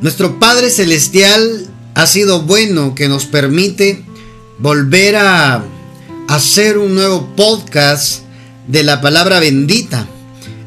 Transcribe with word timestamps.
Nuestro 0.00 0.38
Padre 0.38 0.70
Celestial 0.70 1.66
ha 1.94 2.06
sido 2.06 2.42
bueno 2.42 2.94
que 2.94 3.08
nos 3.08 3.26
permite 3.26 4.04
volver 4.60 5.16
a 5.16 5.64
hacer 6.28 6.78
un 6.78 6.94
nuevo 6.94 7.34
podcast 7.34 8.20
de 8.68 8.84
la 8.84 9.00
palabra 9.00 9.40
bendita. 9.40 10.06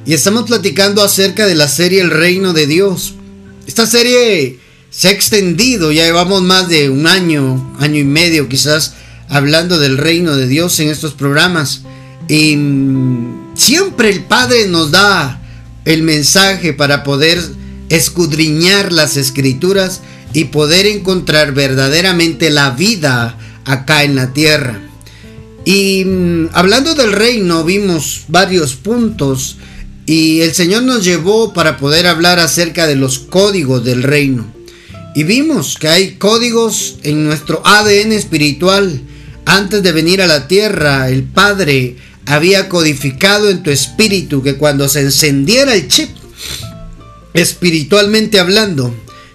Y 0.05 0.13
estamos 0.13 0.43
platicando 0.47 1.01
acerca 1.01 1.47
de 1.47 1.55
la 1.55 1.69
serie 1.69 2.01
El 2.01 2.11
Reino 2.11 2.51
de 2.51 2.67
Dios. 2.67 3.13
Esta 3.67 3.87
serie 3.87 4.59
se 4.89 5.07
ha 5.07 5.11
extendido, 5.11 5.93
ya 5.93 6.03
llevamos 6.03 6.41
más 6.41 6.67
de 6.67 6.89
un 6.89 7.07
año, 7.07 7.73
año 7.79 7.99
y 7.99 8.03
medio 8.03 8.49
quizás, 8.49 8.95
hablando 9.29 9.79
del 9.79 9.97
reino 9.97 10.35
de 10.35 10.47
Dios 10.49 10.77
en 10.81 10.89
estos 10.89 11.13
programas. 11.13 11.83
Y 12.27 12.57
siempre 13.53 14.09
el 14.09 14.25
Padre 14.25 14.67
nos 14.67 14.91
da 14.91 15.41
el 15.85 16.03
mensaje 16.03 16.73
para 16.73 17.03
poder 17.03 17.60
escudriñar 17.91 18.91
las 18.91 19.17
escrituras 19.17 20.01
y 20.33 20.45
poder 20.45 20.85
encontrar 20.85 21.53
verdaderamente 21.53 22.49
la 22.49 22.71
vida 22.71 23.37
acá 23.65 24.03
en 24.03 24.15
la 24.15 24.33
tierra. 24.33 24.81
Y 25.65 26.05
mm, 26.05 26.49
hablando 26.53 26.95
del 26.95 27.11
reino 27.11 27.63
vimos 27.63 28.23
varios 28.29 28.75
puntos 28.75 29.57
y 30.05 30.39
el 30.39 30.53
Señor 30.53 30.83
nos 30.83 31.03
llevó 31.03 31.53
para 31.53 31.77
poder 31.77 32.07
hablar 32.07 32.39
acerca 32.39 32.87
de 32.87 32.95
los 32.95 33.19
códigos 33.19 33.83
del 33.83 34.03
reino. 34.03 34.51
Y 35.13 35.23
vimos 35.23 35.77
que 35.77 35.89
hay 35.89 36.11
códigos 36.15 36.97
en 37.03 37.25
nuestro 37.25 37.61
ADN 37.65 38.13
espiritual. 38.13 39.01
Antes 39.45 39.83
de 39.83 39.91
venir 39.91 40.21
a 40.21 40.27
la 40.27 40.47
tierra, 40.47 41.09
el 41.09 41.23
Padre 41.23 41.97
había 42.25 42.69
codificado 42.69 43.49
en 43.49 43.63
tu 43.63 43.69
espíritu 43.69 44.41
que 44.41 44.55
cuando 44.55 44.87
se 44.87 45.01
encendiera 45.01 45.75
el 45.75 45.89
chip, 45.89 46.09
espiritualmente 47.33 48.39
hablando, 48.39 48.93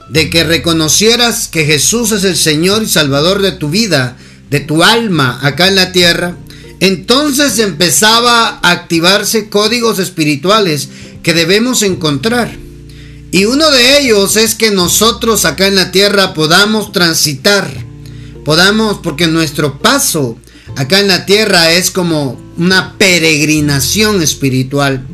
de 0.08 0.30
que 0.30 0.44
reconocieras 0.44 1.48
que 1.48 1.64
Jesús 1.64 2.12
es 2.12 2.24
el 2.24 2.36
Señor 2.36 2.82
y 2.82 2.88
Salvador 2.88 3.42
de 3.42 3.52
tu 3.52 3.70
vida, 3.70 4.16
de 4.50 4.60
tu 4.60 4.82
alma 4.82 5.40
acá 5.42 5.68
en 5.68 5.76
la 5.76 5.92
tierra, 5.92 6.36
entonces 6.80 7.58
empezaba 7.58 8.60
a 8.62 8.70
activarse 8.70 9.48
códigos 9.48 9.98
espirituales 9.98 10.88
que 11.22 11.34
debemos 11.34 11.82
encontrar. 11.82 12.56
Y 13.32 13.46
uno 13.46 13.70
de 13.70 13.98
ellos 13.98 14.36
es 14.36 14.54
que 14.54 14.70
nosotros 14.70 15.44
acá 15.44 15.66
en 15.66 15.74
la 15.74 15.90
tierra 15.90 16.34
podamos 16.34 16.92
transitar, 16.92 17.68
podamos, 18.44 18.98
porque 19.02 19.26
nuestro 19.26 19.78
paso 19.78 20.38
acá 20.76 21.00
en 21.00 21.08
la 21.08 21.26
tierra 21.26 21.72
es 21.72 21.90
como 21.90 22.38
una 22.56 22.96
peregrinación 22.98 24.22
espiritual. 24.22 25.06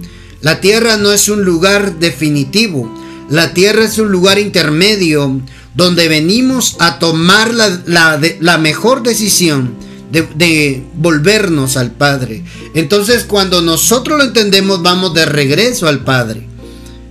La 0.42 0.60
tierra 0.60 0.96
no 0.96 1.12
es 1.12 1.28
un 1.28 1.44
lugar 1.44 1.98
definitivo, 1.98 2.92
la 3.30 3.54
tierra 3.54 3.84
es 3.84 3.98
un 3.98 4.10
lugar 4.10 4.38
intermedio 4.38 5.40
donde 5.74 6.08
venimos 6.08 6.76
a 6.80 6.98
tomar 6.98 7.54
la, 7.54 8.58
mejor 8.58 9.02
decisión 9.02 9.74
de, 10.10 10.28
de, 10.34 10.84
volvernos 10.94 11.76
al 11.76 11.92
Padre. 11.92 12.44
Entonces 12.74 13.24
cuando 13.24 13.62
nosotros 13.62 14.18
lo 14.18 14.24
entendemos 14.24 14.82
vamos 14.82 15.14
de 15.14 15.24
regreso 15.24 15.88
al 15.88 16.04
Padre. 16.04 16.46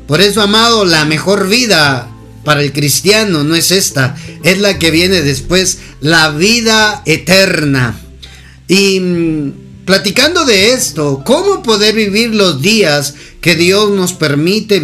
Por 0.07 0.19
eso, 0.19 0.41
amado, 0.41 0.83
la 0.83 1.05
mejor 1.05 1.47
vida 1.47 2.11
para 2.43 2.61
el 2.61 2.73
cristiano 2.73 3.43
no 3.43 3.55
es 3.55 3.71
esta, 3.71 4.15
es 4.43 4.59
la 4.59 4.77
que 4.77 4.91
viene 4.91 5.21
después, 5.21 5.79
la 6.01 6.31
vida 6.31 7.01
eterna. 7.05 7.97
Y 8.67 8.99
mm, 8.99 9.51
platicando 9.91 10.45
de 10.45 10.71
esto, 10.71 11.21
¿cómo 11.25 11.61
poder 11.63 11.93
vivir 11.93 12.33
los 12.33 12.61
días 12.61 13.13
que 13.41 13.57
Dios 13.57 13.91
nos 13.91 14.13
permite 14.13 14.79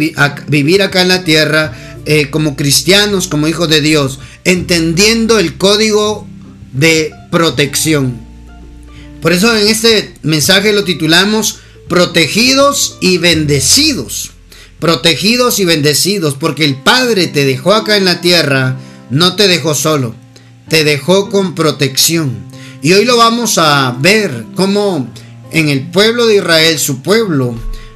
vivir 0.48 0.82
acá 0.82 1.00
en 1.00 1.08
la 1.08 1.24
tierra 1.24 2.02
eh, 2.04 2.28
como 2.28 2.56
cristianos, 2.56 3.26
como 3.26 3.48
hijos 3.48 3.70
de 3.70 3.80
Dios, 3.80 4.18
entendiendo 4.44 5.38
el 5.38 5.56
código 5.56 6.26
de 6.74 7.10
protección. 7.30 8.20
Por 9.22 9.32
eso 9.32 9.56
en 9.56 9.68
este 9.68 10.12
mensaje 10.20 10.74
lo 10.74 10.84
titulamos 10.84 11.60
protegidos 11.88 12.98
y 13.00 13.16
bendecidos. 13.16 14.32
Protegidos 14.78 15.58
y 15.58 15.64
bendecidos, 15.64 16.34
porque 16.34 16.66
el 16.66 16.74
Padre 16.74 17.28
te 17.28 17.46
dejó 17.46 17.72
acá 17.72 17.96
en 17.96 18.04
la 18.04 18.20
tierra, 18.20 18.76
no 19.08 19.36
te 19.36 19.48
dejó 19.48 19.74
solo, 19.74 20.14
te 20.68 20.84
dejó 20.84 21.30
con 21.30 21.54
protección. 21.54 22.47
Y 22.80 22.92
hoy 22.92 23.04
lo 23.04 23.16
vamos 23.16 23.58
a 23.58 23.96
ver 24.00 24.44
como 24.54 25.08
en 25.50 25.68
el 25.68 25.90
pueblo 25.90 26.26
de 26.26 26.36
Israel, 26.36 26.78
su 26.78 27.02
pueblo, 27.02 27.54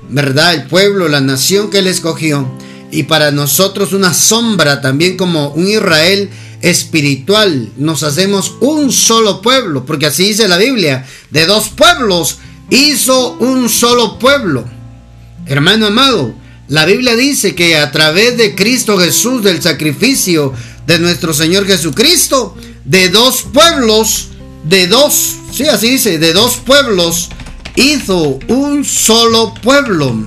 ¿verdad? 0.08 0.54
El 0.54 0.64
pueblo, 0.64 1.08
la 1.08 1.20
nación 1.20 1.70
que 1.70 1.78
él 1.78 1.86
escogió. 1.86 2.50
Y 2.90 3.04
para 3.04 3.30
nosotros 3.30 3.92
una 3.92 4.12
sombra 4.12 4.80
también 4.80 5.16
como 5.16 5.50
un 5.50 5.68
Israel 5.68 6.30
espiritual. 6.62 7.70
Nos 7.76 8.02
hacemos 8.02 8.56
un 8.60 8.90
solo 8.90 9.40
pueblo, 9.40 9.86
porque 9.86 10.06
así 10.06 10.24
dice 10.24 10.48
la 10.48 10.58
Biblia. 10.58 11.06
De 11.30 11.46
dos 11.46 11.68
pueblos 11.68 12.38
hizo 12.68 13.36
un 13.38 13.68
solo 13.68 14.18
pueblo. 14.18 14.64
Hermano 15.46 15.86
amado, 15.86 16.34
la 16.66 16.86
Biblia 16.86 17.14
dice 17.14 17.54
que 17.54 17.76
a 17.76 17.92
través 17.92 18.36
de 18.36 18.56
Cristo 18.56 18.98
Jesús, 18.98 19.44
del 19.44 19.62
sacrificio 19.62 20.52
de 20.88 20.98
nuestro 20.98 21.32
Señor 21.32 21.66
Jesucristo, 21.66 22.56
de 22.84 23.10
dos 23.10 23.42
pueblos, 23.42 24.31
de 24.64 24.86
dos, 24.86 25.36
sí, 25.52 25.64
así 25.64 25.90
dice, 25.90 26.18
de 26.18 26.32
dos 26.32 26.56
pueblos, 26.56 27.30
hizo 27.76 28.38
un 28.48 28.84
solo 28.84 29.54
pueblo. 29.62 30.26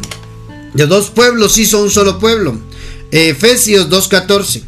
De 0.73 0.88
dos 0.88 1.09
pueblos 1.09 1.57
hizo 1.57 1.81
un 1.81 1.90
solo 1.90 2.19
pueblo. 2.19 2.59
Efesios 3.12 3.90
2.14. 3.90 4.62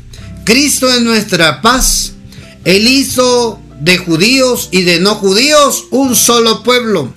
Cristo 0.46 0.90
es 0.90 1.02
nuestra 1.02 1.62
paz. 1.62 2.14
Él 2.64 2.88
hizo 2.88 3.60
de 3.82 3.98
judíos 3.98 4.70
y 4.72 4.84
de 4.84 5.00
no 5.00 5.16
judíos 5.16 5.86
un 5.92 6.16
solo 6.16 6.64
pueblo. 6.64 7.14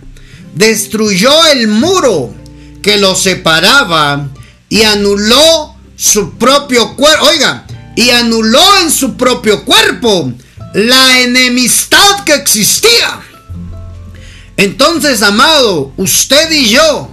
Destruyó 0.55 1.47
el 1.47 1.69
muro 1.69 2.35
que 2.83 2.97
los 2.97 3.23
separaba 3.23 4.29
y 4.69 4.83
anuló 4.83 5.77
su 5.95 6.33
propio 6.33 6.97
cuerpo. 6.97 7.27
Oiga, 7.27 7.67
y 7.95 8.11
anuló 8.11 8.63
en 8.83 8.91
su 8.91 9.17
propio 9.17 9.65
cuerpo 9.65 10.33
la 10.75 11.21
enemistad 11.21 12.25
que 12.25 12.35
existía 12.35 13.21
entonces, 14.61 15.23
amado, 15.23 15.91
usted 15.97 16.51
y 16.53 16.69
yo, 16.69 17.09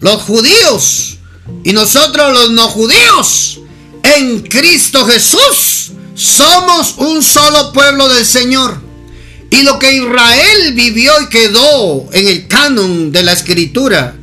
los 0.00 0.22
judíos 0.22 1.18
y 1.64 1.74
nosotros 1.74 2.32
los 2.32 2.52
no 2.52 2.66
judíos, 2.68 3.60
en 4.02 4.40
Cristo 4.40 5.04
Jesús, 5.04 5.92
somos 6.14 6.94
un 6.96 7.22
solo 7.22 7.74
pueblo 7.74 8.08
del 8.08 8.24
Señor. 8.24 8.80
Y 9.50 9.64
lo 9.64 9.78
que 9.78 9.92
Israel 9.92 10.72
vivió 10.72 11.12
y 11.20 11.28
quedó 11.28 12.08
en 12.10 12.26
el 12.26 12.48
canon 12.48 13.12
de 13.12 13.22
la 13.22 13.32
escritura 13.32 14.16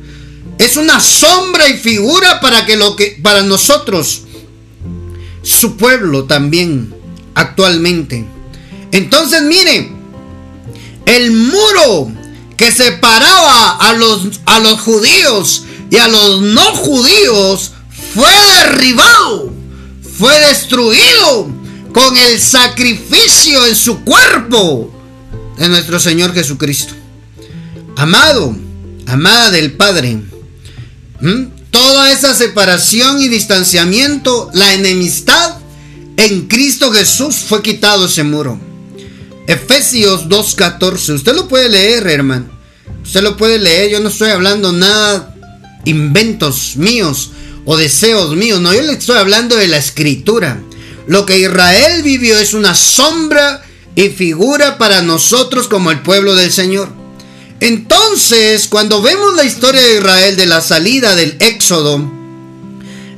es 0.58 0.76
una 0.76 0.98
sombra 0.98 1.68
y 1.68 1.74
figura 1.74 2.40
para 2.40 2.66
que 2.66 2.76
lo 2.76 2.96
que 2.96 3.16
para 3.22 3.44
nosotros 3.44 4.22
su 5.44 5.76
pueblo 5.76 6.24
también 6.24 6.92
actualmente. 7.36 8.39
Entonces, 8.92 9.42
mire, 9.42 9.92
el 11.06 11.32
muro 11.32 12.12
que 12.56 12.70
separaba 12.72 13.76
a 13.76 13.92
los, 13.94 14.40
a 14.46 14.58
los 14.58 14.80
judíos 14.80 15.64
y 15.90 15.96
a 15.96 16.08
los 16.08 16.42
no 16.42 16.74
judíos 16.76 17.72
fue 18.14 18.30
derribado, 18.58 19.52
fue 20.18 20.38
destruido 20.40 21.48
con 21.92 22.16
el 22.16 22.40
sacrificio 22.40 23.66
en 23.66 23.74
su 23.74 24.00
cuerpo 24.04 24.92
de 25.58 25.68
nuestro 25.68 25.98
Señor 25.98 26.32
Jesucristo. 26.32 26.94
Amado, 27.96 28.54
amada 29.06 29.50
del 29.50 29.72
Padre, 29.72 30.18
toda 31.70 32.12
esa 32.12 32.34
separación 32.34 33.20
y 33.20 33.28
distanciamiento, 33.28 34.50
la 34.54 34.74
enemistad 34.74 35.56
en 36.16 36.46
Cristo 36.46 36.92
Jesús 36.92 37.36
fue 37.36 37.62
quitado 37.62 38.06
ese 38.06 38.22
muro. 38.22 38.69
Efesios 39.50 40.28
2.14. 40.28 41.14
Usted 41.14 41.34
lo 41.34 41.48
puede 41.48 41.68
leer, 41.68 42.06
hermano. 42.06 42.46
Usted 43.02 43.20
lo 43.20 43.36
puede 43.36 43.58
leer. 43.58 43.90
Yo 43.90 43.98
no 43.98 44.08
estoy 44.08 44.30
hablando 44.30 44.72
nada 44.72 45.34
inventos 45.84 46.76
míos 46.76 47.32
o 47.64 47.76
deseos 47.76 48.36
míos. 48.36 48.60
No, 48.60 48.72
yo 48.72 48.80
le 48.82 48.92
estoy 48.92 49.16
hablando 49.16 49.56
de 49.56 49.66
la 49.66 49.78
escritura. 49.78 50.62
Lo 51.08 51.26
que 51.26 51.40
Israel 51.40 52.04
vivió 52.04 52.38
es 52.38 52.54
una 52.54 52.76
sombra 52.76 53.64
y 53.96 54.10
figura 54.10 54.78
para 54.78 55.02
nosotros 55.02 55.66
como 55.66 55.90
el 55.90 55.98
pueblo 55.98 56.36
del 56.36 56.52
Señor. 56.52 56.88
Entonces, 57.58 58.68
cuando 58.68 59.02
vemos 59.02 59.34
la 59.34 59.42
historia 59.42 59.82
de 59.82 59.96
Israel 59.96 60.36
de 60.36 60.46
la 60.46 60.60
salida 60.60 61.16
del 61.16 61.36
éxodo, 61.40 62.08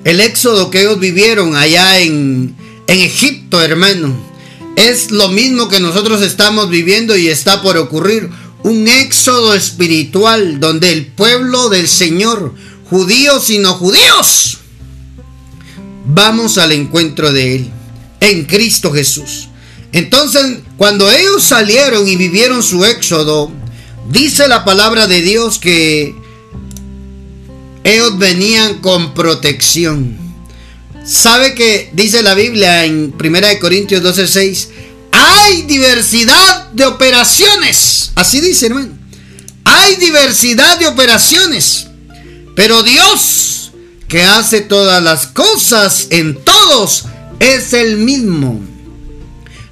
el 0.05 0.21
éxodo 0.23 0.71
que 0.71 0.81
ellos 0.81 0.99
vivieron 0.99 1.57
allá 1.57 1.99
en, 1.99 2.57
en 2.87 3.01
Egipto, 3.01 3.61
hermano, 3.61 4.32
es 4.77 5.11
lo 5.11 5.29
mismo 5.29 5.69
que 5.69 5.81
nosotros 5.81 6.23
estamos 6.23 6.69
viviendo 6.69 7.17
y 7.17 7.29
está 7.29 7.63
por 7.63 7.77
ocurrir. 7.77 8.31
Un 8.63 8.87
éxodo 8.87 9.55
espiritual 9.55 10.61
donde 10.61 10.93
el 10.93 11.07
pueblo 11.07 11.69
del 11.69 11.89
Señor, 11.89 12.55
judíos 12.89 13.51
y 13.51 13.59
no 13.59 13.75
judíos, 13.75 14.59
vamos 16.07 16.59
al 16.59 16.73
encuentro 16.73 17.33
de 17.33 17.57
Él, 17.57 17.71
en 18.21 18.45
Cristo 18.45 18.93
Jesús. 18.93 19.49
Entonces, 19.93 20.59
cuando 20.77 21.11
ellos 21.11 21.43
salieron 21.43 22.09
y 22.09 22.17
vivieron 22.17 22.63
su 22.63 22.85
éxodo, 22.85 23.51
dice 24.11 24.49
la 24.49 24.65
palabra 24.65 25.07
de 25.07 25.23
Dios 25.23 25.59
que 25.59 26.15
ellos 27.85 28.17
venían 28.19 28.79
con 28.79 29.13
protección. 29.13 30.17
¿Sabe 31.05 31.55
que 31.55 31.91
dice 31.93 32.23
la 32.23 32.35
Biblia 32.35 32.85
en 32.85 33.13
1 33.19 33.59
Corintios 33.61 34.03
12:6? 34.03 34.69
Hay 35.11 35.63
diversidad 35.63 36.71
de 36.73 36.87
operaciones. 36.87 38.13
Así 38.15 38.41
dice, 38.41 38.67
hermano. 38.67 38.99
Hay 39.65 39.97
diversidad 39.97 40.79
de 40.79 40.87
operaciones. 40.87 41.87
Pero 42.55 42.83
Dios, 42.83 43.73
que 44.09 44.23
hace 44.23 44.61
todas 44.61 45.03
las 45.03 45.27
cosas 45.27 46.09
en 46.11 46.37
todos, 46.45 47.05
es 47.41 47.73
el 47.73 47.97
mismo. 47.97 48.61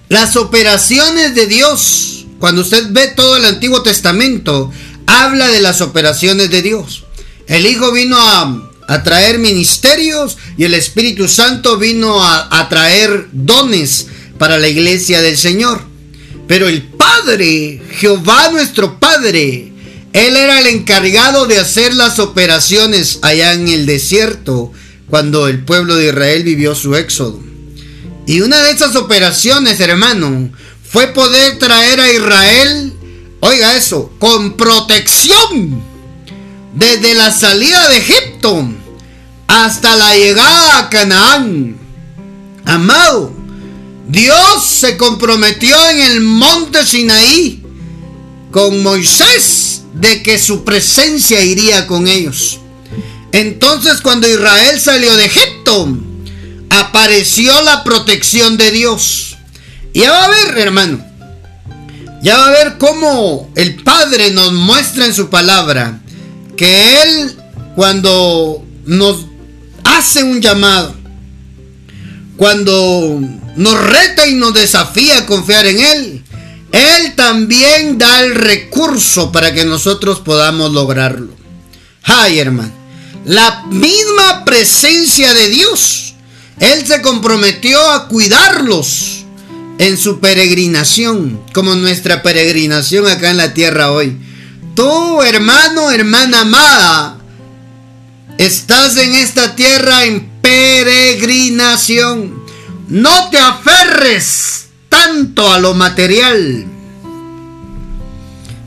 Las 0.09 0.37
operaciones 0.37 1.35
de 1.35 1.47
Dios, 1.47 2.26
cuando 2.38 2.62
usted 2.62 2.88
ve 2.91 3.09
todo 3.09 3.37
el 3.37 3.44
Antiguo 3.44 3.83
Testamento, 3.83 4.73
habla 5.06 5.49
de 5.49 5.61
las 5.61 5.81
operaciones 5.81 6.50
de 6.50 6.62
Dios. 6.62 7.05
El 7.47 7.67
Hijo 7.67 7.93
vino 7.93 8.17
a, 8.19 8.69
traer 9.04 9.38
ministerios 9.38 10.37
y 10.58 10.64
el 10.64 10.75
Espíritu 10.75 11.28
Santo 11.28 11.78
vino 11.78 12.25
a, 12.25 12.69
traer 12.69 13.28
dones 13.31 14.08
para 14.37 14.58
la 14.58 14.66
iglesia 14.66 15.22
del 15.22 15.38
Señor. 15.38 15.81
Pero 16.48 16.69
el 16.69 16.82
Padre, 16.82 17.81
Jehová 17.92 18.50
nuestro 18.50 18.98
Padre, 18.98 19.72
Él 20.12 20.37
era 20.37 20.58
el 20.58 20.66
encargado 20.66 21.46
de 21.46 21.58
hacer 21.58 21.94
las 21.94 22.19
operaciones 22.19 23.20
allá 23.22 23.52
en 23.52 23.69
el 23.69 23.87
desierto 23.87 24.72
cuando 25.08 25.46
el 25.46 25.64
pueblo 25.64 25.94
de 25.94 26.08
Israel 26.08 26.42
vivió 26.42 26.75
su 26.75 26.96
éxodo. 26.96 27.40
Y 28.26 28.40
una 28.40 28.60
de 28.62 28.72
esas 28.72 28.96
operaciones, 28.96 29.78
hermano, 29.78 30.50
fue 30.82 31.08
poder 31.08 31.58
traer 31.58 32.00
a 32.00 32.12
Israel, 32.12 32.92
oiga 33.38 33.76
eso, 33.76 34.12
con 34.19 34.56
protección 34.56 35.81
desde 36.75 37.14
la 37.14 37.32
salida 37.32 37.88
de 37.88 37.98
Egipto 37.98 38.80
hasta 39.50 39.97
la 39.97 40.14
llegada 40.14 40.79
a 40.79 40.91
Canaán. 40.91 41.76
Amado, 42.64 43.32
Dios 44.08 44.64
se 44.64 44.97
comprometió 44.97 45.75
en 45.91 46.00
el 46.02 46.20
monte 46.20 46.87
Sinaí 46.87 47.61
con 48.52 48.81
Moisés 48.85 49.82
de 49.94 50.23
que 50.23 50.38
su 50.38 50.62
presencia 50.64 51.43
iría 51.43 51.88
con 51.88 52.06
ellos. 52.06 52.61
Entonces 53.32 54.00
cuando 54.00 54.29
Israel 54.29 54.81
salió 54.81 55.17
de 55.17 55.25
Egipto, 55.26 55.99
apareció 56.70 57.61
la 57.62 57.82
protección 57.82 58.56
de 58.56 58.70
Dios. 58.70 59.37
Ya 59.93 60.12
va 60.12 60.25
a 60.26 60.29
ver, 60.29 60.58
hermano. 60.58 61.05
Ya 62.23 62.38
va 62.38 62.49
a 62.49 62.52
ver 62.52 62.79
cómo 62.79 63.50
el 63.56 63.82
Padre 63.82 64.31
nos 64.31 64.52
muestra 64.52 65.06
en 65.06 65.14
su 65.14 65.29
palabra 65.29 66.00
que 66.56 67.02
Él 67.02 67.37
cuando 67.75 68.64
nos 68.85 69.30
hace 70.00 70.23
un 70.23 70.41
llamado, 70.41 70.94
cuando 72.37 73.20
nos 73.56 73.81
reta 73.81 74.26
y 74.26 74.35
nos 74.35 74.55
desafía 74.55 75.19
a 75.19 75.26
confiar 75.26 75.67
en 75.67 75.79
Él, 75.79 76.25
Él 76.73 77.14
también 77.14 77.99
da 77.99 78.23
el 78.23 78.35
recurso 78.35 79.31
para 79.31 79.52
que 79.52 79.64
nosotros 79.64 80.20
podamos 80.20 80.73
lograrlo. 80.73 81.35
Ay, 82.02 82.38
hermano, 82.38 82.73
la 83.26 83.64
misma 83.70 84.44
presencia 84.44 85.35
de 85.35 85.49
Dios 85.49 86.11
él 86.61 86.87
se 86.87 87.00
comprometió 87.00 87.81
a 87.91 88.06
cuidarlos 88.06 89.25
en 89.79 89.97
su 89.97 90.20
peregrinación, 90.20 91.41
como 91.55 91.75
nuestra 91.75 92.23
peregrinación 92.23 93.06
acá 93.06 93.31
en 93.31 93.38
la 93.38 93.55
tierra 93.55 93.93
hoy. 93.93 94.19
Tú, 94.75 95.23
hermano, 95.23 95.91
hermana 95.91 96.41
amada, 96.41 97.19
estás 98.44 98.96
en 98.96 99.14
esta 99.14 99.54
tierra 99.54 100.06
en 100.06 100.40
peregrinación. 100.40 102.42
No 102.88 103.28
te 103.28 103.37
aferres 103.38 104.69
tanto 104.88 105.52
a 105.52 105.58
lo 105.58 105.75
material. 105.75 106.64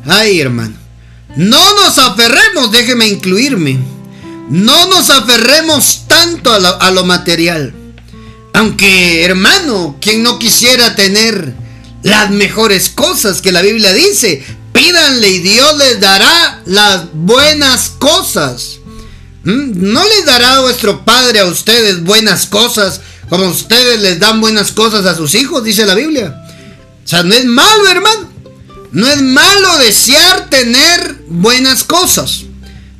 Ay, 0.05 0.39
hermano. 0.39 0.75
No 1.35 1.59
nos 1.75 1.97
aferremos, 1.97 2.71
déjeme 2.71 3.07
incluirme. 3.07 3.79
No 4.49 4.87
nos 4.89 5.09
aferremos 5.09 6.03
tanto 6.07 6.53
a 6.53 6.91
lo, 6.91 7.05
material. 7.05 7.73
Aunque, 8.53 9.25
hermano, 9.25 9.97
quien 9.99 10.21
no 10.21 10.37
quisiera 10.37 10.95
tener 10.95 11.55
las 12.03 12.29
mejores 12.29 12.89
cosas 12.89 13.41
que 13.41 13.51
la 13.51 13.63
Biblia 13.63 13.91
dice, 13.93 14.45
pídanle 14.71 15.29
y 15.29 15.39
Dios 15.39 15.77
les 15.77 15.99
dará 15.99 16.61
las 16.65 17.11
buenas 17.13 17.89
cosas. 17.97 18.72
¿Mm? 19.43 19.91
¿No 19.93 20.03
les 20.03 20.25
dará 20.25 20.61
vuestro 20.61 21.03
Padre 21.03 21.39
a 21.39 21.45
ustedes 21.45 22.03
buenas 22.03 22.45
cosas 22.45 23.01
como 23.29 23.47
ustedes 23.47 23.99
les 24.01 24.19
dan 24.19 24.41
buenas 24.41 24.71
cosas 24.71 25.05
a 25.05 25.15
sus 25.15 25.33
hijos? 25.35 25.63
Dice 25.63 25.85
la 25.85 25.95
Biblia. 25.95 26.35
O 27.03 27.07
sea, 27.07 27.23
no 27.23 27.33
es 27.33 27.45
malo, 27.45 27.87
hermano. 27.89 28.29
No 28.91 29.07
es 29.07 29.21
malo 29.21 29.77
desear 29.79 30.49
tener 30.49 31.15
buenas 31.27 31.83
cosas. 31.83 32.43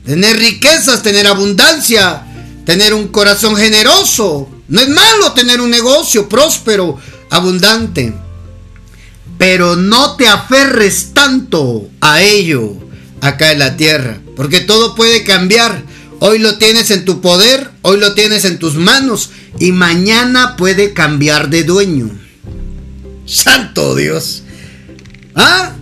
Tener 0.06 0.38
riquezas, 0.38 1.04
tener 1.04 1.28
abundancia, 1.28 2.24
tener 2.66 2.94
un 2.94 3.10
corazón 3.10 3.56
generoso, 3.56 4.50
no 4.68 4.82
es 4.82 4.90
malo 4.90 5.34
tener 5.34 5.62
un 5.62 5.70
negocio 5.70 6.28
próspero, 6.28 6.98
abundante. 7.30 8.14
Pero 9.38 9.76
no 9.76 10.16
te 10.16 10.28
aferres 10.28 11.14
tanto 11.14 11.90
a 12.02 12.22
ello 12.22 12.74
acá 13.22 13.52
en 13.52 13.60
la 13.60 13.78
tierra. 13.78 14.20
Porque 14.36 14.62
todo 14.62 14.96
puede 14.96 15.24
cambiar. 15.24 15.84
Hoy 16.20 16.40
lo 16.40 16.58
tienes 16.58 16.92
en 16.92 17.06
tu 17.06 17.22
poder, 17.22 17.72
hoy 17.82 18.00
lo 18.00 18.14
tienes 18.14 18.46
en 18.46 18.60
tus 18.60 18.76
manos 18.76 19.32
y 19.60 19.72
mañana 19.72 20.56
puede 20.56 20.94
cambiar 20.94 21.50
de 21.50 21.64
dueño. 21.64 22.10
Santo 23.26 23.96
Dios. 23.96 24.44
¿Ah? 25.36 25.74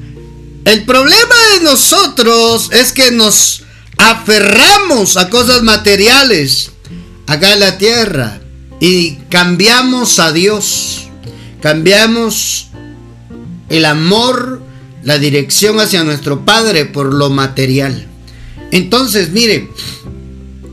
El 0.66 0.86
problema 0.86 1.36
de 1.56 1.64
nosotros 1.64 2.70
es 2.72 2.92
que 2.92 3.12
nos 3.12 3.64
aferramos 3.98 5.18
a 5.18 5.30
cosas 5.30 5.64
materiales 5.64 6.72
acá 7.28 7.54
en 7.54 7.60
la 7.60 7.78
tierra 7.78 8.42
y 8.80 9.16
cambiamos 9.30 10.20
a 10.20 10.32
Dios, 10.32 11.08
cambiamos 11.62 12.70
el 13.70 13.86
amor, 13.86 14.62
la 15.04 15.18
dirección 15.18 15.80
hacia 15.80 16.04
nuestro 16.04 16.46
Padre 16.46 16.86
por 16.86 17.14
lo 17.14 17.30
material. 17.30 18.08
Entonces, 18.72 19.32
mire, 19.32 19.70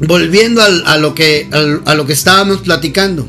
volviendo 0.01 0.63
a, 0.63 0.97
lo 0.99 1.15
que, 1.15 1.49
a 1.85 1.95
lo 1.95 2.07
que 2.07 2.13
estábamos 2.13 2.63
platicando, 2.63 3.29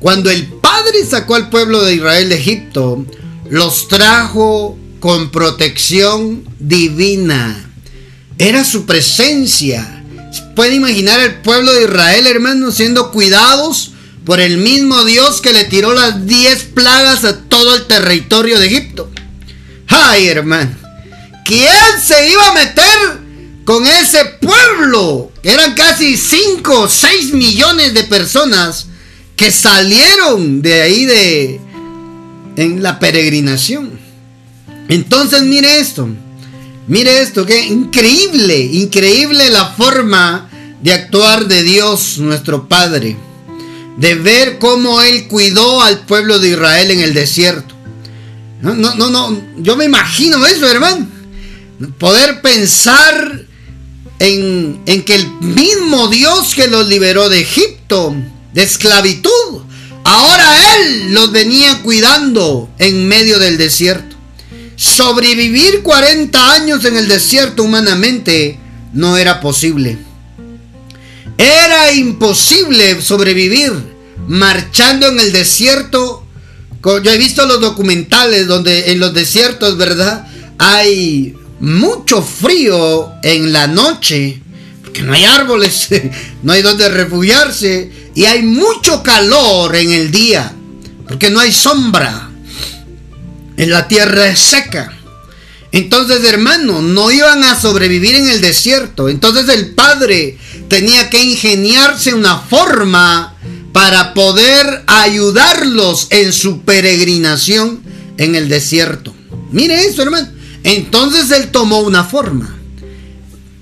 cuando 0.00 0.30
el 0.30 0.46
Padre 0.46 1.04
sacó 1.08 1.34
al 1.34 1.48
pueblo 1.50 1.82
de 1.82 1.94
Israel 1.94 2.28
de 2.28 2.36
Egipto, 2.36 3.04
los 3.48 3.88
trajo 3.88 4.78
con 5.00 5.30
protección 5.30 6.44
divina. 6.58 7.70
Era 8.38 8.64
su 8.64 8.86
presencia 8.86 10.02
puede 10.54 10.74
imaginar 10.74 11.20
el 11.20 11.36
pueblo 11.36 11.72
de 11.72 11.84
Israel, 11.84 12.26
hermano, 12.26 12.72
siendo 12.72 13.10
cuidados 13.10 13.92
por 14.24 14.40
el 14.40 14.58
mismo 14.58 15.04
Dios 15.04 15.40
que 15.40 15.52
le 15.52 15.64
tiró 15.64 15.94
las 15.94 16.26
diez 16.26 16.64
plagas 16.64 17.24
a 17.24 17.38
todo 17.40 17.76
el 17.76 17.86
territorio 17.86 18.58
de 18.58 18.66
Egipto. 18.66 19.10
Ay, 19.88 20.28
hermano, 20.28 20.74
¿quién 21.44 22.00
se 22.04 22.30
iba 22.30 22.48
a 22.48 22.54
meter 22.54 23.21
con 23.64 23.86
ese 23.86 24.24
pueblo? 24.40 25.32
Eran 25.42 25.74
casi 25.74 26.16
5 26.16 26.80
o 26.80 26.88
6 26.88 27.32
millones 27.32 27.94
de 27.94 28.04
personas 28.04 28.86
que 29.36 29.50
salieron 29.50 30.62
de 30.62 30.82
ahí 30.82 31.04
de 31.04 31.60
en 32.56 32.82
la 32.82 32.98
peregrinación. 32.98 33.98
Entonces, 34.88 35.42
mire 35.42 35.78
esto. 35.78 36.08
Mire 36.88 37.22
esto, 37.22 37.46
que 37.46 37.66
increíble, 37.66 38.58
increíble 38.58 39.50
la 39.50 39.66
forma 39.66 40.50
de 40.82 40.92
actuar 40.92 41.46
de 41.46 41.62
Dios 41.62 42.18
nuestro 42.18 42.68
Padre. 42.68 43.16
De 43.96 44.14
ver 44.16 44.58
cómo 44.58 45.00
Él 45.00 45.28
cuidó 45.28 45.82
al 45.82 46.00
pueblo 46.00 46.38
de 46.38 46.50
Israel 46.50 46.90
en 46.90 47.00
el 47.00 47.14
desierto. 47.14 47.74
No, 48.60 48.74
no, 48.74 48.94
no, 48.94 49.10
no. 49.10 49.40
Yo 49.58 49.76
me 49.76 49.84
imagino 49.84 50.44
eso, 50.46 50.68
hermano. 50.68 51.06
Poder 51.98 52.40
pensar 52.40 53.46
en, 54.22 55.02
que 55.04 55.14
el 55.16 55.30
mismo 55.40 56.06
Dios 56.08 56.54
que 56.54 56.68
los 56.68 56.86
liberó 56.86 57.28
de 57.28 57.40
Egipto, 57.40 58.14
de 58.54 58.62
esclavitud, 58.62 59.62
ahora 60.04 60.76
Él 60.76 61.12
los 61.12 61.32
venía 61.32 61.82
cuidando 61.82 62.70
en 62.78 63.08
medio 63.08 63.40
del 63.40 63.58
desierto. 63.58 64.14
Sobrevivir 64.76 65.82
40 65.82 66.52
años 66.52 66.84
en 66.84 66.96
el 66.96 67.08
desierto 67.08 67.64
humanamente 67.64 68.58
no 68.92 69.16
era 69.16 69.40
posible. 69.40 69.98
Era 71.36 71.92
imposible 71.92 73.02
sobrevivir 73.02 73.72
marchando 74.28 75.08
en 75.08 75.18
el 75.18 75.32
desierto. 75.32 76.24
Yo 76.84 77.10
he 77.10 77.18
visto 77.18 77.44
los 77.46 77.60
documentales 77.60 78.46
donde 78.46 78.92
en 78.92 79.00
los 79.00 79.14
desiertos, 79.14 79.76
¿verdad? 79.76 80.26
Hay 80.58 81.34
mucho 81.62 82.22
frío 82.22 83.12
en 83.22 83.52
la 83.52 83.68
noche, 83.68 84.42
porque 84.82 85.02
no 85.02 85.12
hay 85.12 85.24
árboles, 85.24 85.88
no 86.42 86.52
hay 86.52 86.60
donde 86.60 86.88
refugiarse, 86.88 87.90
y 88.14 88.24
hay 88.24 88.42
mucho 88.42 89.02
calor 89.02 89.74
en 89.76 89.92
el 89.92 90.10
día, 90.10 90.52
porque 91.06 91.30
no 91.30 91.40
hay 91.40 91.52
sombra. 91.52 92.28
En 93.56 93.70
la 93.70 93.86
tierra 93.86 94.28
es 94.28 94.40
seca. 94.40 94.92
Entonces, 95.70 96.24
hermano, 96.24 96.82
no 96.82 97.10
iban 97.10 97.44
a 97.44 97.58
sobrevivir 97.58 98.16
en 98.16 98.28
el 98.28 98.40
desierto. 98.40 99.08
Entonces 99.08 99.48
el 99.48 99.74
padre 99.74 100.36
tenía 100.68 101.10
que 101.10 101.22
ingeniarse 101.22 102.12
una 102.12 102.38
forma 102.38 103.36
para 103.72 104.14
poder 104.14 104.82
ayudarlos 104.86 106.08
en 106.10 106.32
su 106.32 106.62
peregrinación 106.62 107.82
en 108.18 108.34
el 108.34 108.48
desierto. 108.48 109.14
Mire 109.50 109.84
eso, 109.84 110.02
hermano. 110.02 110.41
Entonces 110.64 111.30
él 111.30 111.50
tomó 111.50 111.80
una 111.80 112.04
forma. 112.04 112.56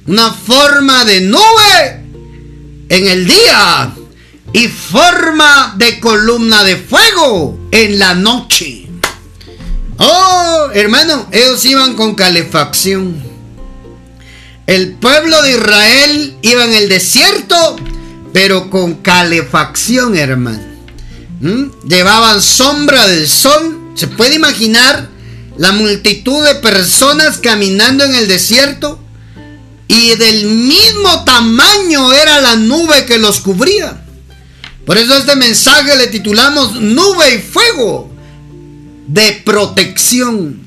Una 0.07 0.33
forma 0.33 1.04
de 1.04 1.21
nube 1.23 2.04
en 2.88 3.07
el 3.07 3.26
día 3.26 3.95
y 4.52 4.69
forma 4.69 5.75
de 5.76 6.00
columna 6.00 6.64
de 6.64 6.76
fuego 6.76 7.59
en 7.71 7.99
la 7.99 8.14
noche. 8.14 8.87
Oh, 9.99 10.71
hermano, 10.73 11.28
ellos 11.30 11.64
iban 11.64 11.95
con 11.95 12.14
calefacción. 12.14 13.23
El 14.66 14.92
pueblo 14.95 15.42
de 15.42 15.52
Israel 15.52 16.37
iba 16.42 16.64
en 16.64 16.75
el 16.75 16.88
desierto, 16.88 17.76
pero 18.33 18.71
con 18.71 18.95
calefacción, 18.95 20.16
hermano. 20.16 20.62
¿Mm? 21.40 21.88
Llevaban 21.88 22.40
sombra 22.40 23.07
del 23.07 23.28
sol. 23.28 23.78
¿Se 23.95 24.07
puede 24.07 24.37
imaginar 24.37 25.09
la 25.61 25.73
multitud 25.73 26.43
de 26.43 26.55
personas 26.55 27.37
caminando 27.37 28.02
en 28.02 28.14
el 28.14 28.26
desierto? 28.29 28.99
Y 29.88 30.17
del 30.17 30.47
mismo 30.47 31.23
tamaño 31.25 32.14
era 32.14 32.40
la 32.40 32.57
nube 32.57 33.05
que 33.05 33.19
los 33.19 33.40
cubría. 33.40 34.02
Por 34.87 34.97
eso 34.97 35.19
este 35.19 35.37
mensaje 35.37 35.97
le 35.97 36.07
titulamos 36.07 36.81
Nube 36.81 37.35
y 37.35 37.38
Fuego 37.40 38.11
de 39.07 39.43
protección. 39.45 40.62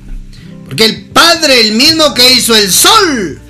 Porque 0.64 0.84
el 0.84 1.06
Padre, 1.06 1.62
el 1.62 1.72
mismo 1.72 2.14
que 2.14 2.32
hizo 2.32 2.54
el 2.54 2.72
sol, 2.72 3.40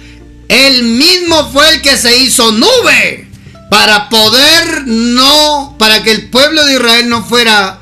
el 0.48 0.82
mismo 0.84 1.52
fue 1.52 1.74
el 1.74 1.82
que 1.82 1.98
se 1.98 2.16
hizo 2.16 2.52
nube 2.52 3.28
para 3.68 4.08
poder 4.08 4.86
no, 4.86 5.76
para 5.78 6.02
que 6.02 6.12
el 6.12 6.30
pueblo 6.30 6.64
de 6.64 6.72
Israel 6.72 7.10
no 7.10 7.22
fuera 7.22 7.80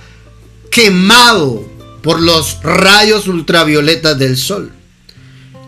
quemado 0.68 1.71
por 2.02 2.20
los 2.20 2.58
rayos 2.62 3.28
ultravioletas 3.28 4.18
del 4.18 4.36
sol. 4.36 4.72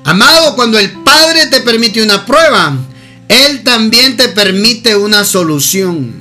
Amado, 0.05 0.55
cuando 0.55 0.79
el 0.79 0.91
Padre 1.03 1.47
te 1.47 1.61
permite 1.61 2.03
una 2.03 2.27
prueba, 2.27 2.77
Él 3.29 3.63
también 3.63 4.17
te 4.17 4.29
permite 4.29 4.97
una 4.97 5.25
solución. 5.25 6.13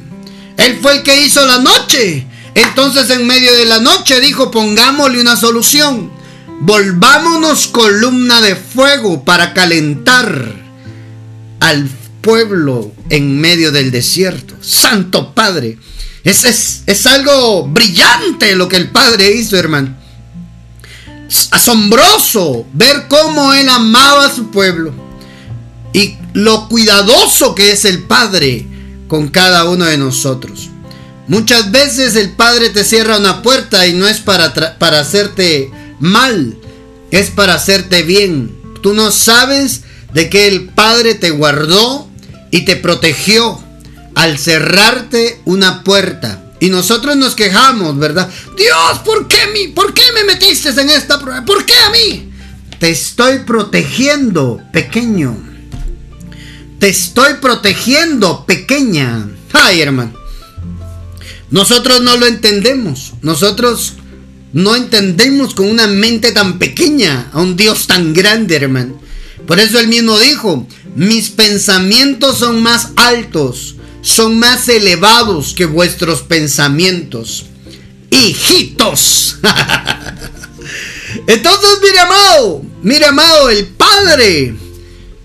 Él 0.58 0.80
fue 0.82 0.98
el 0.98 1.04
que 1.04 1.24
hizo 1.24 1.46
la 1.46 1.60
noche 1.60 2.28
entonces 2.56 3.10
en 3.10 3.26
medio 3.26 3.54
de 3.54 3.66
la 3.66 3.80
noche 3.80 4.20
dijo, 4.20 4.52
pongámosle 4.52 5.20
una 5.20 5.36
solución. 5.36 6.12
Volvámonos 6.62 7.68
columna 7.68 8.42
de 8.42 8.56
fuego 8.56 9.24
para 9.24 9.54
calentar 9.54 10.54
al 11.60 11.90
pueblo 12.22 12.94
en 13.10 13.40
medio 13.40 13.72
del 13.72 13.92
desierto. 13.92 14.56
Santo 14.62 15.34
Padre. 15.34 15.78
Es, 16.24 16.46
es, 16.46 16.84
es 16.86 17.06
algo 17.06 17.68
brillante 17.68 18.56
lo 18.56 18.70
que 18.70 18.78
el 18.78 18.92
Padre 18.92 19.34
hizo, 19.34 19.58
hermano. 19.58 19.98
Asombroso 21.52 22.66
ver 22.74 23.08
cómo 23.08 23.54
Él 23.54 23.70
amaba 23.70 24.26
a 24.26 24.34
su 24.34 24.52
pueblo. 24.52 24.94
Y 25.94 26.18
lo 26.34 26.68
cuidadoso 26.68 27.56
que 27.56 27.72
es 27.72 27.86
el 27.86 28.04
Padre 28.04 28.66
con 29.08 29.30
cada 29.30 29.66
uno 29.66 29.86
de 29.86 29.98
nosotros. 29.98 30.70
Muchas 31.28 31.72
veces 31.72 32.16
el 32.16 32.32
Padre 32.32 32.70
te 32.70 32.84
cierra 32.84 33.18
una 33.18 33.42
puerta 33.42 33.88
y 33.88 33.94
no 33.94 34.08
es 34.08 34.20
para, 34.20 34.54
para 34.78 35.00
hacerte 35.00 35.72
mal, 36.00 36.58
es 37.12 37.30
para 37.30 37.56
hacerte 37.56 38.04
bien. 38.04 38.56
Tú 38.82 38.94
no 38.94 39.12
sabes 39.12 39.82
de 40.14 40.30
que 40.30 40.48
el 40.48 40.70
Padre 40.70 41.16
te 41.16 41.30
guardó 41.32 42.08
y 42.52 42.66
te 42.66 42.76
protegió 42.76 43.64
al 44.16 44.38
cerrarte 44.38 45.42
una 45.46 45.84
puerta. 45.84 46.43
Y 46.64 46.70
nosotros 46.70 47.18
nos 47.18 47.36
quejamos, 47.36 48.00
¿verdad? 48.00 48.30
Dios, 48.56 49.00
¿por 49.04 49.28
qué, 49.28 49.36
¿por 49.76 49.94
qué 49.94 50.02
me 50.14 50.24
metiste 50.24 50.70
en 50.70 50.90
esta 50.92 51.20
prueba? 51.20 51.44
¿Por 51.44 51.66
qué 51.66 51.74
a 51.74 51.90
mí? 51.90 52.32
Te 52.80 52.90
estoy 52.90 53.40
protegiendo, 53.40 54.62
pequeño. 54.72 55.36
Te 56.80 56.88
estoy 56.88 57.34
protegiendo, 57.42 58.46
pequeña. 58.46 59.28
Ay, 59.52 59.82
hermano. 59.82 60.14
Nosotros 61.52 62.00
no 62.02 62.16
lo 62.16 62.28
entendemos. 62.28 63.12
Nosotros 63.22 63.96
no 64.54 64.78
entendemos 64.78 65.56
con 65.56 65.68
una 65.68 65.88
mente 65.88 66.32
tan 66.32 66.60
pequeña 66.60 67.30
a 67.34 67.42
un 67.42 67.58
Dios 67.58 67.88
tan 67.88 68.14
grande, 68.14 68.56
hermano. 68.56 69.02
Por 69.46 69.60
eso 69.60 69.82
él 69.82 69.90
mismo 69.90 70.18
dijo, 70.18 70.66
mis 70.96 71.30
pensamientos 71.30 72.38
son 72.38 72.64
más 72.64 72.92
altos, 72.96 73.76
son 74.04 74.38
más 74.38 74.70
elevados 74.70 75.54
que 75.56 75.66
vuestros 75.66 76.22
pensamientos. 76.22 77.46
Hijitos. 78.12 79.38
Entonces, 81.28 81.70
mire 81.82 82.00
amado, 82.00 82.62
mire 82.84 83.06
amado, 83.06 83.50
el 83.50 83.66
Padre, 83.66 84.56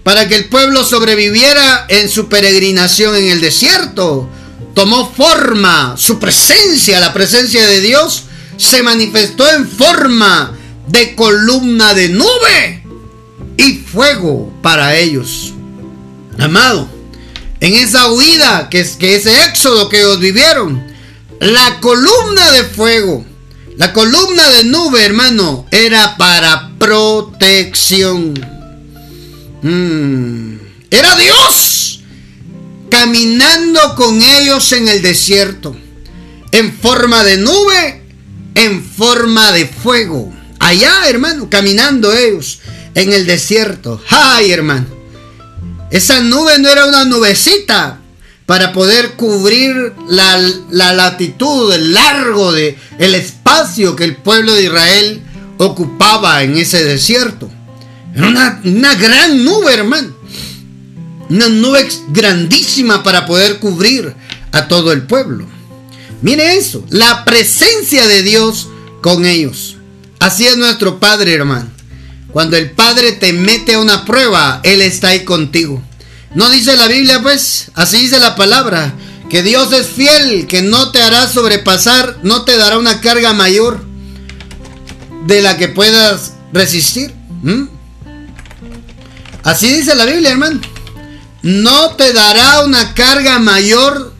para 0.05 0.29
que 0.29 0.37
el 0.37 0.47
pueblo 0.47 0.85
sobreviviera 0.85 1.87
en 1.89 2.09
su 2.09 2.29
peregrinación 2.29 3.17
en 3.17 3.29
el 3.29 3.41
desierto, 3.41 4.29
tomó 4.75 5.13
forma, 5.13 5.97
su 5.99 6.19
presencia, 6.21 7.01
la 7.01 7.13
presencia 7.13 7.67
de 7.67 7.81
Dios, 7.81 8.25
se 8.57 8.83
manifestó 8.83 9.49
en 9.51 9.69
forma 9.69 10.57
de 10.87 11.17
columna 11.17 11.95
de 11.95 12.11
nube 12.11 12.85
y 13.57 13.75
fuego 13.75 14.53
para 14.63 14.97
ellos. 14.97 15.53
Amado, 16.39 16.89
en 17.61 17.75
esa 17.75 18.11
huida, 18.11 18.69
que, 18.71 18.81
es, 18.81 18.97
que 18.97 19.17
ese 19.17 19.45
éxodo 19.45 19.89
que 19.89 19.99
ellos 19.99 20.21
vivieron, 20.21 20.87
la 21.41 21.81
columna 21.81 22.53
de 22.53 22.65
fuego, 22.65 23.25
la 23.77 23.93
columna 23.93 24.49
de 24.51 24.65
nube, 24.65 25.05
hermano, 25.05 25.67
era 25.71 26.17
para 26.17 26.73
protección. 26.79 28.35
Mm, 29.63 30.59
era 30.91 31.17
Dios 31.17 31.79
caminando 32.91 33.95
con 33.97 34.21
ellos 34.23 34.73
en 34.73 34.89
el 34.89 35.03
desierto, 35.03 35.77
en 36.53 36.73
forma 36.73 37.23
de 37.23 37.37
nube, 37.37 38.03
en 38.55 38.83
forma 38.83 39.53
de 39.53 39.67
fuego. 39.67 40.33
Allá, 40.59 41.09
hermano, 41.09 41.49
caminando 41.49 42.13
ellos 42.13 42.61
en 42.95 43.13
el 43.13 43.27
desierto. 43.27 44.03
¡Ay, 44.11 44.51
hermano! 44.51 44.98
Esa 45.91 46.21
nube 46.21 46.59
no 46.59 46.69
era 46.69 46.87
una 46.87 47.05
nubecita 47.05 47.99
para 48.47 48.73
poder 48.73 49.13
cubrir 49.13 49.93
la, 50.09 50.39
latitud, 50.71 51.73
el 51.73 51.93
largo 51.93 52.53
de 52.53 52.79
el 52.99 53.15
espacio 53.15 53.95
que 53.95 54.05
el 54.05 54.17
pueblo 54.17 54.55
de 54.55 54.65
Israel 54.65 55.23
ocupaba 55.59 56.43
en 56.43 56.57
ese 56.57 56.85
desierto. 56.85 57.51
Era 58.15 58.29
una, 58.29 58.61
una 58.65 58.95
gran 58.95 59.45
nube, 59.45 59.75
hermano 59.75 60.19
una 61.29 61.49
nube 61.49 61.87
grandísima 62.09 63.03
para 63.03 63.27
poder 63.27 63.59
cubrir 63.59 64.15
a 64.53 64.69
todo 64.69 64.93
el 64.93 65.03
pueblo. 65.03 65.47
Mire 66.23 66.57
eso, 66.57 66.85
la 66.91 67.25
presencia 67.25 68.07
de 68.07 68.23
Dios 68.23 68.69
con 69.03 69.27
ellos. 69.27 69.77
Así 70.19 70.47
es 70.47 70.57
nuestro 70.57 70.99
Padre, 70.99 71.35
hermano. 71.35 71.71
Cuando 72.33 72.57
el 72.57 72.71
Padre 72.71 73.13
te 73.13 73.33
mete 73.33 73.75
a 73.75 73.81
una 73.81 74.05
prueba, 74.05 74.61
Él 74.63 74.83
está 74.83 75.09
ahí 75.09 75.25
contigo. 75.25 75.83
No 76.35 76.51
dice 76.51 76.77
la 76.77 76.87
Biblia, 76.87 77.23
pues, 77.23 77.71
así 77.75 77.99
dice 77.99 78.19
la 78.19 78.37
palabra, 78.37 78.93
que 79.31 79.43
Dios 79.43 79.73
es 79.73 79.87
fiel, 79.87 80.47
que 80.47 80.63
no 80.63 80.91
te 80.91 81.01
hará 81.01 81.29
sobrepasar, 81.29 82.19
no 82.23 82.45
te 82.45 82.57
dará 82.57 82.79
una 82.79 83.01
carga 83.01 83.33
mayor 83.33 83.85
de 85.27 85.41
la 85.43 85.57
que 85.57 85.69
puedas 85.69 86.33
resistir. 86.53 87.15
Así 89.43 89.69
dice 89.69 89.95
la 89.95 90.05
Biblia, 90.05 90.31
hermano 90.31 90.61
no 91.43 91.95
te 91.95 92.13
dará 92.13 92.65
una 92.65 92.95
carga 92.95 93.39
mayor 93.39 94.15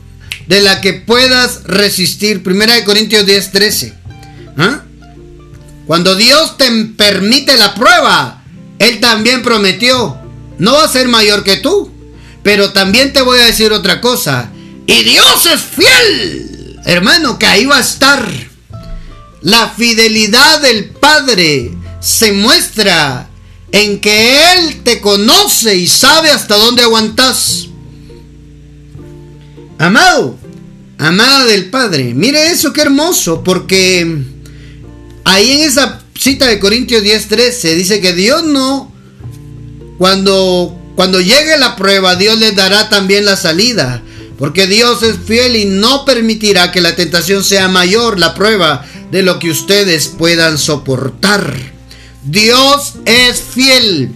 de 0.47 0.61
la 0.61 0.81
que 0.81 0.93
puedas 0.93 1.63
resistir. 1.65 2.43
Primera 2.43 2.75
de 2.75 2.83
Corintios 2.83 3.25
10, 3.25 3.51
13. 3.51 3.93
¿Ah? 4.57 4.81
Cuando 5.89 6.15
Dios 6.15 6.55
te 6.55 6.69
permite 6.95 7.57
la 7.57 7.73
prueba, 7.73 8.43
Él 8.77 8.99
también 8.99 9.41
prometió, 9.41 10.19
no 10.59 10.73
va 10.73 10.83
a 10.83 10.87
ser 10.87 11.07
mayor 11.07 11.43
que 11.43 11.57
tú. 11.57 11.91
Pero 12.43 12.71
también 12.73 13.11
te 13.11 13.23
voy 13.23 13.39
a 13.39 13.45
decir 13.45 13.71
otra 13.71 13.99
cosa. 13.99 14.51
Y 14.85 15.01
Dios 15.01 15.47
es 15.47 15.59
fiel. 15.59 16.79
hermano, 16.85 17.39
que 17.39 17.47
ahí 17.47 17.65
va 17.65 17.77
a 17.77 17.81
estar. 17.81 18.31
La 19.41 19.67
fidelidad 19.69 20.61
del 20.61 20.91
Padre 20.91 21.71
se 21.99 22.33
muestra 22.33 23.27
en 23.71 23.99
que 23.99 24.53
Él 24.53 24.83
te 24.83 25.01
conoce 25.01 25.75
y 25.75 25.87
sabe 25.87 26.29
hasta 26.29 26.55
dónde 26.55 26.83
aguantas. 26.83 27.65
Amado, 29.79 30.37
amada 30.99 31.45
del 31.45 31.71
Padre, 31.71 32.13
mire 32.13 32.51
eso, 32.51 32.73
qué 32.73 32.81
hermoso, 32.81 33.43
porque 33.43 34.38
ahí 35.29 35.51
en 35.51 35.67
esa 35.67 36.01
cita 36.17 36.47
de 36.47 36.59
Corintios 36.59 37.03
10:13 37.03 37.75
dice 37.75 38.01
que 38.01 38.13
Dios 38.13 38.43
no, 38.43 38.91
cuando, 39.97 40.77
cuando 40.95 41.21
llegue 41.21 41.57
la 41.57 41.75
prueba, 41.75 42.15
Dios 42.15 42.39
les 42.39 42.55
dará 42.55 42.89
también 42.89 43.25
la 43.25 43.35
salida. 43.35 44.01
Porque 44.37 44.67
Dios 44.67 45.03
es 45.03 45.17
fiel 45.17 45.57
y 45.57 45.65
no 45.65 46.05
permitirá 46.05 46.71
que 46.71 46.79
la 46.79 46.95
tentación 46.95 47.43
sea 47.43 47.67
mayor, 47.67 48.17
la 48.17 48.33
prueba, 48.33 48.85
de 49.11 49.21
lo 49.21 49.37
que 49.37 49.51
ustedes 49.51 50.07
puedan 50.07 50.57
soportar. 50.57 51.53
Dios 52.23 52.93
es 53.03 53.41
fiel. 53.41 54.11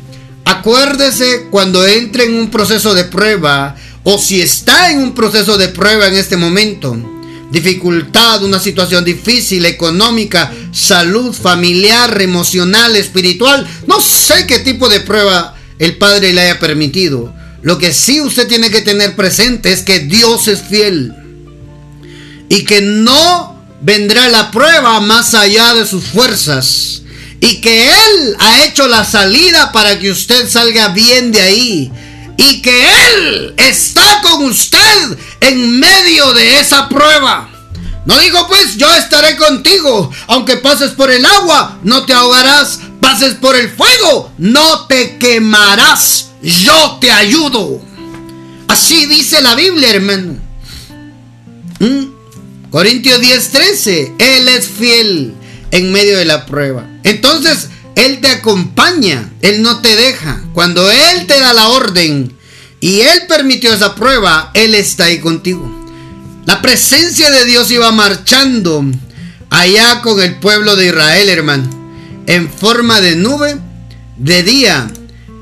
Acuérdese 0.46 1.48
cuando 1.52 1.86
entre 1.86 2.24
en 2.24 2.36
un 2.36 2.50
proceso 2.50 2.94
de 2.94 3.04
prueba 3.04 3.76
o 4.04 4.18
si 4.18 4.42
está 4.42 4.92
en 4.92 5.00
un 5.00 5.14
proceso 5.14 5.58
de 5.58 5.68
prueba 5.68 6.08
en 6.08 6.16
este 6.16 6.38
momento. 6.38 7.13
Dificultad, 7.54 8.44
una 8.44 8.60
situación 8.60 9.06
difícil, 9.06 9.68
económica, 9.68 10.52
salud, 10.72 11.36
familiar, 11.36 12.20
emocional, 12.20 12.96
espiritual. 12.96 13.68
No 13.86 14.02
sé 14.02 14.48
qué 14.48 14.58
tipo 14.58 14.90
de 14.90 15.02
prueba 15.02 15.56
el 15.78 16.00
Padre 16.00 16.34
le 16.34 16.42
haya 16.42 16.58
permitido. 16.60 17.32
Lo 17.62 17.78
que 17.78 17.94
sí 17.94 18.22
usted 18.22 18.48
tiene 18.48 18.72
que 18.72 18.82
tener 18.82 19.16
presente 19.16 19.72
es 19.72 19.84
que 19.84 20.00
Dios 20.00 20.48
es 20.48 20.64
fiel. 20.64 21.14
Y 22.50 22.66
que 22.66 22.82
no 22.82 23.64
vendrá 23.82 24.30
la 24.30 24.50
prueba 24.50 25.00
más 25.00 25.36
allá 25.36 25.76
de 25.76 25.86
sus 25.86 26.06
fuerzas. 26.06 27.04
Y 27.40 27.62
que 27.62 27.88
Él 27.88 28.36
ha 28.40 28.66
hecho 28.66 28.88
la 28.88 29.06
salida 29.06 29.72
para 29.72 30.00
que 30.00 30.10
usted 30.10 30.50
salga 30.50 30.88
bien 30.88 31.32
de 31.32 31.42
ahí. 31.42 31.92
Y 32.36 32.64
que 32.64 32.84
Él 33.12 33.54
está 33.58 34.22
con 34.24 34.46
usted 34.46 35.18
en 35.44 35.80
medio 35.80 36.34
de 36.34 36.60
esa 36.60 36.88
prueba. 36.90 37.50
No 38.06 38.18
digo 38.20 38.48
pues, 38.48 38.78
yo 38.78 38.92
estaré 38.96 39.36
contigo. 39.36 40.12
Aunque 40.28 40.58
pases 40.58 40.92
por 40.92 41.12
el 41.12 41.26
agua, 41.26 41.80
no 41.84 42.06
te 42.06 42.14
ahogarás. 42.14 42.80
Pases 43.02 43.36
por 43.36 43.56
el 43.56 43.70
fuego, 43.70 44.32
no 44.38 44.88
te 44.88 45.18
quemarás. 45.18 46.30
Yo 46.42 46.98
te 47.00 47.12
ayudo. 47.12 47.82
Así 48.68 49.06
dice 49.06 49.42
la 49.42 49.56
Biblia, 49.56 49.90
hermano. 49.92 50.38
¿Mm? 51.80 52.70
Corintios 52.70 53.22
10:13, 53.22 54.16
Él 54.18 54.48
es 54.48 54.68
fiel 54.68 55.34
en 55.72 55.92
medio 55.92 56.18
de 56.18 56.26
la 56.26 56.46
prueba. 56.46 56.88
Entonces, 57.04 57.68
Él 57.96 58.20
te 58.22 58.30
acompaña, 58.30 59.32
Él 59.42 59.62
no 59.62 59.82
te 59.82 59.96
deja. 59.96 60.42
Cuando 60.54 60.90
Él 60.90 61.28
te 61.28 61.40
da 61.40 61.54
la 61.54 61.68
orden 61.70 62.36
y 62.84 63.00
Él 63.00 63.22
permitió 63.30 63.74
esa 63.74 63.96
prueba, 63.96 64.52
Él 64.54 64.76
está 64.76 65.06
ahí 65.06 65.20
contigo. 65.20 65.72
La 66.46 66.62
presencia 66.62 67.32
de 67.32 67.46
Dios 67.46 67.72
iba 67.72 67.90
marchando 67.94 68.84
allá 69.50 70.02
con 70.02 70.22
el 70.22 70.36
pueblo 70.36 70.76
de 70.76 70.88
Israel, 70.88 71.30
hermano, 71.30 71.64
en 72.28 72.52
forma 72.52 73.00
de 73.00 73.16
nube, 73.16 73.58
de 74.18 74.44
día 74.44 74.92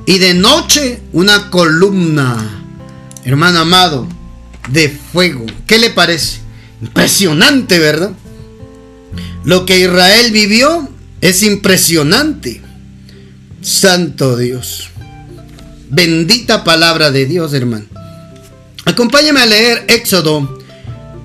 y 0.06 0.20
de 0.20 0.36
noche 0.36 1.02
una 1.14 1.50
columna, 1.50 2.64
hermano 3.26 3.62
amado, 3.62 4.08
de 4.70 4.90
fuego. 4.90 5.48
¿Qué 5.66 5.80
le 5.80 5.90
parece? 5.90 6.42
Impresionante, 6.80 7.80
¿verdad? 7.80 8.12
Lo 9.46 9.66
que 9.66 9.80
Israel 9.80 10.32
vivió 10.32 10.88
es 11.22 11.42
impresionante. 11.42 12.62
Santo 13.64 14.38
Dios. 14.38 14.91
Bendita 15.94 16.64
palabra 16.64 17.12
de 17.12 17.26
Dios, 17.26 17.54
hermano. 17.54 17.86
Acompáñame 18.86 19.42
a 19.42 19.46
leer 19.46 19.84
Éxodo. 19.90 20.58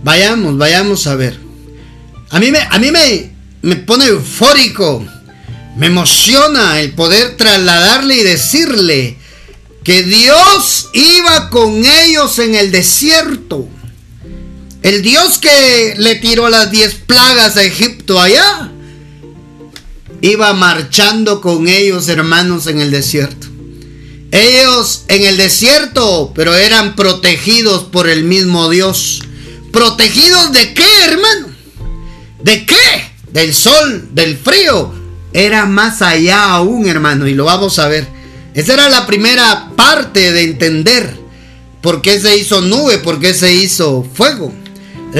Vayamos, 0.02 0.58
vayamos 0.58 1.06
a 1.06 1.14
ver. 1.14 1.38
A 2.30 2.40
mí 2.40 2.50
me, 2.50 2.58
a 2.58 2.76
mí 2.80 2.90
me, 2.90 3.30
me 3.62 3.76
pone 3.76 4.06
eufórico. 4.06 5.06
Me 5.76 5.86
emociona 5.86 6.80
el 6.80 6.94
poder 6.94 7.36
trasladarle 7.36 8.16
y 8.16 8.22
decirle 8.24 9.16
que 9.84 10.02
Dios 10.02 10.90
iba 10.92 11.48
con 11.48 11.84
ellos 11.84 12.36
en 12.40 12.56
el 12.56 12.72
desierto. 12.72 13.68
El 14.82 15.00
Dios 15.02 15.38
que 15.38 15.94
le 15.96 16.16
tiró 16.16 16.48
las 16.48 16.72
diez 16.72 16.94
plagas 16.94 17.56
a 17.56 17.62
Egipto 17.62 18.20
allá, 18.20 18.72
iba 20.22 20.52
marchando 20.54 21.40
con 21.40 21.68
ellos, 21.68 22.08
hermanos, 22.08 22.66
en 22.66 22.80
el 22.80 22.90
desierto. 22.90 23.45
Ellos 24.30 25.04
en 25.08 25.24
el 25.24 25.36
desierto, 25.36 26.32
pero 26.34 26.54
eran 26.54 26.96
protegidos 26.96 27.84
por 27.84 28.08
el 28.08 28.24
mismo 28.24 28.68
Dios. 28.68 29.22
¿Protegidos 29.72 30.52
de 30.52 30.74
qué, 30.74 31.04
hermano? 31.04 31.48
¿De 32.42 32.66
qué? 32.66 32.74
Del 33.32 33.54
sol, 33.54 34.08
del 34.12 34.36
frío. 34.36 34.92
Era 35.32 35.66
más 35.66 36.02
allá 36.02 36.50
aún, 36.50 36.86
hermano, 36.86 37.26
y 37.26 37.34
lo 37.34 37.44
vamos 37.44 37.78
a 37.78 37.88
ver. 37.88 38.06
Esa 38.54 38.74
era 38.74 38.88
la 38.88 39.06
primera 39.06 39.70
parte 39.76 40.32
de 40.32 40.42
entender 40.44 41.16
por 41.82 42.02
qué 42.02 42.18
se 42.20 42.36
hizo 42.36 42.62
nube, 42.62 42.98
por 42.98 43.20
qué 43.20 43.34
se 43.34 43.52
hizo 43.52 44.06
fuego 44.14 44.52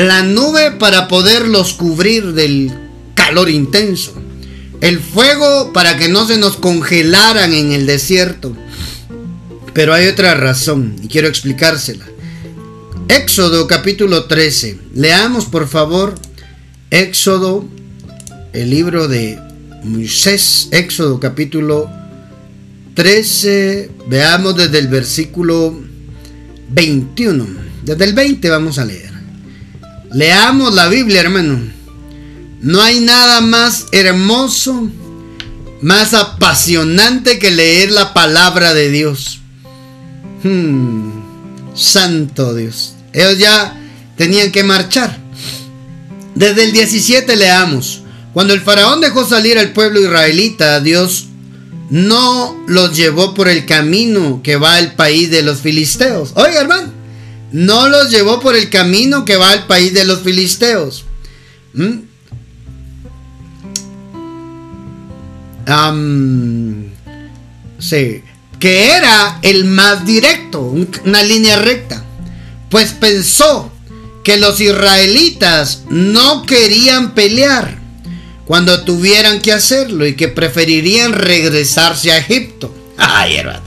la 0.04 0.22
nube 0.22 0.72
para 0.72 1.08
poderlos 1.08 1.72
cubrir 1.72 2.34
del 2.34 2.70
calor 3.14 3.48
intenso, 3.48 4.12
el 4.82 5.00
fuego 5.00 5.72
para 5.72 5.96
que 5.96 6.08
no 6.08 6.26
se 6.26 6.36
nos 6.36 6.56
congelaran 6.56 7.54
en 7.54 7.72
el 7.72 7.86
desierto. 7.86 8.54
Pero 9.76 9.92
hay 9.92 10.06
otra 10.06 10.34
razón 10.34 10.96
y 11.02 11.06
quiero 11.06 11.28
explicársela. 11.28 12.06
Éxodo 13.08 13.66
capítulo 13.66 14.24
13. 14.24 14.78
Leamos 14.94 15.44
por 15.44 15.68
favor 15.68 16.14
Éxodo, 16.90 17.68
el 18.54 18.70
libro 18.70 19.06
de 19.06 19.38
Moisés, 19.84 20.68
Éxodo 20.70 21.20
capítulo 21.20 21.90
13. 22.94 23.90
Veamos 24.08 24.56
desde 24.56 24.78
el 24.78 24.88
versículo 24.88 25.78
21. 26.70 27.46
Desde 27.84 28.04
el 28.06 28.14
20 28.14 28.48
vamos 28.48 28.78
a 28.78 28.86
leer. 28.86 29.12
Leamos 30.10 30.74
la 30.74 30.88
Biblia, 30.88 31.20
hermano. 31.20 31.60
No 32.62 32.80
hay 32.80 33.00
nada 33.00 33.42
más 33.42 33.88
hermoso, 33.92 34.90
más 35.82 36.14
apasionante 36.14 37.38
que 37.38 37.50
leer 37.50 37.90
la 37.90 38.14
palabra 38.14 38.72
de 38.72 38.88
Dios. 38.88 39.42
Hmm, 40.42 41.10
santo 41.74 42.54
Dios. 42.54 42.94
Ellos 43.12 43.38
ya 43.38 43.76
tenían 44.16 44.52
que 44.52 44.62
marchar. 44.62 45.18
Desde 46.34 46.64
el 46.64 46.72
17 46.72 47.36
leamos. 47.36 48.02
Cuando 48.32 48.52
el 48.52 48.60
faraón 48.60 49.00
dejó 49.00 49.26
salir 49.26 49.58
al 49.58 49.72
pueblo 49.72 50.00
israelita, 50.00 50.80
Dios 50.80 51.26
no 51.88 52.56
los 52.66 52.94
llevó 52.94 53.32
por 53.32 53.48
el 53.48 53.64
camino 53.64 54.40
que 54.42 54.56
va 54.56 54.76
al 54.76 54.94
país 54.94 55.30
de 55.30 55.42
los 55.42 55.60
filisteos. 55.60 56.32
Oiga, 56.34 56.60
hermano 56.60 56.96
no 57.52 57.88
los 57.88 58.10
llevó 58.10 58.40
por 58.40 58.56
el 58.56 58.70
camino 58.70 59.24
que 59.24 59.36
va 59.36 59.52
al 59.52 59.66
país 59.66 59.94
de 59.94 60.04
los 60.04 60.20
filisteos. 60.20 61.04
¿Mm? 61.74 62.00
sí, 67.78 68.22
que 68.58 68.90
era 68.92 69.38
el 69.42 69.64
más 69.64 70.04
directo, 70.04 70.60
una 70.60 71.22
línea 71.22 71.56
recta. 71.56 72.02
Pues 72.70 72.92
pensó 72.92 73.72
que 74.24 74.36
los 74.38 74.60
israelitas 74.60 75.82
no 75.88 76.44
querían 76.44 77.14
pelear 77.14 77.78
cuando 78.44 78.82
tuvieran 78.84 79.40
que 79.40 79.52
hacerlo 79.52 80.06
y 80.06 80.16
que 80.16 80.28
preferirían 80.28 81.12
regresarse 81.12 82.12
a 82.12 82.18
Egipto. 82.18 82.74
Ay, 82.96 83.36
hermano. 83.36 83.62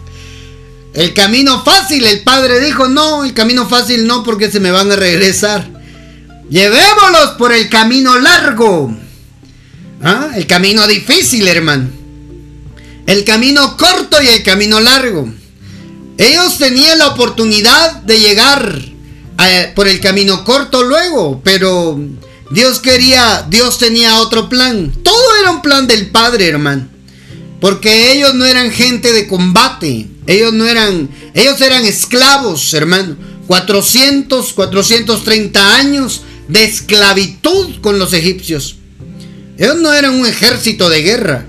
El 0.93 1.13
camino 1.13 1.63
fácil, 1.63 2.05
el 2.05 2.21
padre 2.23 2.59
dijo, 2.59 2.87
no, 2.87 3.23
el 3.23 3.33
camino 3.33 3.67
fácil 3.67 4.07
no 4.07 4.23
porque 4.23 4.49
se 4.49 4.59
me 4.59 4.71
van 4.71 4.91
a 4.91 4.95
regresar. 4.95 5.69
Llevémoslos 6.49 7.31
por 7.37 7.53
el 7.53 7.69
camino 7.69 8.17
largo. 8.17 8.91
¿Ah? 10.01 10.29
El 10.35 10.47
camino 10.47 10.87
difícil, 10.87 11.47
hermano. 11.47 11.98
El 13.09 13.23
camino 13.23 13.75
corto 13.75 14.21
y 14.21 14.27
el 14.27 14.43
camino 14.43 14.79
largo. 14.79 15.27
Ellos 16.19 16.59
tenían 16.59 16.99
la 16.99 17.07
oportunidad 17.07 18.03
de 18.03 18.19
llegar 18.19 18.79
eh, 19.43 19.71
por 19.73 19.87
el 19.87 19.99
camino 19.99 20.43
corto 20.43 20.83
luego, 20.83 21.41
pero 21.43 21.99
Dios 22.51 22.77
quería, 22.77 23.47
Dios 23.49 23.79
tenía 23.79 24.19
otro 24.19 24.47
plan. 24.47 24.93
Todo 25.01 25.37
era 25.41 25.49
un 25.49 25.63
plan 25.63 25.87
del 25.87 26.11
Padre, 26.11 26.49
hermano. 26.49 26.87
Porque 27.59 28.11
ellos 28.11 28.35
no 28.35 28.45
eran 28.45 28.69
gente 28.69 29.11
de 29.11 29.27
combate. 29.27 30.05
Ellos 30.27 30.53
no 30.53 30.67
eran, 30.67 31.09
ellos 31.33 31.59
eran 31.61 31.87
esclavos, 31.87 32.71
hermano. 32.75 33.15
400, 33.47 34.53
430 34.53 35.75
años 35.77 36.21
de 36.47 36.63
esclavitud 36.63 37.81
con 37.81 37.97
los 37.97 38.13
egipcios. 38.13 38.75
Ellos 39.57 39.77
no 39.77 39.91
eran 39.93 40.13
un 40.13 40.27
ejército 40.27 40.91
de 40.91 41.01
guerra. 41.01 41.48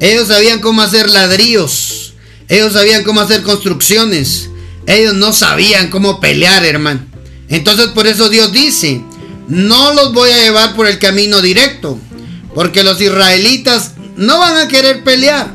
Ellos 0.00 0.28
sabían 0.28 0.60
cómo 0.60 0.82
hacer 0.82 1.08
ladrillos. 1.08 2.14
Ellos 2.48 2.72
sabían 2.72 3.04
cómo 3.04 3.20
hacer 3.20 3.42
construcciones. 3.42 4.48
Ellos 4.86 5.14
no 5.14 5.32
sabían 5.32 5.90
cómo 5.90 6.20
pelear, 6.20 6.64
hermano. 6.64 7.00
Entonces 7.48 7.88
por 7.88 8.06
eso 8.06 8.28
Dios 8.28 8.52
dice, 8.52 9.02
no 9.48 9.92
los 9.94 10.12
voy 10.12 10.30
a 10.30 10.38
llevar 10.38 10.74
por 10.74 10.86
el 10.86 10.98
camino 10.98 11.42
directo. 11.42 11.98
Porque 12.54 12.82
los 12.82 13.00
israelitas 13.00 13.92
no 14.16 14.38
van 14.38 14.56
a 14.56 14.68
querer 14.68 15.04
pelear. 15.04 15.52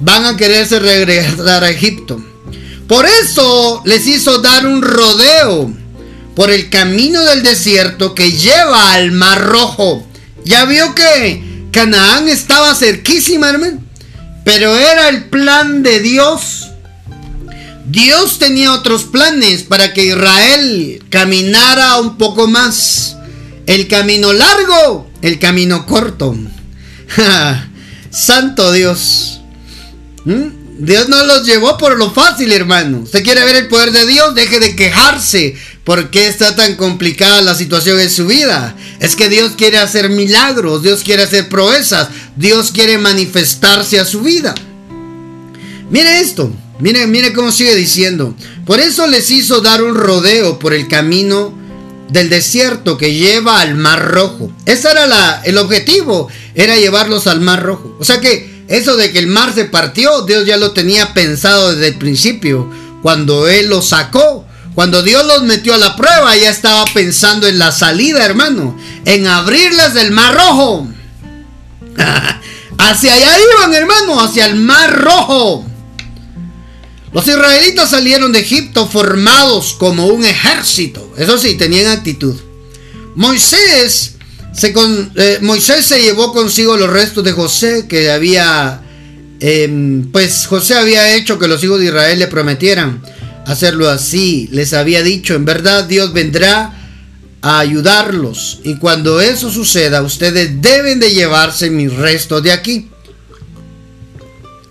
Van 0.00 0.24
a 0.24 0.36
quererse 0.36 0.78
regresar 0.78 1.64
a 1.64 1.70
Egipto. 1.70 2.22
Por 2.86 3.04
eso 3.04 3.82
les 3.84 4.06
hizo 4.06 4.38
dar 4.38 4.66
un 4.66 4.80
rodeo 4.80 5.70
por 6.34 6.50
el 6.50 6.70
camino 6.70 7.22
del 7.24 7.42
desierto 7.42 8.14
que 8.14 8.32
lleva 8.32 8.94
al 8.94 9.12
Mar 9.12 9.42
Rojo. 9.42 10.06
Ya 10.44 10.64
vio 10.64 10.94
que 10.94 11.47
Canaán 11.78 12.28
estaba 12.28 12.74
cerquísima, 12.74 13.50
hermano. 13.50 13.80
Pero 14.42 14.76
era 14.76 15.08
el 15.10 15.26
plan 15.26 15.84
de 15.84 16.00
Dios. 16.00 16.70
Dios 17.86 18.40
tenía 18.40 18.72
otros 18.72 19.04
planes 19.04 19.62
para 19.62 19.94
que 19.94 20.06
Israel 20.06 21.04
caminara 21.08 22.00
un 22.00 22.18
poco 22.18 22.48
más. 22.48 23.16
El 23.66 23.86
camino 23.86 24.32
largo, 24.32 25.08
el 25.22 25.38
camino 25.38 25.86
corto. 25.86 26.34
Santo 28.10 28.72
Dios. 28.72 29.40
¿Mm? 30.24 30.57
Dios 30.78 31.08
no 31.08 31.24
los 31.24 31.44
llevó 31.44 31.76
por 31.76 31.98
lo 31.98 32.12
fácil, 32.12 32.52
hermano. 32.52 33.00
¿Usted 33.00 33.24
quiere 33.24 33.44
ver 33.44 33.56
el 33.56 33.66
poder 33.66 33.90
de 33.90 34.06
Dios? 34.06 34.36
Deje 34.36 34.60
de 34.60 34.76
quejarse. 34.76 35.56
¿Por 35.82 36.10
qué 36.10 36.28
está 36.28 36.54
tan 36.54 36.76
complicada 36.76 37.42
la 37.42 37.56
situación 37.56 37.98
en 37.98 38.08
su 38.08 38.26
vida? 38.26 38.76
Es 39.00 39.16
que 39.16 39.28
Dios 39.28 39.52
quiere 39.56 39.78
hacer 39.78 40.08
milagros, 40.08 40.84
Dios 40.84 41.02
quiere 41.02 41.24
hacer 41.24 41.48
proezas, 41.48 42.08
Dios 42.36 42.70
quiere 42.70 42.96
manifestarse 42.96 43.98
a 43.98 44.04
su 44.04 44.20
vida. 44.20 44.54
Mire 45.90 46.20
esto, 46.20 46.52
mire, 46.78 47.08
mire 47.08 47.32
cómo 47.32 47.50
sigue 47.50 47.74
diciendo. 47.74 48.36
Por 48.64 48.78
eso 48.78 49.08
les 49.08 49.32
hizo 49.32 49.60
dar 49.60 49.82
un 49.82 49.96
rodeo 49.96 50.60
por 50.60 50.74
el 50.74 50.86
camino 50.86 51.58
del 52.08 52.30
desierto 52.30 52.96
que 52.96 53.14
lleva 53.14 53.60
al 53.60 53.74
Mar 53.74 54.12
Rojo. 54.12 54.52
Ese 54.64 54.90
era 54.92 55.08
la, 55.08 55.42
el 55.44 55.58
objetivo, 55.58 56.28
era 56.54 56.76
llevarlos 56.76 57.26
al 57.26 57.40
Mar 57.40 57.64
Rojo. 57.64 57.96
O 57.98 58.04
sea 58.04 58.20
que 58.20 58.57
eso 58.68 58.96
de 58.96 59.10
que 59.12 59.18
el 59.18 59.26
mar 59.26 59.54
se 59.54 59.64
partió, 59.64 60.22
Dios 60.22 60.46
ya 60.46 60.58
lo 60.58 60.72
tenía 60.72 61.14
pensado 61.14 61.72
desde 61.72 61.88
el 61.88 61.94
principio. 61.94 62.70
Cuando 63.02 63.48
Él 63.48 63.68
los 63.68 63.88
sacó, 63.88 64.46
cuando 64.74 65.02
Dios 65.02 65.26
los 65.26 65.42
metió 65.42 65.74
a 65.74 65.78
la 65.78 65.96
prueba, 65.96 66.36
ya 66.36 66.50
estaba 66.50 66.84
pensando 66.92 67.46
en 67.46 67.58
la 67.58 67.72
salida, 67.72 68.24
hermano. 68.24 68.78
En 69.06 69.26
abrirles 69.26 69.94
del 69.94 70.12
mar 70.12 70.34
rojo. 70.34 70.86
hacia 72.78 73.14
allá 73.14 73.36
iban, 73.40 73.74
hermano, 73.74 74.20
hacia 74.20 74.46
el 74.46 74.56
mar 74.56 75.00
rojo. 75.00 75.64
Los 77.12 77.26
israelitas 77.26 77.90
salieron 77.90 78.32
de 78.32 78.40
Egipto 78.40 78.86
formados 78.86 79.74
como 79.78 80.06
un 80.06 80.24
ejército. 80.24 81.14
Eso 81.16 81.38
sí, 81.38 81.54
tenían 81.54 81.86
actitud. 81.86 82.36
Moisés 83.14 84.17
eh, 84.64 85.38
Moisés 85.40 85.86
se 85.86 86.00
llevó 86.00 86.32
consigo 86.32 86.76
los 86.76 86.90
restos 86.90 87.24
de 87.24 87.32
José 87.32 87.86
que 87.88 88.10
había, 88.10 88.80
em, 89.40 90.10
pues 90.10 90.46
José 90.46 90.74
había 90.74 91.14
hecho 91.14 91.38
que 91.38 91.48
los 91.48 91.62
hijos 91.62 91.78
de 91.78 91.86
Israel 91.86 92.18
le 92.18 92.26
prometieran 92.26 93.02
hacerlo 93.46 93.88
así. 93.88 94.48
Les 94.52 94.72
había 94.72 95.02
dicho, 95.02 95.34
en 95.34 95.44
verdad 95.44 95.84
Dios 95.84 96.12
vendrá 96.12 96.74
a 97.40 97.58
ayudarlos. 97.60 98.60
Y 98.64 98.76
cuando 98.76 99.20
eso 99.20 99.50
suceda, 99.50 100.02
ustedes 100.02 100.60
deben 100.60 100.98
de 100.98 101.12
llevarse 101.12 101.70
mis 101.70 101.94
restos 101.94 102.42
de 102.42 102.52
aquí. 102.52 102.88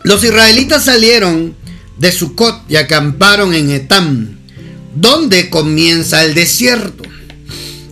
Los 0.04 0.24
israelitas 0.24 0.86
salieron 0.86 1.56
de 1.98 2.12
Sucot 2.12 2.62
y 2.70 2.76
acamparon 2.76 3.54
en 3.54 3.72
Etam, 3.72 4.38
donde 4.96 5.50
comienza 5.50 6.24
el 6.24 6.34
desierto. 6.34 7.04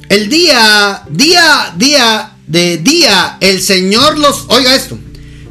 El 0.09 0.29
día, 0.29 1.03
día, 1.09 1.73
día, 1.77 2.35
de 2.47 2.77
día, 2.77 3.37
el 3.41 3.61
Señor 3.61 4.19
los, 4.19 4.45
oiga 4.49 4.75
esto, 4.75 4.97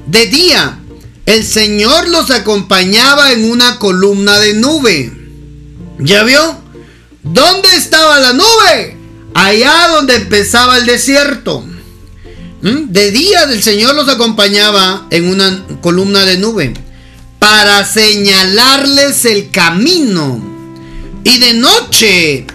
de 0.07 0.27
día, 0.27 0.79
el 1.27 1.45
Señor 1.45 2.09
los 2.09 2.31
acompañaba 2.31 3.33
en 3.33 3.51
una 3.51 3.79
columna 3.79 4.39
de 4.39 4.55
nube. 4.55 5.13
¿Ya 5.99 6.23
vio? 6.23 6.59
¿Dónde 7.23 7.69
estaba 7.77 8.21
la 8.21 8.33
nube? 8.33 8.97
Allá 9.35 9.89
donde 9.89 10.17
empezaba 10.17 10.77
el 10.77 10.87
desierto. 10.87 11.65
¿Mm? 12.63 12.93
De 12.93 13.11
día 13.11 13.45
el 13.45 13.63
Señor 13.63 13.95
los 13.95 14.09
acompañaba 14.09 15.07
en 15.11 15.29
una 15.29 15.67
columna 15.81 16.25
de 16.25 16.39
nube 16.39 16.75
para 17.39 17.85
señalarles 17.85 19.25
el 19.25 19.51
camino. 19.51 20.43
Y 21.25 21.39
de 21.39 21.55
noche 21.55 22.47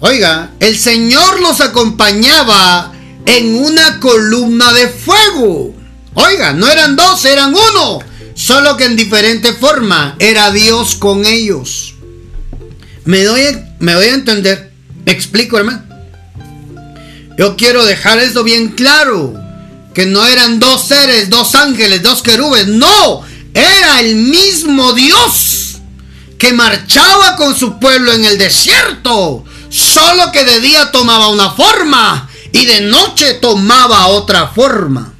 Oiga, 0.00 0.52
el 0.60 0.78
Señor 0.78 1.40
los 1.40 1.60
acompañaba 1.60 2.92
en 3.26 3.54
una 3.56 3.98
columna 3.98 4.72
de 4.72 4.88
fuego. 4.88 5.74
Oiga, 6.14 6.52
no 6.52 6.70
eran 6.70 6.94
dos, 6.94 7.24
eran 7.24 7.52
uno. 7.52 7.98
Solo 8.34 8.76
que 8.76 8.84
en 8.84 8.94
diferente 8.94 9.52
forma 9.52 10.14
era 10.20 10.52
Dios 10.52 10.94
con 10.94 11.26
ellos. 11.26 11.94
Me 13.04 13.24
doy, 13.24 13.42
me 13.80 13.92
a 13.92 14.04
entender. 14.04 14.72
¿Me 15.04 15.10
explico, 15.10 15.58
hermano? 15.58 15.82
Yo 17.36 17.56
quiero 17.56 17.84
dejar 17.84 18.20
eso 18.20 18.44
bien 18.44 18.68
claro. 18.68 19.34
Que 19.94 20.06
no 20.06 20.24
eran 20.24 20.60
dos 20.60 20.86
seres, 20.86 21.28
dos 21.28 21.56
ángeles, 21.56 22.02
dos 22.02 22.22
querubes. 22.22 22.68
No, 22.68 23.22
era 23.52 23.98
el 23.98 24.14
mismo 24.14 24.92
Dios 24.92 25.78
que 26.38 26.52
marchaba 26.52 27.34
con 27.34 27.56
su 27.58 27.80
pueblo 27.80 28.12
en 28.12 28.24
el 28.24 28.38
desierto 28.38 29.44
Solo 29.70 30.32
que 30.32 30.44
de 30.44 30.60
día 30.60 30.90
tomaba 30.90 31.28
una 31.28 31.50
forma 31.50 32.28
y 32.52 32.64
de 32.64 32.80
noche 32.82 33.34
tomaba 33.34 34.06
otra 34.08 34.48
forma. 34.48 35.14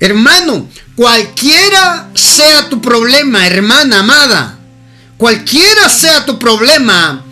Hermano, 0.00 0.68
cualquiera 0.94 2.10
sea 2.14 2.68
tu 2.68 2.80
problema, 2.80 3.46
hermana 3.46 4.00
amada, 4.00 4.58
cualquiera 5.16 5.88
sea 5.88 6.24
tu 6.24 6.38
problema, 6.38 7.24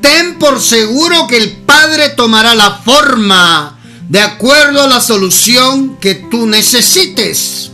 ten 0.00 0.38
por 0.38 0.60
seguro 0.60 1.26
que 1.26 1.36
el 1.36 1.52
Padre 1.52 2.10
tomará 2.10 2.54
la 2.54 2.76
forma 2.84 3.78
de 4.08 4.20
acuerdo 4.20 4.82
a 4.82 4.86
la 4.86 5.00
solución 5.00 5.96
que 5.96 6.14
tú 6.14 6.46
necesites. 6.46 7.70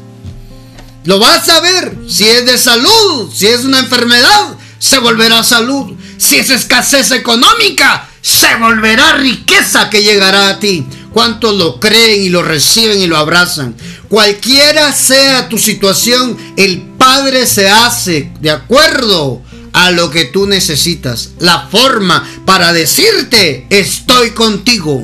Lo 1.04 1.18
vas 1.18 1.48
a 1.48 1.60
ver, 1.60 1.96
si 2.08 2.24
es 2.24 2.46
de 2.46 2.58
salud, 2.58 3.30
si 3.34 3.46
es 3.46 3.64
una 3.64 3.80
enfermedad, 3.80 4.54
se 4.78 4.98
volverá 4.98 5.42
salud. 5.42 5.96
Si 6.20 6.36
es 6.36 6.50
escasez 6.50 7.12
económica, 7.12 8.06
se 8.20 8.54
volverá 8.56 9.14
riqueza 9.14 9.88
que 9.88 10.02
llegará 10.02 10.50
a 10.50 10.60
ti. 10.60 10.86
¿Cuántos 11.14 11.56
lo 11.56 11.80
creen 11.80 12.22
y 12.22 12.28
lo 12.28 12.42
reciben 12.42 13.00
y 13.00 13.06
lo 13.06 13.16
abrazan? 13.16 13.74
Cualquiera 14.10 14.92
sea 14.92 15.48
tu 15.48 15.56
situación, 15.56 16.36
el 16.58 16.82
Padre 16.98 17.46
se 17.46 17.70
hace 17.70 18.30
de 18.38 18.50
acuerdo 18.50 19.40
a 19.72 19.92
lo 19.92 20.10
que 20.10 20.26
tú 20.26 20.46
necesitas. 20.46 21.30
La 21.38 21.68
forma 21.68 22.28
para 22.44 22.74
decirte, 22.74 23.66
estoy 23.70 24.32
contigo. 24.32 25.02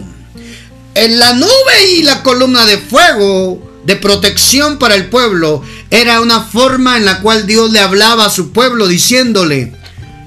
En 0.95 1.19
la 1.19 1.33
nube 1.33 1.93
y 1.97 2.03
la 2.03 2.23
columna 2.23 2.67
de 2.67 2.77
fuego 2.77 3.81
de 3.87 3.97
protección 3.97 4.79
para 4.79 4.95
el 4.95 5.09
pueblo 5.09 5.63
era 5.91 6.21
una 6.21 6.43
forma 6.43 6.99
en 6.99 7.07
la 7.07 7.23
cual 7.23 7.47
Dios 7.47 7.71
le 7.71 7.81
hablaba 7.81 8.27
a 8.27 8.31
su 8.31 8.53
pueblo 8.53 8.87
diciéndole, 8.87 9.73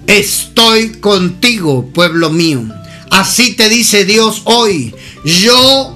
estoy 0.09 0.89
contigo, 0.99 1.87
pueblo 1.93 2.31
mío. 2.31 2.63
Así 3.11 3.53
te 3.53 3.69
dice 3.69 4.05
Dios 4.05 4.41
hoy, 4.45 4.93
yo 5.23 5.95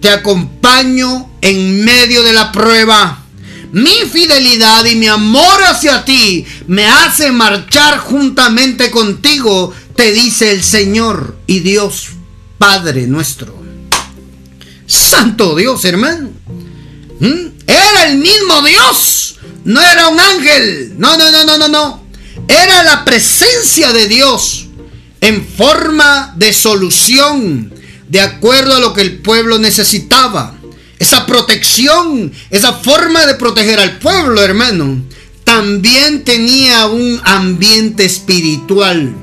te 0.00 0.08
acompaño 0.08 1.30
en 1.42 1.84
medio 1.84 2.22
de 2.22 2.32
la 2.32 2.52
prueba. 2.52 3.22
Mi 3.72 3.94
fidelidad 4.10 4.84
y 4.84 4.96
mi 4.96 5.08
amor 5.08 5.62
hacia 5.64 6.04
ti 6.04 6.46
me 6.66 6.86
hace 6.86 7.32
marchar 7.32 7.98
juntamente 7.98 8.90
contigo, 8.90 9.74
te 9.94 10.12
dice 10.12 10.52
el 10.52 10.62
Señor 10.62 11.36
y 11.46 11.60
Dios 11.60 12.08
Padre 12.58 13.06
nuestro. 13.06 13.62
Santo 14.86 15.54
Dios, 15.56 15.84
hermano. 15.84 16.30
¿Mm? 17.20 17.48
Era 17.66 18.08
el 18.08 18.18
mismo 18.18 18.62
Dios. 18.62 19.36
No 19.64 19.80
era 19.80 20.08
un 20.08 20.20
ángel. 20.20 20.94
No, 20.98 21.16
no, 21.16 21.30
no, 21.30 21.44
no, 21.44 21.58
no, 21.58 21.68
no. 21.68 22.03
Era 22.48 22.82
la 22.84 23.04
presencia 23.04 23.92
de 23.92 24.08
Dios 24.08 24.66
en 25.20 25.46
forma 25.46 26.34
de 26.36 26.52
solución 26.52 27.72
de 28.08 28.20
acuerdo 28.20 28.76
a 28.76 28.80
lo 28.80 28.92
que 28.92 29.00
el 29.00 29.18
pueblo 29.18 29.58
necesitaba. 29.58 30.54
Esa 30.98 31.26
protección, 31.26 32.32
esa 32.50 32.74
forma 32.74 33.26
de 33.26 33.34
proteger 33.34 33.80
al 33.80 33.98
pueblo, 33.98 34.42
hermano, 34.42 35.02
también 35.44 36.24
tenía 36.24 36.86
un 36.86 37.20
ambiente 37.24 38.04
espiritual. 38.04 39.14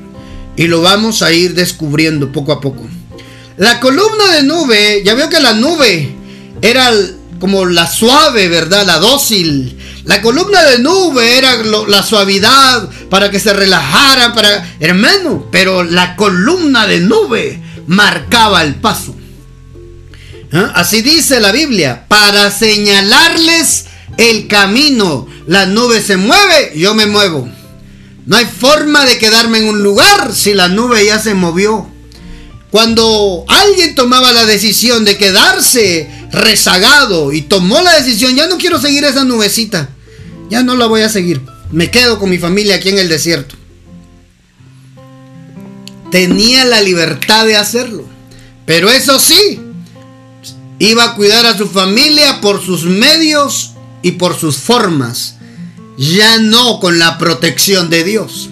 Y 0.56 0.66
lo 0.66 0.82
vamos 0.82 1.22
a 1.22 1.32
ir 1.32 1.54
descubriendo 1.54 2.30
poco 2.30 2.52
a 2.52 2.60
poco. 2.60 2.86
La 3.56 3.80
columna 3.80 4.32
de 4.34 4.42
nube, 4.42 5.02
ya 5.04 5.14
veo 5.14 5.28
que 5.28 5.40
la 5.40 5.54
nube 5.54 6.14
era 6.60 6.90
como 7.40 7.64
la 7.66 7.86
suave, 7.90 8.48
¿verdad? 8.48 8.86
La 8.86 8.98
dócil. 8.98 9.76
La 10.04 10.20
columna 10.20 10.62
de 10.64 10.80
nube 10.80 11.38
era 11.38 11.56
la 11.86 12.02
suavidad 12.02 12.88
para 13.08 13.30
que 13.30 13.38
se 13.38 13.52
relajara, 13.52 14.34
para 14.34 14.76
hermano, 14.80 15.46
pero 15.52 15.84
la 15.84 16.16
columna 16.16 16.86
de 16.86 17.00
nube 17.00 17.62
marcaba 17.86 18.62
el 18.62 18.74
paso. 18.76 19.14
¿Ah? 20.52 20.72
Así 20.74 21.02
dice 21.02 21.40
la 21.40 21.52
Biblia, 21.52 22.04
para 22.08 22.50
señalarles 22.50 23.86
el 24.16 24.48
camino. 24.48 25.26
La 25.46 25.66
nube 25.66 26.02
se 26.02 26.16
mueve, 26.16 26.72
yo 26.76 26.94
me 26.94 27.06
muevo. 27.06 27.48
No 28.26 28.36
hay 28.36 28.46
forma 28.46 29.04
de 29.04 29.18
quedarme 29.18 29.58
en 29.58 29.68
un 29.68 29.82
lugar 29.82 30.32
si 30.34 30.54
la 30.54 30.68
nube 30.68 31.04
ya 31.04 31.18
se 31.18 31.34
movió. 31.34 31.88
Cuando 32.70 33.44
alguien 33.48 33.94
tomaba 33.94 34.32
la 34.32 34.46
decisión 34.46 35.04
de 35.04 35.18
quedarse 35.18 36.08
rezagado 36.32 37.32
y 37.32 37.42
tomó 37.42 37.80
la 37.82 37.94
decisión, 37.94 38.34
ya 38.34 38.48
no 38.48 38.58
quiero 38.58 38.80
seguir 38.80 39.04
esa 39.04 39.24
nubecita, 39.24 39.90
ya 40.50 40.62
no 40.62 40.74
la 40.74 40.86
voy 40.86 41.02
a 41.02 41.08
seguir, 41.08 41.42
me 41.70 41.90
quedo 41.90 42.18
con 42.18 42.30
mi 42.30 42.38
familia 42.38 42.76
aquí 42.76 42.88
en 42.88 42.98
el 42.98 43.08
desierto. 43.08 43.56
Tenía 46.10 46.64
la 46.64 46.82
libertad 46.82 47.46
de 47.46 47.56
hacerlo, 47.56 48.04
pero 48.66 48.90
eso 48.90 49.18
sí, 49.18 49.60
iba 50.78 51.04
a 51.04 51.14
cuidar 51.14 51.46
a 51.46 51.56
su 51.56 51.68
familia 51.68 52.40
por 52.40 52.62
sus 52.62 52.84
medios 52.84 53.72
y 54.02 54.12
por 54.12 54.38
sus 54.38 54.56
formas, 54.56 55.36
ya 55.96 56.38
no 56.38 56.80
con 56.80 56.98
la 56.98 57.18
protección 57.18 57.88
de 57.88 58.04
Dios. 58.04 58.50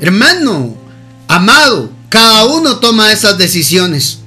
Hermano, 0.00 0.76
amado, 1.28 1.90
cada 2.08 2.46
uno 2.46 2.78
toma 2.78 3.12
esas 3.12 3.38
decisiones. 3.38 4.20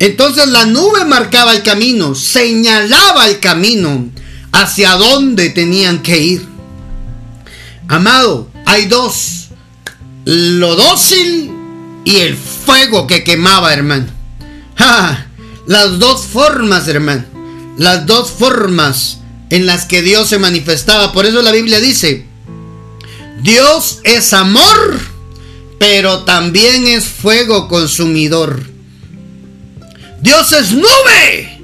Entonces 0.00 0.48
la 0.48 0.64
nube 0.64 1.04
marcaba 1.04 1.52
el 1.52 1.62
camino, 1.62 2.14
señalaba 2.14 3.26
el 3.26 3.40
camino 3.40 4.08
hacia 4.52 4.92
dónde 4.92 5.50
tenían 5.50 6.02
que 6.02 6.18
ir. 6.18 6.46
Amado, 7.88 8.50
hay 8.66 8.86
dos, 8.86 9.48
lo 10.24 10.76
dócil 10.76 11.50
y 12.04 12.16
el 12.16 12.36
fuego 12.36 13.06
que 13.06 13.24
quemaba, 13.24 13.72
hermano. 13.72 14.06
las 15.66 15.98
dos 15.98 16.26
formas, 16.26 16.86
hermano. 16.88 17.24
Las 17.76 18.06
dos 18.06 18.30
formas 18.30 19.18
en 19.50 19.66
las 19.66 19.84
que 19.84 20.02
Dios 20.02 20.28
se 20.28 20.38
manifestaba. 20.38 21.12
Por 21.12 21.26
eso 21.26 21.42
la 21.42 21.52
Biblia 21.52 21.80
dice, 21.80 22.26
Dios 23.42 24.00
es 24.04 24.32
amor, 24.32 25.00
pero 25.78 26.24
también 26.24 26.86
es 26.86 27.04
fuego 27.04 27.68
consumidor. 27.68 28.77
Dios 30.20 30.52
es 30.52 30.72
nube, 30.72 31.60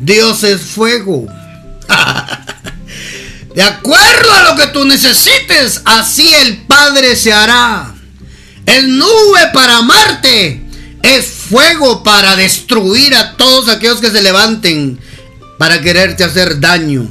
Dios 0.00 0.44
es 0.44 0.60
fuego. 0.60 1.26
De 3.54 3.62
acuerdo 3.62 4.32
a 4.32 4.42
lo 4.50 4.56
que 4.56 4.68
tú 4.68 4.84
necesites, 4.84 5.82
así 5.84 6.32
el 6.32 6.58
Padre 6.58 7.16
se 7.16 7.32
hará. 7.32 7.92
Es 8.64 8.84
nube 8.84 9.50
para 9.52 9.78
amarte, 9.78 10.62
es 11.02 11.26
fuego 11.26 12.02
para 12.02 12.36
destruir 12.36 13.14
a 13.16 13.36
todos 13.36 13.68
aquellos 13.68 14.00
que 14.00 14.10
se 14.10 14.22
levanten 14.22 15.00
para 15.58 15.80
quererte 15.80 16.22
hacer 16.22 16.60
daño. 16.60 17.08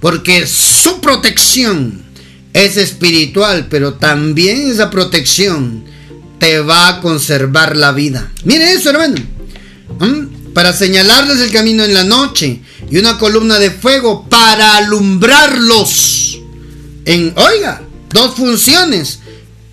Porque 0.00 0.46
su 0.46 1.00
protección 1.00 2.04
es 2.52 2.76
espiritual, 2.76 3.68
pero 3.70 3.94
también 3.94 4.70
esa 4.70 4.90
protección 4.90 5.84
te 6.38 6.60
va 6.60 6.88
a 6.88 7.00
conservar 7.00 7.76
la 7.76 7.92
vida. 7.92 8.30
Mire 8.44 8.72
eso, 8.72 8.90
hermano. 8.90 9.37
¿Mm? 10.00 10.52
Para 10.52 10.72
señalarles 10.72 11.40
el 11.40 11.52
camino 11.52 11.84
en 11.84 11.94
la 11.94 12.04
noche 12.04 12.60
y 12.90 12.98
una 12.98 13.18
columna 13.18 13.58
de 13.58 13.70
fuego 13.70 14.26
para 14.28 14.76
alumbrarlos. 14.76 16.40
En, 17.04 17.32
oiga, 17.36 17.82
dos 18.10 18.34
funciones. 18.34 19.20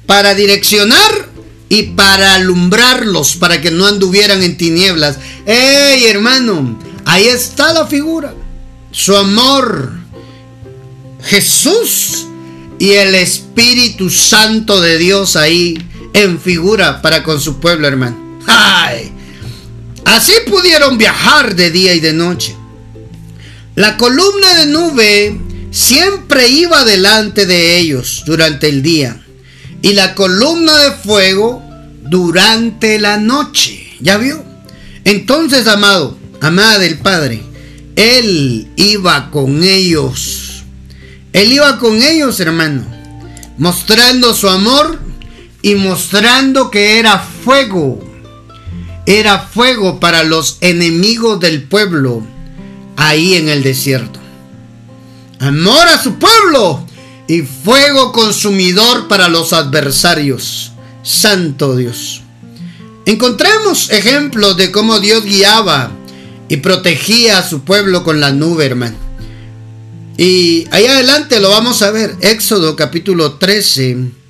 Para 0.06 0.36
direccionar 0.36 1.30
y 1.68 1.84
para 1.84 2.36
alumbrarlos, 2.36 3.38
para 3.38 3.60
que 3.60 3.72
no 3.72 3.88
anduvieran 3.88 4.44
en 4.44 4.58
tinieblas. 4.58 5.18
¡Ey, 5.48 6.06
hermano! 6.06 6.80
Ahí 7.06 7.26
está 7.26 7.74
la 7.74 7.88
figura. 7.88 8.34
Su 8.92 9.16
amor. 9.16 9.94
Jesús 11.24 12.28
y 12.78 12.92
el 12.92 13.16
Espíritu 13.16 14.10
Santo 14.10 14.80
de 14.80 14.98
Dios 14.98 15.36
ahí 15.36 15.78
en 16.14 16.40
figura 16.40 17.02
para 17.02 17.24
con 17.24 17.42
su 17.42 17.60
pueblo, 17.60 17.88
hermano. 17.88 18.40
¡Ay! 18.46 19.12
Así 20.06 20.34
pudieron 20.48 20.98
viajar 20.98 21.56
de 21.56 21.72
día 21.72 21.94
y 21.94 22.00
de 22.00 22.13
noche. 22.13 22.56
La 23.76 23.98
columna 23.98 24.54
de 24.54 24.65
nube 24.68 25.38
siempre 25.72 26.48
iba 26.48 26.86
delante 26.86 27.46
de 27.46 27.78
ellos 27.78 28.24
durante 28.26 28.70
el 28.70 28.82
día 28.82 29.22
y 29.82 29.94
la 29.94 30.15
columna 30.15 30.78
de 30.78 30.91
fuego 30.91 31.62
durante 32.04 33.00
la 33.00 33.18
noche. 33.18 33.96
¿Ya 34.00 34.18
vio? 34.18 34.44
Entonces, 35.04 35.68
amado, 35.68 36.18
amada 36.41 36.80
del 36.80 36.98
Padre, 36.98 37.41
Él 37.96 38.68
iba 38.78 39.30
con 39.32 39.63
ellos. 39.63 40.63
Él 41.34 41.52
iba 41.52 41.78
con 41.80 42.02
ellos, 42.02 42.39
hermano, 42.39 42.86
mostrando 43.58 44.34
su 44.34 44.48
amor 44.48 45.00
y 45.62 45.76
mostrando 45.76 46.72
que 46.72 47.00
era 47.00 47.20
fuego. 47.20 48.14
Era 49.06 49.39
fuego 49.39 50.00
para 50.00 50.24
los 50.24 50.58
enemigos 50.62 51.39
del 51.39 51.63
pueblo 51.63 52.24
ahí 52.98 53.36
en 53.36 53.50
el 53.50 53.62
desierto. 53.62 54.20
Amor 55.39 55.88
a 55.88 56.02
su 56.02 56.15
pueblo 56.15 56.86
y 57.28 57.41
fuego 57.41 58.12
consumidor 58.12 59.08
para 59.08 59.30
los 59.30 59.54
adversarios. 59.54 60.72
Santo 61.04 61.76
Dios. 61.76 62.22
Encontremos 63.06 63.91
ejemplos 63.91 64.58
de 64.58 64.72
cómo 64.72 65.00
Dios 65.00 65.24
guiaba 65.24 65.91
y 66.50 66.58
protegía 66.58 67.38
a 67.38 67.48
su 67.48 67.62
pueblo 67.62 68.04
con 68.04 68.20
la 68.20 68.32
nube, 68.32 68.65
hermano. 68.65 68.98
Y 70.18 70.65
ahí 70.72 70.86
adelante 70.86 71.39
lo 71.39 71.50
vamos 71.50 71.82
a 71.82 71.91
ver. 71.91 72.15
Éxodo 72.22 72.76
capítulo 72.76 73.34
13. 73.34 74.25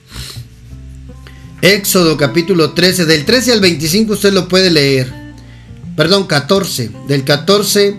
Éxodo 1.65 2.15
capítulo 2.15 2.73
13. 2.73 3.07
Del 3.07 3.25
13 3.25 3.53
al 3.53 3.59
25 3.59 4.13
usted 4.13 4.31
lo 4.31 4.47
puede 4.47 4.69
leer. 4.69 5.11
Perdón, 5.95 6.27
14. 6.27 6.91
Del 7.07 7.23
14 7.23 7.95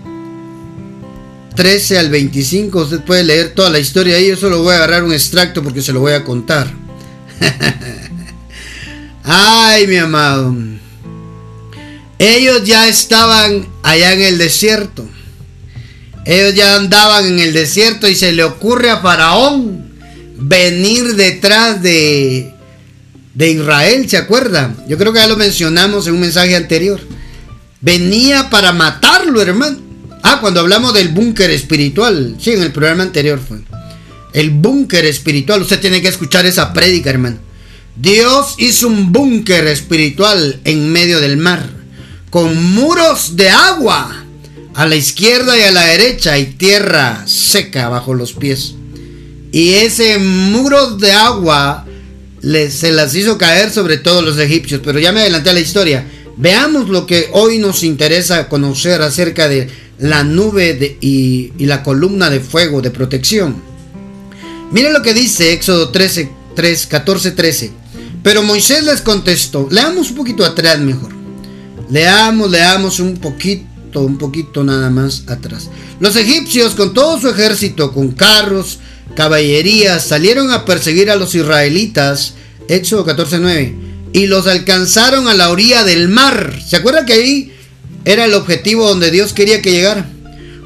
13 1.56 1.98
al 1.98 2.10
25 2.10 2.82
usted 2.82 3.00
puede 3.00 3.24
leer 3.24 3.54
toda 3.54 3.70
la 3.70 3.80
historia 3.80 4.14
ahí. 4.14 4.28
Yo 4.28 4.36
solo 4.36 4.62
voy 4.62 4.74
a 4.74 4.76
agarrar 4.76 5.02
un 5.02 5.12
extracto 5.12 5.64
porque 5.64 5.82
se 5.82 5.92
lo 5.92 5.98
voy 5.98 6.12
a 6.12 6.22
contar. 6.22 6.72
Ay, 9.24 9.88
mi 9.88 9.96
amado. 9.96 10.54
Ellos 12.20 12.62
ya 12.62 12.86
estaban 12.86 13.66
allá 13.82 14.12
en 14.12 14.22
el 14.22 14.38
desierto. 14.38 15.08
Ellos 16.24 16.54
ya 16.54 16.76
andaban 16.76 17.26
en 17.26 17.40
el 17.40 17.52
desierto 17.52 18.06
y 18.06 18.14
se 18.14 18.30
le 18.30 18.44
ocurre 18.44 18.90
a 18.90 19.00
Faraón 19.00 19.90
venir 20.36 21.16
detrás 21.16 21.82
de, 21.82 22.55
de 23.36 23.50
Israel, 23.50 24.08
¿se 24.08 24.16
acuerda? 24.16 24.74
Yo 24.88 24.96
creo 24.96 25.12
que 25.12 25.18
ya 25.18 25.26
lo 25.26 25.36
mencionamos 25.36 26.06
en 26.06 26.14
un 26.14 26.20
mensaje 26.20 26.56
anterior. 26.56 26.98
Venía 27.82 28.48
para 28.48 28.72
matarlo, 28.72 29.42
hermano. 29.42 29.76
Ah, 30.22 30.38
cuando 30.40 30.60
hablamos 30.60 30.94
del 30.94 31.10
búnker 31.10 31.50
espiritual. 31.50 32.36
Sí, 32.40 32.52
en 32.52 32.62
el 32.62 32.72
programa 32.72 33.02
anterior 33.02 33.38
fue. 33.38 33.58
El 34.32 34.50
búnker 34.50 35.04
espiritual. 35.04 35.60
Usted 35.60 35.80
tiene 35.80 36.00
que 36.00 36.08
escuchar 36.08 36.46
esa 36.46 36.72
prédica, 36.72 37.10
hermano. 37.10 37.36
Dios 37.94 38.54
hizo 38.56 38.88
un 38.88 39.12
búnker 39.12 39.66
espiritual 39.66 40.58
en 40.64 40.90
medio 40.90 41.20
del 41.20 41.36
mar. 41.36 41.68
Con 42.30 42.72
muros 42.72 43.36
de 43.36 43.50
agua. 43.50 44.24
A 44.72 44.86
la 44.86 44.96
izquierda 44.96 45.58
y 45.58 45.62
a 45.62 45.72
la 45.72 45.84
derecha 45.84 46.38
y 46.38 46.46
tierra 46.46 47.24
seca 47.26 47.90
bajo 47.90 48.14
los 48.14 48.32
pies. 48.32 48.76
Y 49.52 49.74
ese 49.74 50.18
muro 50.18 50.96
de 50.96 51.12
agua 51.12 51.85
se 52.70 52.92
las 52.92 53.14
hizo 53.14 53.38
caer 53.38 53.70
sobre 53.70 53.98
todos 53.98 54.24
los 54.24 54.38
egipcios. 54.38 54.80
Pero 54.84 54.98
ya 54.98 55.12
me 55.12 55.20
adelanté 55.20 55.50
a 55.50 55.54
la 55.54 55.60
historia. 55.60 56.06
Veamos 56.36 56.88
lo 56.88 57.06
que 57.06 57.30
hoy 57.32 57.58
nos 57.58 57.82
interesa 57.82 58.48
conocer 58.48 59.00
acerca 59.02 59.48
de 59.48 59.68
la 59.98 60.22
nube 60.22 60.98
y, 61.00 61.52
la 61.58 61.82
columna 61.82 62.30
de 62.30 62.40
fuego 62.40 62.82
de 62.82 62.90
protección. 62.90 63.56
Miren 64.70 64.92
lo 64.92 65.02
que 65.02 65.14
dice 65.14 65.52
Éxodo 65.52 65.90
13, 65.90 66.30
3, 66.54 66.86
14, 66.86 67.30
13. 67.32 67.70
Pero 68.22 68.42
Moisés 68.42 68.82
les 68.84 69.00
contestó, 69.00 69.68
leamos 69.70 70.10
un 70.10 70.16
poquito 70.16 70.44
atrás 70.44 70.78
mejor. 70.80 71.12
Leamos, 71.88 72.50
leamos 72.50 72.98
un 72.98 73.16
poquito, 73.16 74.00
un 74.00 74.18
poquito 74.18 74.64
nada 74.64 74.90
más 74.90 75.22
atrás. 75.28 75.70
Los 76.00 76.16
egipcios 76.16 76.74
con 76.74 76.92
todo 76.92 77.20
su 77.20 77.28
ejército, 77.28 77.92
con 77.92 78.10
carros, 78.10 78.80
caballerías, 79.16 80.06
salieron 80.06 80.52
a 80.52 80.64
perseguir 80.64 81.10
a 81.10 81.16
los 81.16 81.34
israelitas. 81.34 82.34
Éxodo 82.68 83.04
14, 83.04 83.38
9. 83.40 83.74
Y 84.12 84.28
los 84.28 84.46
alcanzaron 84.46 85.26
a 85.26 85.34
la 85.34 85.50
orilla 85.50 85.82
del 85.82 86.08
mar. 86.08 86.56
¿Se 86.64 86.76
acuerdan 86.76 87.04
que 87.04 87.14
ahí 87.14 87.52
era 88.06 88.24
el 88.24 88.34
objetivo 88.34 88.88
donde 88.88 89.10
Dios 89.10 89.32
quería 89.32 89.60
que 89.60 89.72
llegara. 89.72 90.08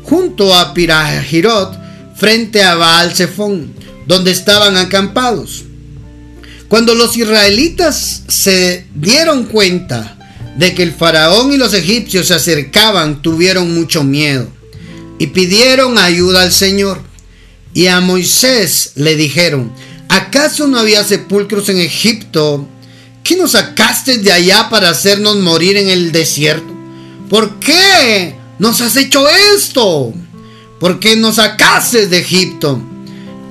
Junto 0.02 0.54
a 0.54 0.74
Pirahirot, 0.74 1.74
frente 2.14 2.62
a 2.62 2.74
Baal 2.74 3.16
Zephon, 3.16 3.72
donde 4.06 4.30
estaban 4.30 4.76
acampados. 4.76 5.64
Cuando 6.68 6.94
los 6.94 7.16
israelitas 7.16 8.24
se 8.28 8.84
dieron 8.94 9.46
cuenta 9.46 10.18
de 10.58 10.74
que 10.74 10.82
el 10.82 10.92
faraón 10.92 11.52
y 11.52 11.56
los 11.56 11.72
egipcios 11.72 12.26
se 12.26 12.34
acercaban, 12.34 13.22
tuvieron 13.22 13.74
mucho 13.74 14.04
miedo 14.04 14.46
y 15.18 15.28
pidieron 15.28 15.96
ayuda 15.96 16.42
al 16.42 16.52
Señor. 16.52 17.00
Y 17.72 17.86
a 17.86 18.00
Moisés 18.00 18.92
le 18.96 19.16
dijeron, 19.16 19.72
¿acaso 20.08 20.66
no 20.66 20.78
había 20.78 21.04
sepulcros 21.04 21.68
en 21.68 21.78
Egipto? 21.78 22.66
¿Qué 23.22 23.36
nos 23.36 23.52
sacaste 23.52 24.18
de 24.18 24.32
allá 24.32 24.68
para 24.70 24.90
hacernos 24.90 25.36
morir 25.36 25.76
en 25.76 25.88
el 25.88 26.10
desierto? 26.10 26.74
¿Por 27.28 27.60
qué 27.60 28.34
nos 28.58 28.80
has 28.80 28.96
hecho 28.96 29.28
esto? 29.54 30.12
¿Por 30.80 30.98
qué 30.98 31.14
nos 31.16 31.36
sacaste 31.36 32.08
de 32.08 32.18
Egipto? 32.18 32.82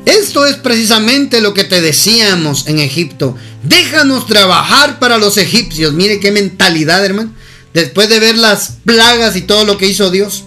Esto 0.06 0.46
es 0.46 0.56
precisamente 0.56 1.40
lo 1.40 1.54
que 1.54 1.64
te 1.64 1.82
decíamos 1.82 2.68
en 2.68 2.80
Egipto. 2.80 3.36
Déjanos 3.64 4.26
trabajar 4.26 5.00
para 5.00 5.18
los 5.18 5.38
egipcios. 5.38 5.94
Mire 5.94 6.20
qué 6.20 6.32
mentalidad, 6.32 7.06
hermano. 7.06 7.32
Después 7.74 8.10
de 8.10 8.20
ver 8.20 8.38
las 8.38 8.74
plagas 8.84 9.36
y 9.36 9.42
todo 9.42 9.66
lo 9.66 9.78
que 9.78 9.88
hizo 9.88 10.10
Dios. 10.10 10.46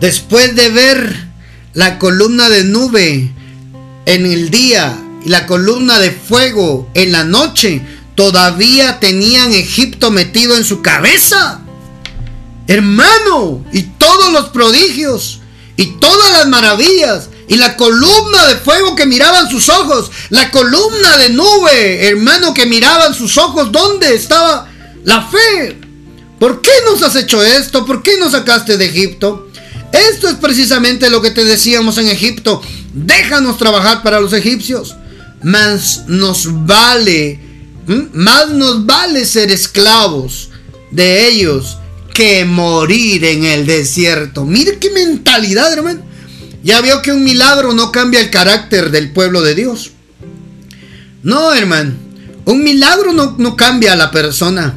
Después 0.00 0.56
de 0.56 0.70
ver 0.70 1.26
la 1.76 1.98
columna 1.98 2.48
de 2.48 2.64
nube 2.64 3.30
en 4.06 4.24
el 4.24 4.50
día 4.50 4.98
y 5.22 5.28
la 5.28 5.46
columna 5.46 5.98
de 5.98 6.10
fuego 6.10 6.88
en 6.94 7.12
la 7.12 7.22
noche, 7.22 7.82
todavía 8.14 8.98
tenían 8.98 9.52
Egipto 9.52 10.10
metido 10.10 10.56
en 10.56 10.64
su 10.64 10.80
cabeza. 10.80 11.60
Hermano, 12.66 13.62
y 13.74 13.82
todos 13.82 14.32
los 14.32 14.48
prodigios 14.48 15.40
y 15.76 15.98
todas 16.00 16.32
las 16.32 16.48
maravillas 16.48 17.28
y 17.46 17.56
la 17.56 17.76
columna 17.76 18.46
de 18.46 18.56
fuego 18.56 18.96
que 18.96 19.04
miraban 19.04 19.50
sus 19.50 19.68
ojos, 19.68 20.10
la 20.30 20.50
columna 20.50 21.18
de 21.18 21.28
nube, 21.28 22.08
hermano, 22.08 22.54
que 22.54 22.64
miraban 22.64 23.12
sus 23.12 23.36
ojos, 23.36 23.70
¿dónde 23.70 24.14
estaba 24.14 24.66
la 25.04 25.28
fe? 25.28 25.78
¿Por 26.38 26.62
qué 26.62 26.72
nos 26.90 27.02
has 27.02 27.16
hecho 27.16 27.42
esto? 27.42 27.84
¿Por 27.84 28.02
qué 28.02 28.16
nos 28.18 28.32
sacaste 28.32 28.78
de 28.78 28.86
Egipto? 28.86 29.45
Esto 29.92 30.28
es 30.28 30.34
precisamente 30.34 31.10
lo 31.10 31.22
que 31.22 31.30
te 31.30 31.44
decíamos 31.44 31.98
en 31.98 32.08
Egipto. 32.08 32.60
Déjanos 32.92 33.58
trabajar 33.58 34.02
para 34.02 34.20
los 34.20 34.32
egipcios. 34.32 34.96
Más 35.42 36.04
nos 36.06 36.66
vale, 36.66 37.38
más 38.12 38.50
nos 38.50 38.86
vale 38.86 39.24
ser 39.24 39.50
esclavos 39.50 40.50
de 40.90 41.28
ellos 41.28 41.78
que 42.14 42.44
morir 42.44 43.24
en 43.24 43.44
el 43.44 43.66
desierto. 43.66 44.44
Mire 44.44 44.78
qué 44.78 44.90
mentalidad, 44.90 45.72
hermano. 45.72 46.00
Ya 46.62 46.80
vio 46.80 47.02
que 47.02 47.12
un 47.12 47.22
milagro 47.22 47.74
no 47.74 47.92
cambia 47.92 48.20
el 48.20 48.30
carácter 48.30 48.90
del 48.90 49.12
pueblo 49.12 49.42
de 49.42 49.54
Dios. 49.54 49.92
No, 51.22 51.52
hermano. 51.52 51.94
Un 52.44 52.62
milagro 52.62 53.12
no, 53.12 53.36
no 53.38 53.56
cambia 53.56 53.92
a 53.92 53.96
la 53.96 54.10
persona. 54.10 54.74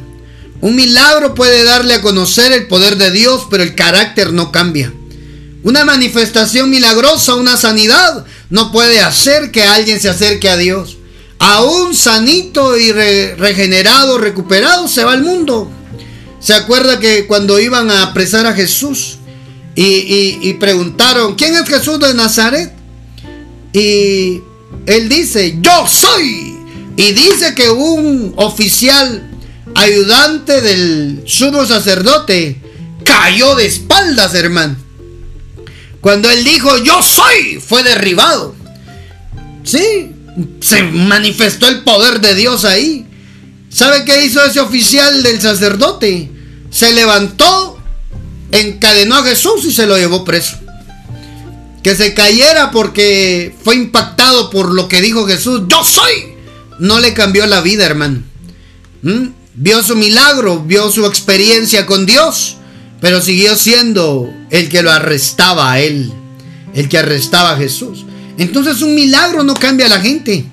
Un 0.60 0.76
milagro 0.76 1.34
puede 1.34 1.64
darle 1.64 1.94
a 1.94 2.02
conocer 2.02 2.52
el 2.52 2.66
poder 2.66 2.96
de 2.96 3.10
Dios, 3.10 3.46
pero 3.50 3.62
el 3.62 3.74
carácter 3.74 4.32
no 4.32 4.52
cambia. 4.52 4.92
Una 5.62 5.84
manifestación 5.84 6.70
milagrosa, 6.70 7.34
una 7.34 7.56
sanidad, 7.56 8.24
no 8.48 8.72
puede 8.72 9.00
hacer 9.00 9.50
que 9.50 9.62
alguien 9.62 10.00
se 10.00 10.08
acerque 10.08 10.48
a 10.48 10.56
Dios. 10.56 10.96
Aún 11.38 11.94
sanito 11.94 12.76
y 12.76 12.92
regenerado, 12.92 14.18
recuperado, 14.18 14.88
se 14.88 15.04
va 15.04 15.12
al 15.12 15.22
mundo. 15.22 15.70
¿Se 16.40 16.54
acuerda 16.54 16.98
que 16.98 17.26
cuando 17.26 17.60
iban 17.60 17.90
a 17.90 18.02
apresar 18.02 18.46
a 18.46 18.54
Jesús, 18.54 19.18
y, 19.74 20.52
preguntaron, 20.54 21.36
¿quién 21.36 21.54
es 21.54 21.68
Jesús 21.68 21.98
de 22.00 22.12
Nazaret? 22.14 22.72
Y 23.72 24.42
él 24.86 25.08
dice, 25.08 25.58
yo 25.60 25.86
soy. 25.86 26.56
Y 26.96 27.12
dice 27.12 27.54
que 27.54 27.70
un 27.70 28.34
oficial 28.36 29.30
ayudante 29.74 30.60
del 30.60 31.22
sumo 31.26 31.64
sacerdote 31.64 32.60
cayó 33.04 33.54
de 33.54 33.66
espaldas, 33.66 34.34
hermano. 34.34 34.76
Cuando 36.00 36.30
él 36.30 36.44
dijo, 36.44 36.78
yo 36.78 37.02
soy, 37.02 37.60
fue 37.60 37.82
derribado. 37.82 38.54
Sí, 39.64 40.12
se 40.60 40.82
manifestó 40.82 41.68
el 41.68 41.82
poder 41.82 42.20
de 42.20 42.34
Dios 42.34 42.64
ahí. 42.64 43.06
¿Sabe 43.68 44.04
qué 44.04 44.24
hizo 44.24 44.42
ese 44.44 44.60
oficial 44.60 45.22
del 45.22 45.40
sacerdote? 45.40 46.30
Se 46.70 46.92
levantó 46.92 47.70
encadenó 48.52 49.16
a 49.16 49.24
Jesús 49.24 49.64
y 49.64 49.72
se 49.72 49.86
lo 49.86 49.96
llevó 49.96 50.24
preso. 50.24 50.56
Que 51.82 51.94
se 51.94 52.14
cayera 52.14 52.70
porque 52.70 53.54
fue 53.64 53.74
impactado 53.74 54.50
por 54.50 54.72
lo 54.74 54.88
que 54.88 55.00
dijo 55.00 55.26
Jesús, 55.26 55.62
yo 55.68 55.82
soy. 55.84 56.34
No 56.78 56.98
le 56.98 57.14
cambió 57.14 57.46
la 57.46 57.60
vida, 57.60 57.86
hermano. 57.86 58.22
¿Mm? 59.02 59.28
Vio 59.54 59.82
su 59.82 59.96
milagro, 59.96 60.60
vio 60.60 60.90
su 60.90 61.06
experiencia 61.06 61.86
con 61.86 62.06
Dios, 62.06 62.56
pero 63.00 63.20
siguió 63.20 63.56
siendo 63.56 64.32
el 64.50 64.68
que 64.68 64.82
lo 64.82 64.90
arrestaba 64.90 65.72
a 65.72 65.80
él, 65.80 66.12
el 66.74 66.88
que 66.88 66.98
arrestaba 66.98 67.52
a 67.52 67.56
Jesús. 67.56 68.04
Entonces 68.38 68.82
un 68.82 68.94
milagro 68.94 69.42
no 69.42 69.54
cambia 69.54 69.86
a 69.86 69.90
la 69.90 70.00
gente. 70.00 70.44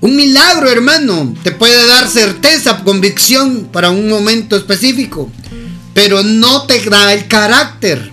Un 0.00 0.16
milagro, 0.16 0.70
hermano, 0.70 1.34
te 1.42 1.52
puede 1.52 1.86
dar 1.86 2.08
certeza, 2.08 2.82
convicción 2.84 3.68
para 3.70 3.90
un 3.90 4.08
momento 4.08 4.56
específico 4.56 5.30
pero 5.94 6.22
no 6.22 6.66
te 6.66 6.80
da 6.88 7.12
el 7.12 7.26
carácter. 7.26 8.10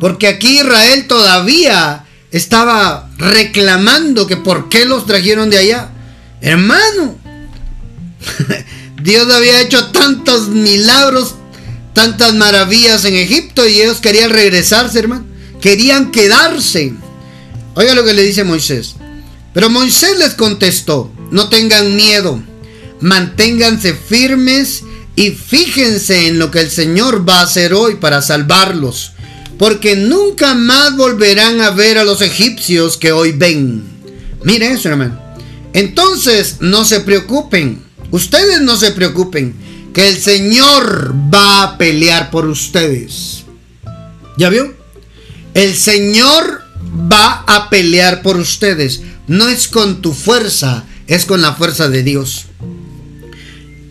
Porque 0.00 0.26
aquí 0.26 0.60
Israel 0.60 1.06
todavía 1.06 2.04
estaba 2.30 3.10
reclamando 3.18 4.26
que 4.26 4.36
por 4.36 4.68
qué 4.68 4.84
los 4.84 5.06
trajeron 5.06 5.50
de 5.50 5.58
allá. 5.58 5.90
Hermano, 6.40 7.16
Dios 9.02 9.32
había 9.32 9.60
hecho 9.60 9.86
tantos 9.86 10.48
milagros, 10.48 11.36
tantas 11.92 12.34
maravillas 12.34 13.04
en 13.04 13.14
Egipto 13.14 13.66
y 13.66 13.80
ellos 13.80 14.00
querían 14.00 14.30
regresarse, 14.30 14.98
hermano. 14.98 15.26
Querían 15.60 16.10
quedarse. 16.10 16.94
Oiga 17.74 17.94
lo 17.94 18.04
que 18.04 18.12
le 18.12 18.22
dice 18.22 18.44
Moisés. 18.44 18.96
Pero 19.54 19.70
Moisés 19.70 20.18
les 20.18 20.34
contestó, 20.34 21.12
no 21.30 21.48
tengan 21.48 21.94
miedo, 21.94 22.42
manténganse 23.00 23.94
firmes 23.94 24.82
y 25.14 25.30
fíjense 25.30 26.26
en 26.26 26.38
lo 26.38 26.50
que 26.50 26.60
el 26.60 26.70
Señor 26.70 27.28
va 27.28 27.40
a 27.40 27.44
hacer 27.44 27.74
hoy 27.74 27.96
para 27.96 28.22
salvarlos, 28.22 29.12
porque 29.58 29.94
nunca 29.94 30.54
más 30.54 30.96
volverán 30.96 31.60
a 31.60 31.70
ver 31.70 31.98
a 31.98 32.04
los 32.04 32.22
egipcios 32.22 32.96
que 32.96 33.12
hoy 33.12 33.32
ven. 33.32 33.84
Mire 34.42 34.72
eso, 34.72 34.88
hermano. 34.88 35.20
Entonces, 35.74 36.56
no 36.60 36.84
se 36.84 37.00
preocupen. 37.00 37.82
Ustedes 38.10 38.60
no 38.62 38.76
se 38.76 38.92
preocupen, 38.92 39.54
que 39.92 40.08
el 40.08 40.20
Señor 40.20 41.14
va 41.32 41.62
a 41.62 41.78
pelear 41.78 42.30
por 42.30 42.46
ustedes. 42.46 43.44
¿Ya 44.36 44.48
vio? 44.48 44.74
El 45.54 45.74
Señor 45.76 46.62
va 47.10 47.44
a 47.46 47.68
pelear 47.68 48.22
por 48.22 48.36
ustedes. 48.36 49.02
No 49.26 49.48
es 49.48 49.68
con 49.68 50.00
tu 50.02 50.14
fuerza, 50.14 50.84
es 51.06 51.26
con 51.26 51.42
la 51.42 51.54
fuerza 51.54 51.88
de 51.88 52.02
Dios. 52.02 52.46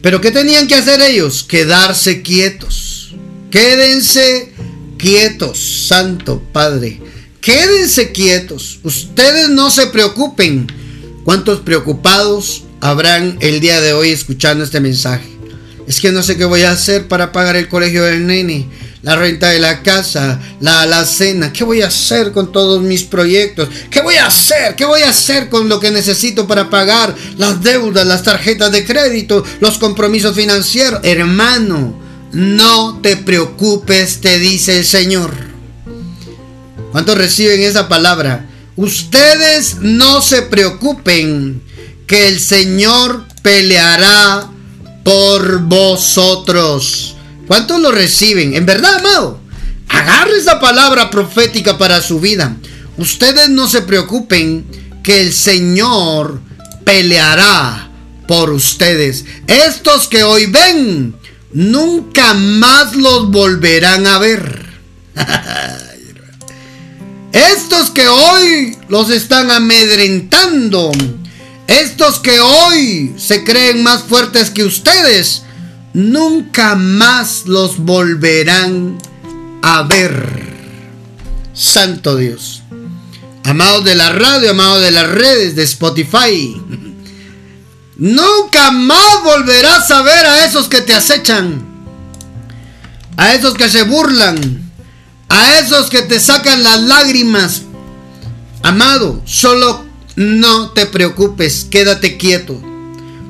Pero 0.02 0.20
¿qué 0.20 0.32
tenían 0.32 0.68
que 0.68 0.76
hacer 0.76 1.02
ellos? 1.02 1.44
Quedarse 1.44 2.22
quietos. 2.24 3.14
Quédense 3.52 4.54
quietos, 4.98 5.88
Santo 5.88 6.42
Padre. 6.52 7.02
Quédense 7.40 8.12
quietos. 8.12 8.80
Ustedes 8.84 9.50
no 9.50 9.70
se 9.70 9.88
preocupen. 9.88 10.68
¿Cuántos 11.24 11.60
preocupados 11.60 12.64
habrán 12.80 13.38
el 13.42 13.60
día 13.60 13.80
de 13.80 13.94
hoy 13.94 14.10
escuchando 14.10 14.64
este 14.64 14.80
mensaje? 14.80 15.31
Es 15.88 16.00
que 16.00 16.12
no 16.12 16.24
sé 16.24 16.38
qué 16.38 16.46
voy 16.46 16.64
a 16.64 16.72
hacer 16.72 17.08
para 17.08 17.32
pagar 17.32 17.56
el 17.56 17.68
colegio 17.68 18.04
del 18.04 18.26
nene 18.28 18.70
la 19.04 19.16
renta 19.16 19.50
de 19.50 19.60
la 19.60 19.82
casa, 19.82 20.40
la 20.60 20.82
alacena. 20.82 21.52
¿Qué 21.52 21.64
voy 21.64 21.82
a 21.82 21.88
hacer 21.88 22.32
con 22.32 22.52
todos 22.52 22.82
mis 22.82 23.04
proyectos? 23.04 23.70
¿Qué 23.90 24.02
voy 24.02 24.16
a 24.16 24.28
hacer? 24.28 24.76
¿Qué 24.76 24.86
voy 24.86 25.02
a 25.02 25.10
hacer 25.10 25.50
con 25.50 25.68
lo 25.70 25.80
que 25.80 25.92
necesito 25.92 26.48
para 26.48 26.70
pagar 26.70 27.16
las 27.38 27.64
deudas, 27.64 28.06
las 28.06 28.24
tarjetas 28.24 28.72
de 28.72 28.86
crédito, 28.86 29.44
los 29.60 29.78
compromisos 29.80 30.36
financieros? 30.36 31.00
Hermano, 31.04 32.00
no 32.32 33.00
te 33.02 33.18
preocupes, 33.18 34.22
te 34.22 34.38
dice 34.38 34.78
el 34.78 34.86
Señor. 34.86 35.32
¿Cuántos 36.92 37.18
reciben 37.18 37.62
esa 37.62 37.88
palabra? 37.88 38.48
Ustedes 38.76 39.78
no 39.82 40.22
se 40.22 40.44
preocupen, 40.44 41.64
que 42.06 42.28
el 42.28 42.40
Señor 42.40 43.26
peleará 43.42 44.51
por 45.04 45.62
vosotros. 45.62 47.16
¿Cuántos 47.48 47.80
lo 47.80 47.92
reciben? 47.92 48.54
En 48.54 48.66
verdad, 48.66 48.96
amado. 48.96 49.40
Agarre 49.90 50.38
esa 50.38 50.60
palabra 50.60 51.10
profética 51.10 51.78
para 51.78 52.02
su 52.02 52.20
vida. 52.20 52.56
Ustedes 52.98 53.50
no 53.50 53.68
se 53.68 53.82
preocupen 53.82 54.66
que 55.04 55.22
el 55.22 55.34
Señor 55.34 56.40
peleará 56.86 57.90
por 58.28 58.52
ustedes. 58.52 59.26
Estos 59.48 60.08
que 60.08 60.24
hoy 60.24 60.46
ven, 60.46 61.16
nunca 61.52 62.34
más 62.34 62.96
los 62.96 63.30
volverán 63.30 64.08
a 64.08 64.18
ver. 64.20 64.66
Estos 67.34 67.92
que 67.92 68.08
hoy 68.08 68.78
los 68.90 69.10
están 69.10 69.52
amedrentando, 69.52 70.92
estos 71.80 72.20
que 72.20 72.40
hoy 72.40 73.16
se 73.18 73.44
creen 73.44 73.84
más 73.84 74.04
fuertes 74.04 74.50
que 74.50 74.64
ustedes, 74.64 75.44
nunca 75.94 76.76
más 76.76 77.44
los 77.46 77.78
volverán 77.78 78.98
a 79.62 79.84
ver. 79.84 80.52
Santo 81.54 82.16
Dios. 82.16 82.64
Amados 83.44 83.84
de 83.86 83.96
la 83.96 84.12
radio, 84.12 84.52
amados 84.52 84.82
de 84.82 84.92
las 84.92 85.10
redes, 85.10 85.56
de 85.56 85.64
Spotify. 85.64 86.62
Nunca 87.98 88.72
más 88.72 89.24
volverás 89.24 89.92
a 89.92 90.02
ver 90.02 90.26
a 90.26 90.46
esos 90.46 90.68
que 90.68 90.82
te 90.82 90.94
acechan. 90.94 91.64
A 93.18 93.34
esos 93.34 93.54
que 93.56 93.70
se 93.70 93.84
burlan. 93.84 94.72
A 95.30 95.60
esos 95.60 95.90
que 95.90 96.02
te 96.02 96.20
sacan 96.20 96.64
las 96.64 96.82
lágrimas. 96.82 97.64
Amado, 98.64 99.22
solo 99.26 99.91
no 100.16 100.72
te 100.72 100.86
preocupes, 100.86 101.66
quédate 101.70 102.18
quieto. 102.18 102.62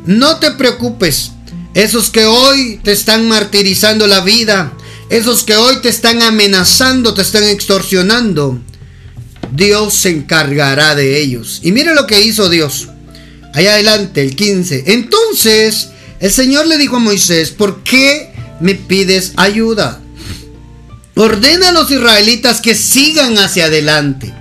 No 0.05 0.37
te 0.37 0.51
preocupes. 0.51 1.31
Esos 1.73 2.09
que 2.09 2.25
hoy 2.25 2.79
te 2.83 2.91
están 2.91 3.27
martirizando 3.27 4.07
la 4.07 4.21
vida, 4.21 4.73
esos 5.09 5.43
que 5.43 5.55
hoy 5.55 5.77
te 5.81 5.89
están 5.89 6.21
amenazando, 6.21 7.13
te 7.13 7.21
están 7.21 7.43
extorsionando, 7.43 8.59
Dios 9.53 9.93
se 9.93 10.09
encargará 10.09 10.95
de 10.95 11.21
ellos. 11.21 11.59
Y 11.63 11.71
mire 11.71 11.93
lo 11.93 12.07
que 12.07 12.21
hizo 12.21 12.49
Dios. 12.49 12.89
Allá 13.53 13.73
adelante, 13.73 14.21
el 14.21 14.35
15. 14.35 14.85
Entonces, 14.87 15.89
el 16.19 16.31
Señor 16.31 16.67
le 16.67 16.77
dijo 16.77 16.97
a 16.97 16.99
Moisés, 16.99 17.51
¿por 17.51 17.83
qué 17.83 18.33
me 18.59 18.75
pides 18.75 19.33
ayuda? 19.37 20.01
Ordena 21.15 21.69
a 21.69 21.73
los 21.73 21.91
israelitas 21.91 22.61
que 22.61 22.75
sigan 22.75 23.37
hacia 23.37 23.65
adelante. 23.65 24.33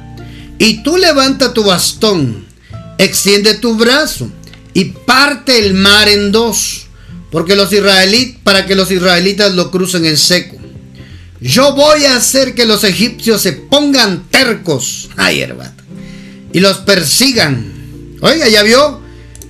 Y 0.60 0.82
tú 0.82 0.98
levanta 0.98 1.54
tu 1.54 1.64
bastón, 1.64 2.44
extiende 2.98 3.54
tu 3.54 3.76
brazo 3.76 4.30
y 4.74 4.84
parte 4.84 5.58
el 5.58 5.72
mar 5.72 6.06
en 6.06 6.32
dos, 6.32 6.82
porque 7.30 7.56
los 7.56 7.72
israelitas, 7.72 8.42
para 8.44 8.66
que 8.66 8.74
los 8.74 8.90
israelitas 8.90 9.54
lo 9.54 9.70
crucen 9.70 10.04
en 10.04 10.18
seco. 10.18 10.58
Yo 11.40 11.74
voy 11.74 12.04
a 12.04 12.16
hacer 12.16 12.54
que 12.54 12.66
los 12.66 12.84
egipcios 12.84 13.40
se 13.40 13.54
pongan 13.54 14.28
tercos, 14.30 15.08
ay 15.16 15.40
hermano, 15.40 15.72
y 16.52 16.60
los 16.60 16.76
persigan. 16.76 18.18
Oiga, 18.20 18.46
¿ya 18.46 18.62
vio? 18.62 19.00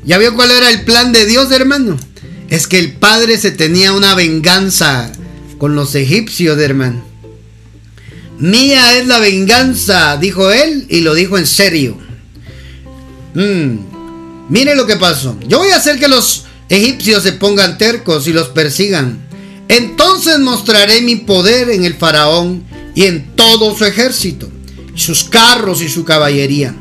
¿Ya 0.05 0.17
vio 0.17 0.37
cuál 0.37 0.53
era 0.53 0.71
el 0.71 0.85
plan 0.85 1.13
de 1.13 1.27
Dios, 1.27 1.51
hermano? 1.51 1.99
Es 2.51 2.69
que 2.69 2.79
el 2.79 2.93
padre 2.93 3.37
se 3.37 3.51
tenía 3.51 3.93
una 3.95 4.15
venganza 4.15 5.11
con 5.59 5.75
los 5.75 5.97
egipcios, 5.97 6.57
hermano. 6.61 7.10
Mía 8.41 8.99
es 8.99 9.07
la 9.07 9.19
venganza, 9.19 10.17
dijo 10.17 10.51
él, 10.51 10.87
y 10.89 11.01
lo 11.01 11.15
dijo 11.15 11.37
en 11.37 11.47
serio. 11.47 11.99
Mm, 13.35 14.49
mire 14.49 14.75
lo 14.75 14.87
que 14.87 14.97
pasó. 14.97 15.37
Yo 15.47 15.59
voy 15.59 15.71
a 15.71 15.77
hacer 15.77 15.99
que 15.99 16.09
los 16.09 16.45
egipcios 16.71 17.23
se 17.23 17.33
pongan 17.33 17.77
tercos 17.77 18.27
y 18.27 18.33
los 18.33 18.49
persigan. 18.49 19.19
Entonces 19.69 20.39
mostraré 20.39 21.03
mi 21.03 21.17
poder 21.17 21.69
en 21.69 21.85
el 21.85 21.95
faraón 21.95 22.65
y 22.95 23.05
en 23.05 23.37
todo 23.37 23.77
su 23.77 23.85
ejército, 23.85 24.49
sus 24.95 25.25
carros 25.25 25.83
y 25.83 25.91
su 25.91 26.05
caballería. 26.07 26.75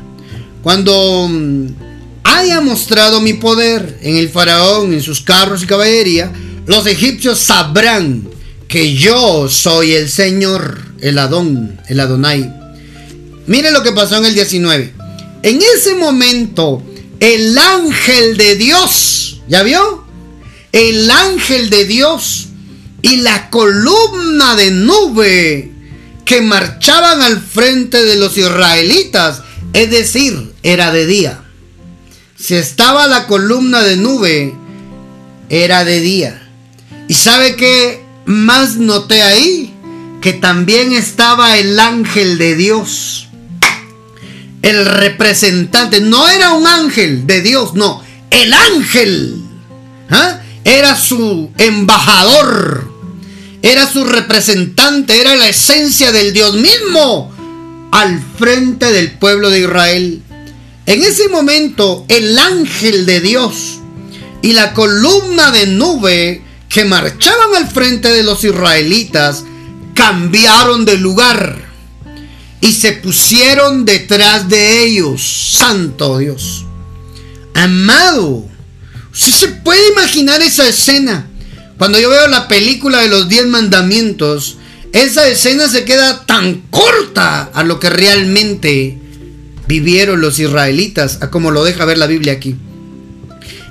Cuando 0.62 1.28
mm, 1.28 1.66
haya 2.24 2.62
mostrado 2.62 3.20
mi 3.20 3.34
poder 3.34 3.98
en 4.00 4.16
el 4.16 4.30
faraón, 4.30 4.94
en 4.94 5.02
sus 5.02 5.20
carros 5.20 5.62
y 5.62 5.66
caballería, 5.66 6.32
los 6.64 6.86
egipcios 6.86 7.38
sabrán 7.38 8.39
que 8.70 8.94
yo 8.94 9.48
soy 9.48 9.94
el 9.94 10.08
Señor 10.08 10.78
el 11.00 11.18
Adón, 11.18 11.80
el 11.88 11.98
Adonai. 11.98 12.54
Mire 13.46 13.72
lo 13.72 13.82
que 13.82 13.90
pasó 13.90 14.18
en 14.18 14.26
el 14.26 14.34
19. 14.34 14.94
En 15.42 15.60
ese 15.76 15.96
momento, 15.96 16.80
el 17.18 17.58
ángel 17.58 18.36
de 18.36 18.54
Dios, 18.54 19.40
¿ya 19.48 19.64
vio? 19.64 20.04
El 20.70 21.10
ángel 21.10 21.68
de 21.68 21.84
Dios 21.84 22.46
y 23.02 23.16
la 23.16 23.50
columna 23.50 24.54
de 24.54 24.70
nube 24.70 25.72
que 26.24 26.40
marchaban 26.40 27.22
al 27.22 27.40
frente 27.40 28.04
de 28.04 28.16
los 28.16 28.38
israelitas, 28.38 29.42
es 29.72 29.90
decir, 29.90 30.52
era 30.62 30.92
de 30.92 31.06
día. 31.06 31.42
Si 32.38 32.54
estaba 32.54 33.08
la 33.08 33.26
columna 33.26 33.82
de 33.82 33.96
nube, 33.96 34.54
era 35.48 35.84
de 35.84 35.98
día. 35.98 36.48
¿Y 37.08 37.14
sabe 37.14 37.56
qué 37.56 38.09
más 38.30 38.76
noté 38.76 39.22
ahí? 39.22 39.74
que 40.20 40.32
también 40.34 40.92
estaba 40.92 41.56
el 41.56 41.78
ángel 41.78 42.38
de 42.38 42.54
Dios. 42.54 43.28
El 44.62 44.84
representante, 44.84 46.00
no 46.00 46.28
era 46.28 46.52
un 46.52 46.66
ángel 46.66 47.26
de 47.26 47.40
Dios, 47.40 47.74
no, 47.74 48.02
el 48.30 48.52
ángel. 48.52 49.42
¿ah? 50.10 50.40
Era 50.64 50.94
su 50.96 51.50
embajador, 51.56 52.90
era 53.62 53.90
su 53.90 54.04
representante, 54.04 55.18
era 55.18 55.34
la 55.36 55.48
esencia 55.48 56.12
del 56.12 56.34
Dios 56.34 56.54
mismo 56.56 57.32
al 57.90 58.22
frente 58.38 58.92
del 58.92 59.12
pueblo 59.12 59.48
de 59.48 59.60
Israel. 59.60 60.22
En 60.84 61.02
ese 61.02 61.28
momento, 61.28 62.04
el 62.08 62.38
ángel 62.38 63.06
de 63.06 63.20
Dios 63.20 63.78
y 64.42 64.52
la 64.52 64.74
columna 64.74 65.50
de 65.50 65.66
nube 65.68 66.42
que 66.70 66.84
marchaban 66.84 67.56
al 67.56 67.68
frente 67.68 68.08
de 68.08 68.22
los 68.22 68.44
israelitas 68.44 69.44
cambiaron 69.92 70.84
de 70.84 70.96
lugar 70.96 71.68
y 72.60 72.72
se 72.72 72.92
pusieron 72.92 73.84
detrás 73.84 74.48
de 74.48 74.84
ellos. 74.84 75.52
Santo 75.56 76.18
Dios. 76.18 76.64
Amado. 77.54 78.46
Si 79.12 79.32
se 79.32 79.48
puede 79.48 79.90
imaginar 79.90 80.40
esa 80.40 80.66
escena. 80.68 81.26
Cuando 81.76 81.98
yo 81.98 82.08
veo 82.08 82.28
la 82.28 82.46
película 82.46 83.00
de 83.00 83.08
los 83.08 83.28
diez 83.28 83.46
mandamientos, 83.46 84.58
esa 84.92 85.26
escena 85.26 85.68
se 85.68 85.84
queda 85.84 86.24
tan 86.24 86.62
corta 86.70 87.50
a 87.52 87.64
lo 87.64 87.80
que 87.80 87.90
realmente 87.90 88.98
vivieron 89.66 90.20
los 90.20 90.38
israelitas, 90.38 91.18
a 91.20 91.30
como 91.30 91.50
lo 91.50 91.64
deja 91.64 91.84
ver 91.84 91.98
la 91.98 92.06
Biblia 92.06 92.34
aquí. 92.34 92.54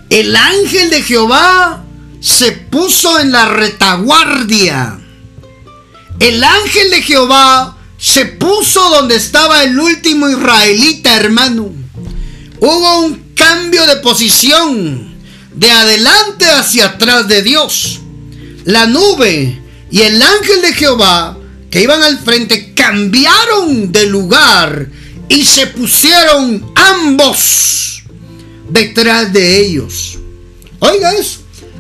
El 0.10 0.36
ángel 0.36 0.90
de 0.90 1.04
Jehová 1.04 1.86
se 2.20 2.52
puso 2.52 3.20
en 3.20 3.32
la 3.32 3.50
retaguardia 3.50 5.00
el 6.20 6.44
ángel 6.44 6.92
de 6.92 7.02
Jehová 7.02 7.78
se 7.98 8.26
puso 8.26 8.90
donde 8.90 9.16
estaba 9.16 9.64
el 9.64 9.80
último 9.80 10.30
israelita, 10.30 11.16
hermano. 11.16 11.72
Hubo 12.60 13.00
un 13.06 13.34
cambio 13.36 13.86
de 13.88 13.98
posición 13.98 15.16
de 15.54 15.72
adelante 15.72 16.46
hacia 16.46 16.88
atrás 16.88 17.28
de 17.30 17.42
Dios. 17.42 18.02
La 18.66 18.86
nube 18.86 19.62
y 19.90 20.02
el 20.02 20.22
ángel 20.22 20.62
de 20.62 20.74
Jehová 20.74 21.38
que 21.72 21.84
iban 21.84 22.04
al 22.04 22.20
frente 22.20 22.74
cambiaron 22.74 23.92
de 23.92 24.06
lugar 24.08 24.90
y 25.30 25.46
se 25.46 25.68
pusieron 25.68 26.70
ambos 26.76 28.04
detrás 28.70 29.32
de 29.32 29.62
ellos. 29.62 30.20
Oiga 30.80 31.14
eso. 31.14 31.39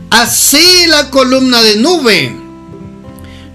Así 0.09 0.87
la 0.87 1.09
columna 1.09 1.61
de 1.61 1.75
nube 1.77 2.35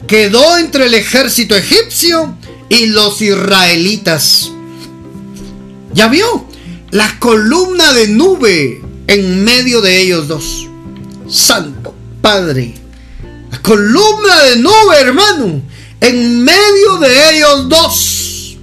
quedó 0.07 0.59
entre 0.59 0.87
el 0.87 0.95
ejército 0.95 1.57
egipcio 1.57 2.37
y 2.69 2.87
los 2.87 3.21
israelitas. 3.23 4.51
¿Ya 5.93 6.09
vio? 6.09 6.47
La 6.91 7.19
columna 7.19 7.93
de 7.93 8.09
nube 8.09 8.83
en 9.07 9.45
medio 9.45 9.81
de 9.81 10.01
ellos 10.01 10.29
dos. 10.29 10.69
Santo 11.29 11.95
Padre. 12.21 12.75
La 13.51 13.61
columna 13.61 14.43
de 14.45 14.57
nube, 14.57 15.01
hermano. 15.01 15.63
En 16.01 16.45
medio 16.45 16.99
de 17.01 17.37
ellos 17.37 17.69
dos. 17.69 18.57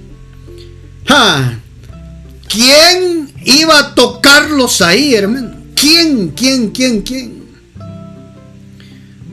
¿Quién 2.48 3.32
iba 3.44 3.78
a 3.78 3.94
tocarlos 3.94 4.80
ahí, 4.80 5.14
hermano? 5.14 5.56
¿Quién, 5.74 6.28
quién, 6.28 6.70
quién, 6.70 7.02
quién? 7.02 7.41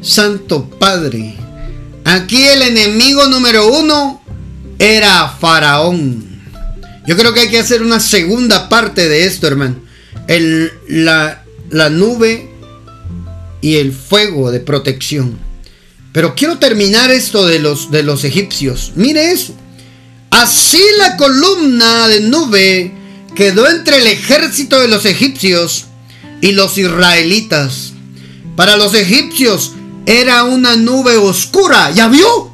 Santo 0.02 0.70
Padre. 0.70 1.36
Aquí 2.06 2.41
el 2.41 2.62
enemigo 2.62 3.28
número 3.28 3.68
uno 3.68 4.22
era 4.78 5.30
Faraón. 5.30 6.30
Yo 7.06 7.18
creo 7.18 7.34
que 7.34 7.41
hay 7.41 7.50
que 7.50 7.60
hacer 7.60 7.82
una 7.82 8.00
segunda 8.00 8.70
parte 8.70 9.10
de 9.10 9.26
esto, 9.26 9.47
hermano. 9.47 9.76
El, 10.28 10.72
la, 10.88 11.43
la 11.70 11.89
nube 11.89 12.50
y 13.62 13.76
el 13.76 13.91
fuego 13.91 14.52
de 14.52 14.60
protección. 14.60 15.38
Pero 16.14 16.36
quiero 16.36 16.58
terminar 16.58 17.12
esto 17.12 17.45
de 17.45 17.60
los, 17.60 17.91
de 17.91 18.04
los 18.04 18.24
egipcios. 18.24 18.93
Mire 18.95 19.32
eso. 19.32 19.54
Así 20.32 20.82
la 20.97 21.18
columna 21.18 22.08
de 22.08 22.22
nube 22.22 22.91
quedó 23.36 23.70
entre 23.70 23.97
el 23.97 24.08
ejército 24.08 24.80
de 24.80 24.88
los 24.88 25.06
egipcios 25.06 25.86
y 26.41 26.54
los 26.54 26.78
israelitas. 26.78 27.93
Para 28.56 28.78
los 28.78 28.93
egipcios 28.93 29.74
era 30.10 30.43
una 30.43 30.76
nube 30.76 31.18
oscura. 31.18 31.91
¿Ya 31.91 32.07
vio? 32.07 32.51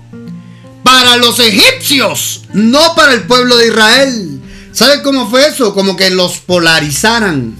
Para 0.83 1.15
los 1.15 1.39
egipcios, 1.39 2.41
no 2.53 2.95
para 2.95 3.13
el 3.13 3.23
pueblo 3.23 3.55
de 3.55 3.67
Israel. 3.67 4.41
¿Sabe 4.73 5.01
cómo 5.01 5.29
fue 5.29 5.47
eso? 5.47 5.73
Como 5.73 5.95
que 5.95 6.09
los 6.09 6.39
polarizaran. 6.39 7.55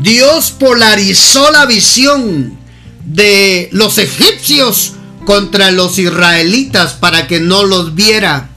Dios 0.00 0.50
polarizó 0.50 1.52
la 1.52 1.66
visión 1.66 2.58
de 3.04 3.68
los 3.70 3.96
egipcios 3.96 4.94
contra 5.24 5.70
los 5.70 5.96
israelitas 5.98 6.94
para 6.94 7.28
que 7.28 7.38
no 7.38 7.62
los 7.62 7.94
viera. 7.94 8.50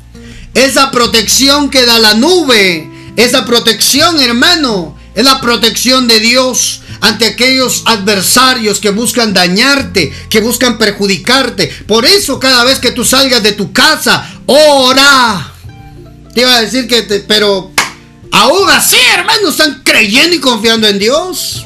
Esa 0.55 0.89
protección 0.89 1.69
que 1.69 1.85
da 1.85 1.99
la 1.99 2.15
nube, 2.15 2.89
esa 3.17 3.45
protección, 3.45 4.19
hermano, 4.19 4.97
es 5.13 5.25
la 5.25 5.41
protección 5.41 6.07
de 6.07 6.19
Dios 6.19 6.81
ante 7.01 7.25
aquellos 7.25 7.83
adversarios 7.85 8.79
que 8.79 8.91
buscan 8.91 9.33
dañarte, 9.33 10.13
que 10.29 10.39
buscan 10.39 10.77
perjudicarte. 10.77 11.67
Por 11.87 12.05
eso 12.05 12.39
cada 12.39 12.63
vez 12.63 12.79
que 12.79 12.91
tú 12.91 13.03
salgas 13.03 13.43
de 13.43 13.51
tu 13.51 13.73
casa, 13.73 14.29
ora. 14.45 15.51
Te 16.33 16.41
iba 16.41 16.55
a 16.55 16.61
decir 16.61 16.87
que, 16.87 17.01
te, 17.01 17.19
pero 17.19 17.71
aún 18.31 18.69
así, 18.69 18.95
hermano, 19.13 19.49
están 19.49 19.81
creyendo 19.83 20.35
y 20.35 20.39
confiando 20.39 20.87
en 20.87 20.99
Dios. 20.99 21.65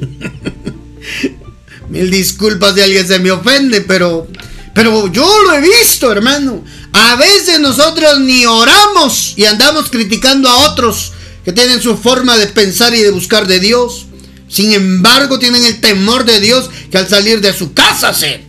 Mil 1.90 2.10
disculpas 2.10 2.74
si 2.74 2.80
alguien 2.80 3.06
se 3.06 3.18
me 3.18 3.30
ofende, 3.30 3.82
pero, 3.82 4.26
pero 4.74 5.12
yo 5.12 5.26
lo 5.42 5.54
he 5.54 5.60
visto, 5.60 6.10
hermano. 6.10 6.64
A 6.92 7.16
veces 7.16 7.60
nosotros 7.60 8.20
ni 8.20 8.46
oramos 8.46 9.34
y 9.36 9.44
andamos 9.44 9.90
criticando 9.90 10.48
a 10.48 10.70
otros 10.70 11.12
que 11.48 11.54
tienen 11.54 11.80
su 11.80 11.96
forma 11.96 12.36
de 12.36 12.46
pensar 12.46 12.94
y 12.94 13.00
de 13.00 13.10
buscar 13.10 13.46
de 13.46 13.58
Dios. 13.58 14.04
Sin 14.50 14.74
embargo, 14.74 15.38
tienen 15.38 15.64
el 15.64 15.80
temor 15.80 16.26
de 16.26 16.40
Dios 16.40 16.68
que 16.90 16.98
al 16.98 17.08
salir 17.08 17.40
de 17.40 17.54
su 17.54 17.72
casa 17.72 18.12
se, 18.12 18.42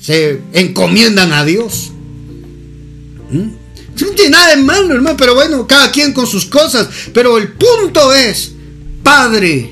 se 0.00 0.40
encomiendan 0.54 1.34
a 1.34 1.44
Dios. 1.44 1.90
¿Mm? 3.30 3.50
No 4.00 4.10
tiene 4.16 4.30
nada 4.30 4.46
de 4.46 4.52
hermano, 4.54 5.14
pero 5.18 5.34
bueno, 5.34 5.66
cada 5.66 5.90
quien 5.90 6.14
con 6.14 6.26
sus 6.26 6.46
cosas. 6.46 6.88
Pero 7.12 7.36
el 7.36 7.52
punto 7.52 8.14
es, 8.14 8.52
Padre, 9.02 9.70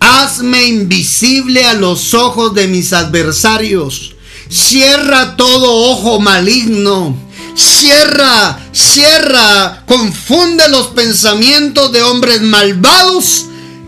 hazme 0.00 0.66
invisible 0.66 1.66
a 1.66 1.74
los 1.74 2.14
ojos 2.14 2.54
de 2.54 2.68
mis 2.68 2.94
adversarios. 2.94 4.14
Cierra 4.48 5.36
todo 5.36 5.90
ojo 5.90 6.20
maligno 6.20 7.27
cierra, 7.58 8.58
cierra, 8.72 9.82
confunde 9.86 10.68
los 10.68 10.88
pensamientos 10.88 11.92
de 11.92 12.02
hombres 12.02 12.40
malvados 12.40 13.46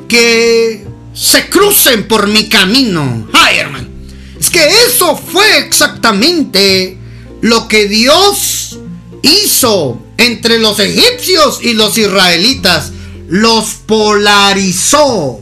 que 0.08 0.86
se 1.14 1.48
crucen 1.48 2.08
por 2.08 2.26
mi 2.26 2.48
camino. 2.48 3.28
Ay, 3.32 3.58
hermano. 3.58 3.88
Es 4.38 4.50
que 4.50 4.66
eso 4.86 5.16
fue 5.16 5.58
exactamente 5.58 6.98
lo 7.42 7.68
que 7.68 7.88
Dios 7.88 8.78
hizo 9.22 10.02
entre 10.16 10.58
los 10.58 10.78
egipcios 10.80 11.60
y 11.62 11.74
los 11.74 11.96
israelitas. 11.96 12.92
Los 13.28 13.74
polarizó. 13.86 15.40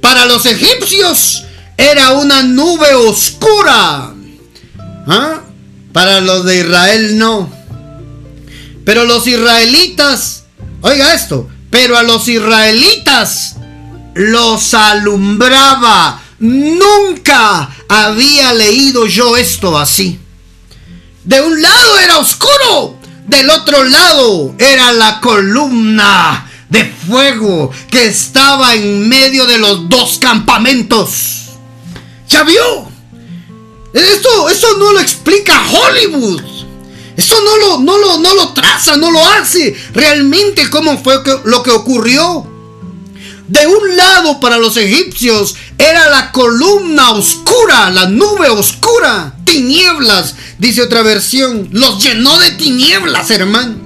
Para 0.00 0.24
los 0.24 0.46
egipcios 0.46 1.44
era 1.76 2.12
una 2.12 2.42
nube 2.42 2.94
oscura. 2.94 4.14
¿Ah? 5.06 5.42
Para 5.92 6.20
los 6.20 6.44
de 6.44 6.60
Israel 6.60 7.18
no. 7.18 7.52
Pero 8.84 9.04
los 9.04 9.26
israelitas, 9.26 10.44
oiga 10.80 11.14
esto, 11.14 11.48
pero 11.70 11.96
a 11.96 12.02
los 12.02 12.28
israelitas 12.28 13.56
los 14.14 14.74
alumbraba. 14.74 16.20
Nunca 16.38 17.70
había 17.88 18.52
leído 18.54 19.06
yo 19.06 19.36
esto 19.36 19.78
así. 19.78 20.18
De 21.24 21.40
un 21.40 21.62
lado 21.62 21.98
era 22.00 22.18
oscuro, 22.18 22.98
del 23.26 23.48
otro 23.50 23.84
lado 23.84 24.54
era 24.58 24.92
la 24.92 25.20
columna 25.20 26.48
de 26.68 26.84
fuego 26.84 27.70
que 27.90 28.06
estaba 28.06 28.74
en 28.74 29.08
medio 29.08 29.46
de 29.46 29.58
los 29.58 29.88
dos 29.88 30.18
campamentos. 30.18 31.42
¿Ya 32.28 32.42
vio? 32.42 32.91
Eso 33.92 34.78
no 34.78 34.92
lo 34.92 35.00
explica 35.00 35.62
Hollywood. 35.70 36.42
Eso 37.16 37.36
no 37.44 37.56
lo, 37.58 37.78
no 37.80 37.98
lo, 37.98 38.18
no 38.18 38.34
lo 38.34 38.52
traza, 38.52 38.96
no 38.96 39.10
lo 39.10 39.24
hace. 39.26 39.74
Realmente 39.92 40.70
cómo 40.70 41.02
fue 41.02 41.22
lo 41.44 41.62
que 41.62 41.70
ocurrió. 41.70 42.46
De 43.48 43.66
un 43.66 43.96
lado 43.96 44.40
para 44.40 44.56
los 44.56 44.78
egipcios 44.78 45.56
era 45.76 46.08
la 46.08 46.32
columna 46.32 47.10
oscura, 47.10 47.90
la 47.90 48.06
nube 48.06 48.48
oscura, 48.48 49.34
tinieblas, 49.44 50.36
dice 50.58 50.82
otra 50.82 51.02
versión. 51.02 51.68
Los 51.72 52.02
llenó 52.02 52.38
de 52.38 52.52
tinieblas, 52.52 53.30
hermano. 53.30 53.76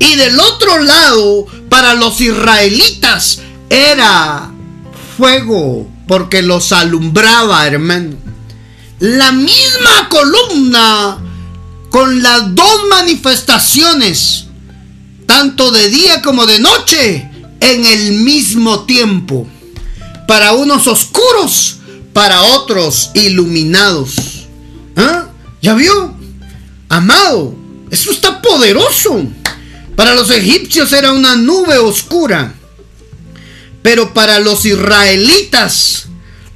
Y 0.00 0.16
del 0.16 0.40
otro 0.40 0.80
lado, 0.80 1.46
para 1.68 1.94
los 1.94 2.20
israelitas, 2.20 3.40
era 3.68 4.50
fuego, 5.16 5.86
porque 6.08 6.42
los 6.42 6.72
alumbraba, 6.72 7.66
hermano 7.66 8.29
la 9.00 9.32
misma 9.32 10.08
columna 10.10 11.18
con 11.88 12.22
las 12.22 12.54
dos 12.54 12.86
manifestaciones, 12.90 14.44
tanto 15.26 15.70
de 15.70 15.88
día 15.88 16.22
como 16.22 16.46
de 16.46 16.60
noche, 16.60 17.30
en 17.60 17.84
el 17.84 18.12
mismo 18.12 18.84
tiempo. 18.84 19.46
Para 20.28 20.52
unos 20.52 20.86
oscuros, 20.86 21.78
para 22.12 22.42
otros 22.42 23.10
iluminados. 23.14 24.46
¿Ah? 24.96 25.26
¿Ya 25.62 25.74
vio? 25.74 26.14
Amado, 26.88 27.54
eso 27.90 28.10
está 28.10 28.40
poderoso. 28.42 29.22
Para 29.96 30.14
los 30.14 30.30
egipcios 30.30 30.92
era 30.92 31.12
una 31.12 31.36
nube 31.36 31.78
oscura. 31.78 32.54
Pero 33.82 34.12
para 34.12 34.38
los 34.40 34.64
israelitas 34.66 36.09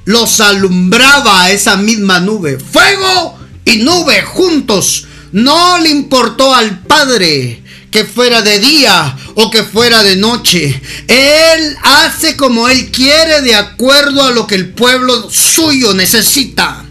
los 0.05 0.39
alumbraba 0.39 1.51
esa 1.51 1.75
misma 1.75 2.19
nube. 2.19 2.57
Fuego 2.59 3.37
y 3.65 3.77
nube 3.77 4.21
juntos. 4.21 5.07
No 5.31 5.79
le 5.79 5.89
importó 5.89 6.53
al 6.55 6.79
Padre 6.79 7.61
que 7.91 8.05
fuera 8.05 8.41
de 8.41 8.59
día 8.59 9.17
o 9.35 9.49
que 9.49 9.63
fuera 9.63 10.03
de 10.03 10.15
noche. 10.15 10.81
Él 11.07 11.77
hace 11.83 12.37
como 12.37 12.69
Él 12.69 12.91
quiere 12.91 13.41
de 13.41 13.55
acuerdo 13.55 14.23
a 14.23 14.31
lo 14.31 14.47
que 14.47 14.55
el 14.55 14.69
pueblo 14.69 15.29
suyo 15.29 15.93
necesita. 15.93 16.85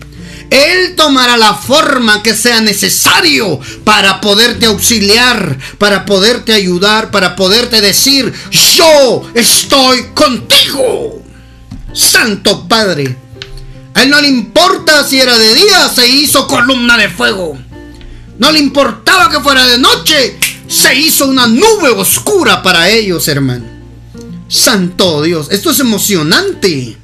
Él 0.50 0.94
tomará 0.94 1.36
la 1.36 1.54
forma 1.54 2.22
que 2.22 2.34
sea 2.34 2.60
necesario 2.60 3.58
para 3.84 4.20
poderte 4.20 4.66
auxiliar, 4.66 5.58
para 5.78 6.04
poderte 6.04 6.52
ayudar, 6.52 7.10
para 7.10 7.34
poderte 7.34 7.80
decir, 7.80 8.32
yo 8.76 9.28
estoy 9.34 10.04
contigo. 10.14 11.24
Santo 11.94 12.66
Padre. 12.68 13.16
A 13.94 14.02
él 14.02 14.10
no 14.10 14.20
le 14.20 14.28
importa 14.28 15.06
si 15.06 15.20
era 15.20 15.38
de 15.38 15.54
día, 15.54 15.88
se 15.88 16.06
hizo 16.06 16.46
columna 16.46 16.98
de 16.98 17.08
fuego. 17.08 17.56
No 18.38 18.50
le 18.50 18.58
importaba 18.58 19.30
que 19.30 19.40
fuera 19.40 19.64
de 19.66 19.78
noche, 19.78 20.36
se 20.68 20.94
hizo 20.96 21.26
una 21.26 21.46
nube 21.46 21.90
oscura 21.90 22.62
para 22.62 22.90
ellos, 22.90 23.28
hermano. 23.28 23.64
Santo 24.48 25.22
Dios, 25.22 25.48
esto 25.50 25.70
es 25.70 25.78
emocionante. 25.80 26.96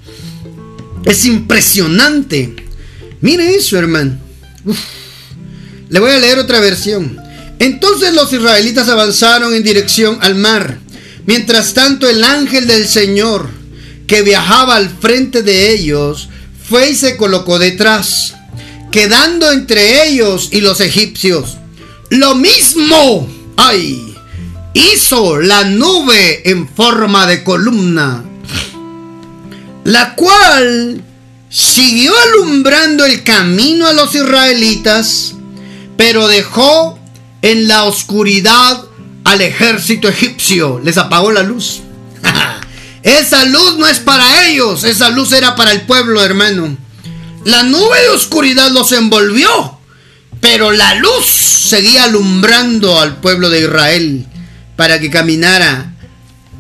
Es 1.05 1.25
impresionante. 1.25 2.57
Mire 3.21 3.55
eso, 3.55 3.79
hermano. 3.79 4.19
Le 5.89 6.01
voy 6.01 6.11
a 6.11 6.19
leer 6.19 6.39
otra 6.39 6.61
versión. 6.61 7.19
Entonces 7.59 8.13
los 8.15 8.33
israelitas 8.33 8.89
avanzaron 8.89 9.55
en 9.55 9.63
dirección 9.63 10.19
al 10.21 10.35
mar. 10.35 10.79
Mientras 11.27 11.75
tanto 11.75 12.09
el 12.09 12.25
ángel 12.25 12.67
del 12.67 12.89
Señor 12.89 13.60
que 14.11 14.23
viajaba 14.23 14.75
al 14.75 14.91
frente 14.91 15.45
de 15.45 15.71
ellos, 15.71 16.29
fue 16.69 16.91
y 16.91 16.97
se 16.97 17.17
colocó 17.17 17.61
detrás, 17.61 18.35
quedando 18.91 19.53
entre 19.53 20.09
ellos 20.09 20.49
y 20.51 20.63
los 20.63 20.81
egipcios. 20.81 21.59
Lo 22.09 22.35
mismo, 22.35 23.29
ay, 23.57 24.17
hizo 24.75 25.39
la 25.39 25.63
nube 25.63 26.51
en 26.51 26.69
forma 26.69 27.29
de 27.29 27.45
columna, 27.45 28.25
la 29.85 30.17
cual 30.17 31.05
siguió 31.49 32.13
alumbrando 32.19 33.05
el 33.05 33.23
camino 33.23 33.87
a 33.87 33.93
los 33.93 34.13
israelitas, 34.13 35.37
pero 35.97 36.27
dejó 36.27 36.99
en 37.43 37.69
la 37.69 37.85
oscuridad 37.85 38.87
al 39.23 39.41
ejército 39.41 40.09
egipcio, 40.09 40.81
les 40.83 40.99
apagó 40.99 41.31
la 41.31 41.45
luz. 41.45 41.83
Esa 43.03 43.45
luz 43.47 43.77
no 43.79 43.87
es 43.87 43.99
para 43.99 44.49
ellos, 44.49 44.85
esa 44.85 45.09
luz 45.09 45.33
era 45.33 45.57
para 45.57 45.73
el 45.73 45.83
pueblo, 45.83 46.23
hermano. 46.23 46.77
La 47.45 47.63
nube 47.63 48.01
de 48.03 48.09
oscuridad 48.11 48.71
los 48.71 48.93
envolvió, 48.93 49.79
pero 50.41 50.71
la 50.73 50.95
luz 50.97 51.27
seguía 51.27 52.05
alumbrando 52.05 53.01
al 53.01 53.17
pueblo 53.21 53.49
de 53.49 53.61
Israel 53.63 54.27
para 54.77 55.01
que 55.01 55.11
caminara 55.11 55.95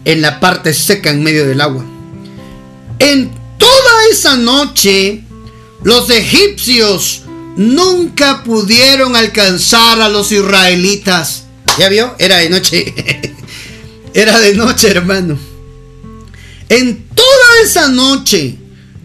en 0.04 0.22
la 0.22 0.40
parte 0.40 0.72
seca 0.72 1.10
en 1.10 1.22
medio 1.22 1.46
del 1.46 1.60
agua. 1.60 1.84
En 2.98 3.30
todo 3.58 4.00
esa 4.10 4.36
noche 4.36 5.24
los 5.82 6.08
egipcios 6.10 7.22
nunca 7.56 8.42
pudieron 8.44 9.16
alcanzar 9.16 10.00
a 10.00 10.08
los 10.08 10.32
israelitas. 10.32 11.44
¿Ya 11.78 11.88
vio? 11.88 12.14
Era 12.18 12.38
de 12.38 12.50
noche. 12.50 12.94
Era 14.14 14.38
de 14.40 14.54
noche, 14.54 14.88
hermano. 14.88 15.49
En 16.70 17.02
toda 17.08 17.62
esa 17.64 17.88
noche, 17.88 18.56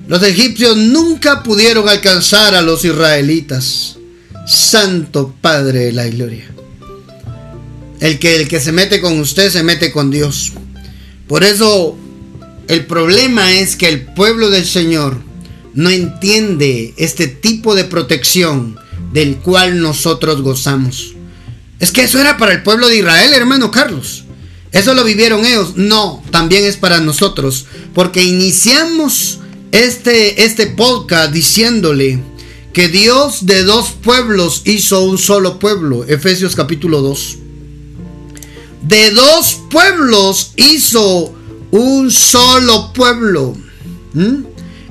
los 0.07 0.22
egipcios 0.22 0.78
nunca 0.78 1.41
pudieron 1.41 1.89
alcanzar 1.89 2.53
a 2.53 2.61
los 2.61 2.86
israelitas. 2.86 3.97
Santo 4.45 5.34
Padre 5.41 5.86
de 5.86 5.91
la 5.91 6.07
Gloria. 6.07 6.45
El 7.99 8.20
que, 8.20 8.36
el 8.36 8.47
que 8.47 8.59
se 8.59 8.72
mete 8.72 9.01
con 9.01 9.20
usted 9.20 9.49
se 9.49 9.63
mete 9.63 9.91
con 9.91 10.11
Dios. 10.11 10.53
Por 11.28 11.43
eso 11.43 11.97
el 12.68 12.86
problema 12.86 13.51
es 13.53 13.76
que 13.76 13.89
el 13.89 14.01
pueblo 14.13 14.51
del 14.51 14.66
Señor 14.66 15.18
no 15.74 15.89
entiende 15.89 16.93
este 16.97 17.28
tipo 17.28 17.74
de 17.74 17.86
protección 17.86 18.78
del 19.11 19.38
cual 19.38 19.82
nosotros 19.82 20.43
gozamos. 20.43 21.16
Es 21.80 21.91
que 21.91 22.03
eso 22.03 22.20
era 22.20 22.38
para 22.38 22.53
el 22.53 22.61
pueblo 22.61 22.88
de 22.88 22.97
Israel, 22.97 23.34
hermano 23.34 23.72
Carlos. 23.72 24.24
Eso 24.76 24.93
lo 24.93 25.05
vivieron 25.05 25.45
ellos. 25.45 25.78
No, 25.78 26.21
también 26.32 26.65
es 26.65 26.76
para 26.76 26.99
nosotros. 26.99 27.65
Porque 27.93 28.26
iniciamos 28.26 29.39
este, 29.71 30.43
este 30.43 30.67
podcast 30.67 31.32
diciéndole 31.32 32.19
que 32.73 32.89
Dios 32.89 33.45
de 33.45 33.63
dos 33.63 33.91
pueblos 34.03 34.63
hizo 34.65 35.03
un 35.03 35.17
solo 35.17 35.59
pueblo. 35.59 36.03
Efesios 36.03 36.57
capítulo 36.57 37.01
2. 37.01 37.38
De 38.82 39.11
dos 39.11 39.61
pueblos 39.71 40.51
hizo 40.57 41.34
un 41.71 42.11
solo 42.11 42.91
pueblo. 42.91 43.55
¿Mm? 44.13 44.43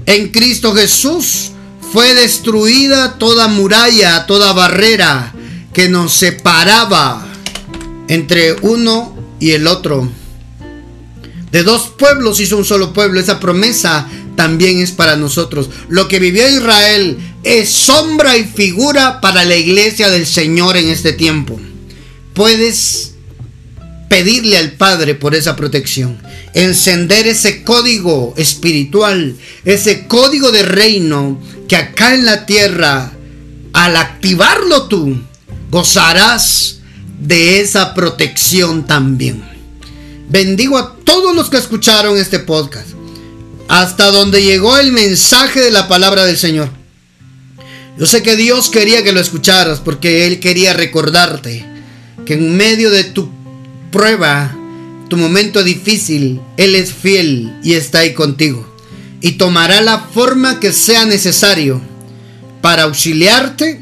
En 0.06 0.30
Cristo 0.30 0.74
Jesús 0.74 1.50
fue 1.92 2.14
destruida 2.14 3.18
toda 3.18 3.48
muralla, 3.48 4.24
toda 4.24 4.54
barrera 4.54 5.34
que 5.74 5.90
nos 5.90 6.14
separaba 6.14 7.26
entre 8.08 8.54
uno 8.62 9.13
y 9.44 9.52
el 9.52 9.66
otro. 9.66 10.10
De 11.52 11.64
dos 11.64 11.92
pueblos 11.98 12.40
hizo 12.40 12.56
un 12.56 12.64
solo 12.64 12.94
pueblo. 12.94 13.20
Esa 13.20 13.40
promesa 13.40 14.08
también 14.36 14.80
es 14.80 14.90
para 14.90 15.16
nosotros. 15.16 15.68
Lo 15.90 16.08
que 16.08 16.18
vivió 16.18 16.48
Israel 16.48 17.18
es 17.42 17.68
sombra 17.68 18.38
y 18.38 18.44
figura 18.44 19.20
para 19.20 19.44
la 19.44 19.54
iglesia 19.54 20.08
del 20.08 20.26
Señor 20.26 20.78
en 20.78 20.88
este 20.88 21.12
tiempo. 21.12 21.60
Puedes 22.32 23.16
pedirle 24.08 24.56
al 24.56 24.72
Padre 24.72 25.14
por 25.14 25.34
esa 25.34 25.56
protección. 25.56 26.16
Encender 26.54 27.26
ese 27.26 27.64
código 27.64 28.32
espiritual, 28.38 29.36
ese 29.66 30.06
código 30.06 30.52
de 30.52 30.62
reino 30.62 31.38
que 31.68 31.76
acá 31.76 32.14
en 32.14 32.24
la 32.24 32.46
tierra, 32.46 33.12
al 33.74 33.96
activarlo 33.98 34.88
tú, 34.88 35.20
gozarás 35.70 36.78
de 37.20 37.60
esa 37.60 37.94
protección 37.94 38.86
también. 38.86 39.42
Bendigo 40.28 40.78
a 40.78 40.96
todos 41.04 41.34
los 41.34 41.50
que 41.50 41.58
escucharon 41.58 42.18
este 42.18 42.38
podcast, 42.38 42.88
hasta 43.68 44.10
donde 44.10 44.42
llegó 44.42 44.76
el 44.78 44.92
mensaje 44.92 45.60
de 45.60 45.70
la 45.70 45.88
palabra 45.88 46.24
del 46.24 46.36
Señor. 46.36 46.70
Yo 47.98 48.06
sé 48.06 48.22
que 48.22 48.36
Dios 48.36 48.70
quería 48.70 49.04
que 49.04 49.12
lo 49.12 49.20
escucharas 49.20 49.80
porque 49.80 50.26
Él 50.26 50.40
quería 50.40 50.72
recordarte 50.72 51.64
que 52.26 52.34
en 52.34 52.56
medio 52.56 52.90
de 52.90 53.04
tu 53.04 53.30
prueba, 53.92 54.56
tu 55.08 55.16
momento 55.16 55.62
difícil, 55.62 56.40
Él 56.56 56.74
es 56.74 56.92
fiel 56.92 57.54
y 57.62 57.74
está 57.74 58.00
ahí 58.00 58.14
contigo. 58.14 58.68
Y 59.20 59.32
tomará 59.32 59.80
la 59.80 60.00
forma 60.00 60.58
que 60.58 60.72
sea 60.72 61.06
necesario 61.06 61.80
para 62.60 62.84
auxiliarte, 62.84 63.80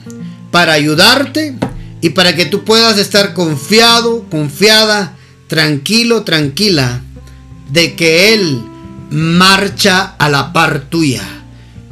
para 0.50 0.74
ayudarte 0.74 1.56
y 2.02 2.10
para 2.10 2.34
que 2.34 2.44
tú 2.44 2.64
puedas 2.64 2.98
estar 2.98 3.32
confiado, 3.32 4.26
confiada, 4.28 5.16
tranquilo, 5.46 6.24
tranquila 6.24 7.00
de 7.70 7.94
que 7.94 8.34
Él 8.34 8.62
marcha 9.10 10.16
a 10.18 10.28
la 10.28 10.52
par 10.52 10.90
tuya. 10.90 11.22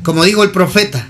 Como 0.03 0.25
dijo 0.25 0.43
el 0.43 0.51
profeta, 0.51 1.07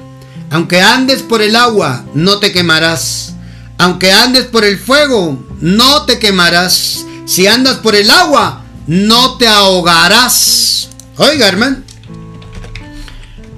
aunque 0.51 0.82
andes 0.82 1.22
por 1.22 1.40
el 1.40 1.57
agua, 1.57 2.05
no 2.14 2.38
te 2.38 2.53
quemarás. 2.53 3.34
Aunque 3.78 4.12
andes 4.12 4.44
por 4.44 4.64
el 4.64 4.78
fuego, 4.78 5.46
no 5.61 6.05
te 6.05 6.18
quemarás. 6.18 7.07
Si 7.24 7.46
andas 7.46 7.76
por 7.76 7.94
el 7.94 8.11
agua, 8.11 8.64
no 8.86 9.38
te 9.38 9.48
ahogarás. 9.48 10.90
Oiga, 11.16 11.48
hermano. 11.48 11.78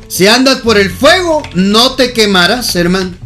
Si 0.07 0.29
andas 0.29 0.59
por 0.59 0.79
el 0.79 0.91
fuego, 0.91 1.43
no 1.55 1.97
te 1.97 2.13
quemarás, 2.13 2.77
hermano. 2.77 3.22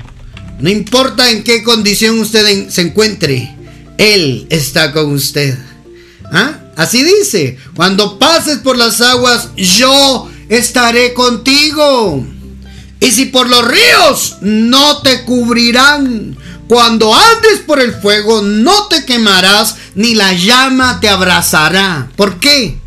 No 0.59 0.71
importa 0.71 1.31
en 1.31 1.45
qué 1.45 1.63
condición 1.63 2.19
usted 2.19 2.69
se 2.71 2.81
encuentre, 2.81 3.55
Él 3.99 4.47
está 4.51 4.93
con 4.93 5.13
usted. 5.13 5.57
¿Ah? 6.33 6.61
Así 6.77 7.03
dice, 7.05 7.59
cuando 7.75 8.19
pases 8.19 8.59
por 8.59 8.77
las 8.77 9.01
aguas, 9.01 9.51
yo 9.57 10.31
estaré 10.49 11.15
contigo. 11.15 12.27
Y 13.01 13.11
si 13.11 13.27
por 13.27 13.49
los 13.49 13.67
ríos, 13.67 14.37
no 14.41 15.03
te 15.03 15.25
cubrirán. 15.25 16.37
Cuando 16.69 17.15
andes 17.15 17.61
por 17.65 17.79
el 17.81 17.95
fuego 17.95 18.43
no 18.43 18.89
te 18.89 19.05
quemarás, 19.05 19.77
ni 19.95 20.15
la 20.15 20.33
llama 20.33 20.99
te 21.01 21.09
abrazará. 21.09 22.11
¿Por 22.17 22.41
qué? 22.41 22.79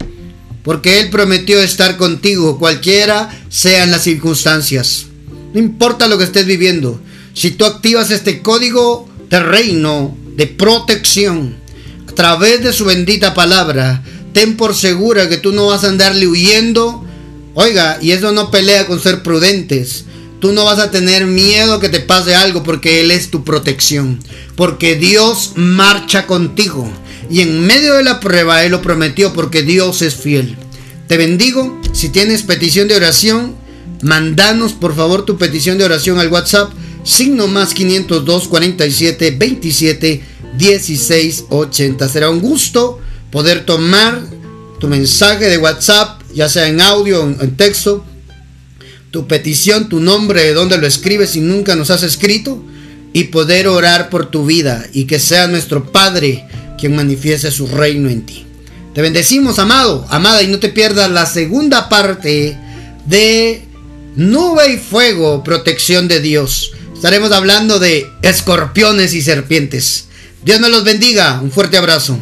Porque 0.63 0.99
Él 0.99 1.09
prometió 1.09 1.61
estar 1.61 1.97
contigo, 1.97 2.59
cualquiera 2.59 3.29
sean 3.49 3.91
las 3.91 4.03
circunstancias. 4.03 5.05
No 5.53 5.59
importa 5.59 6.07
lo 6.07 6.17
que 6.17 6.25
estés 6.25 6.45
viviendo. 6.45 6.99
Si 7.39 7.51
tú 7.51 7.63
activas 7.63 8.11
este 8.11 8.41
código 8.41 9.07
de 9.29 9.39
reino, 9.39 10.13
de 10.35 10.45
protección, 10.45 11.55
a 12.05 12.11
través 12.11 12.61
de 12.61 12.73
su 12.73 12.83
bendita 12.83 13.33
palabra, 13.33 14.03
ten 14.33 14.57
por 14.57 14.75
segura 14.75 15.29
que 15.29 15.37
tú 15.37 15.53
no 15.53 15.67
vas 15.67 15.85
a 15.85 15.87
andarle 15.87 16.27
huyendo. 16.27 17.05
Oiga, 17.53 17.97
y 18.01 18.11
eso 18.11 18.33
no 18.33 18.51
pelea 18.51 18.87
con 18.87 18.99
ser 18.99 19.23
prudentes. 19.23 20.03
Tú 20.41 20.51
no 20.51 20.65
vas 20.65 20.79
a 20.79 20.91
tener 20.91 21.27
miedo 21.27 21.79
que 21.79 21.87
te 21.87 22.01
pase 22.01 22.35
algo 22.35 22.61
porque 22.61 22.99
Él 22.99 23.09
es 23.09 23.31
tu 23.31 23.45
protección. 23.45 24.19
Porque 24.57 24.95
Dios 24.95 25.53
marcha 25.55 26.27
contigo. 26.27 26.91
Y 27.29 27.39
en 27.39 27.65
medio 27.65 27.93
de 27.93 28.03
la 28.03 28.19
prueba 28.19 28.65
Él 28.65 28.73
lo 28.73 28.81
prometió 28.81 29.31
porque 29.31 29.63
Dios 29.63 30.01
es 30.01 30.15
fiel. 30.15 30.57
Te 31.07 31.15
bendigo. 31.15 31.79
Si 31.93 32.09
tienes 32.09 32.43
petición 32.43 32.89
de 32.89 32.97
oración, 32.97 33.55
mandanos 34.01 34.73
por 34.73 34.93
favor 34.93 35.23
tu 35.23 35.37
petición 35.37 35.77
de 35.77 35.85
oración 35.85 36.19
al 36.19 36.27
WhatsApp. 36.27 36.73
Signo 37.09 37.47
más 37.47 37.73
502 37.73 38.47
47 38.47 39.31
27 39.31 40.21
16 40.55 41.45
80. 41.49 42.07
Será 42.07 42.29
un 42.29 42.39
gusto 42.39 42.99
poder 43.31 43.65
tomar 43.65 44.21
tu 44.79 44.87
mensaje 44.87 45.45
de 45.45 45.57
WhatsApp, 45.57 46.21
ya 46.35 46.47
sea 46.47 46.67
en 46.67 46.79
audio 46.79 47.23
o 47.23 47.27
en 47.27 47.57
texto 47.57 48.05
tu 49.09 49.25
petición, 49.25 49.89
tu 49.89 49.99
nombre, 49.99 50.43
de 50.43 50.53
dónde 50.53 50.77
lo 50.77 50.85
escribes 50.85 51.31
si 51.31 51.41
nunca 51.41 51.75
nos 51.75 51.89
has 51.89 52.03
escrito, 52.03 52.63
y 53.11 53.25
poder 53.25 53.67
orar 53.67 54.11
por 54.11 54.27
tu 54.27 54.45
vida 54.45 54.85
y 54.93 55.05
que 55.05 55.17
sea 55.17 55.47
nuestro 55.47 55.91
Padre 55.91 56.45
quien 56.77 56.95
manifieste 56.95 57.49
su 57.49 57.65
reino 57.65 58.07
en 58.07 58.23
ti. 58.23 58.45
Te 58.93 59.01
bendecimos, 59.01 59.57
amado, 59.57 60.05
amada, 60.09 60.43
y 60.43 60.47
no 60.47 60.59
te 60.59 60.69
pierdas 60.69 61.09
la 61.09 61.25
segunda 61.25 61.89
parte 61.89 62.55
de 63.07 63.63
Nube 64.15 64.73
y 64.73 64.77
Fuego, 64.77 65.43
protección 65.43 66.07
de 66.07 66.19
Dios. 66.21 66.73
Estaremos 66.99 67.31
hablando 67.31 67.79
de 67.79 68.11
escorpiones 68.21 69.13
y 69.13 69.21
serpientes. 69.21 70.09
Dios 70.43 70.59
me 70.59 70.67
los 70.67 70.83
bendiga. 70.83 71.39
Un 71.41 71.49
fuerte 71.49 71.77
abrazo. 71.77 72.19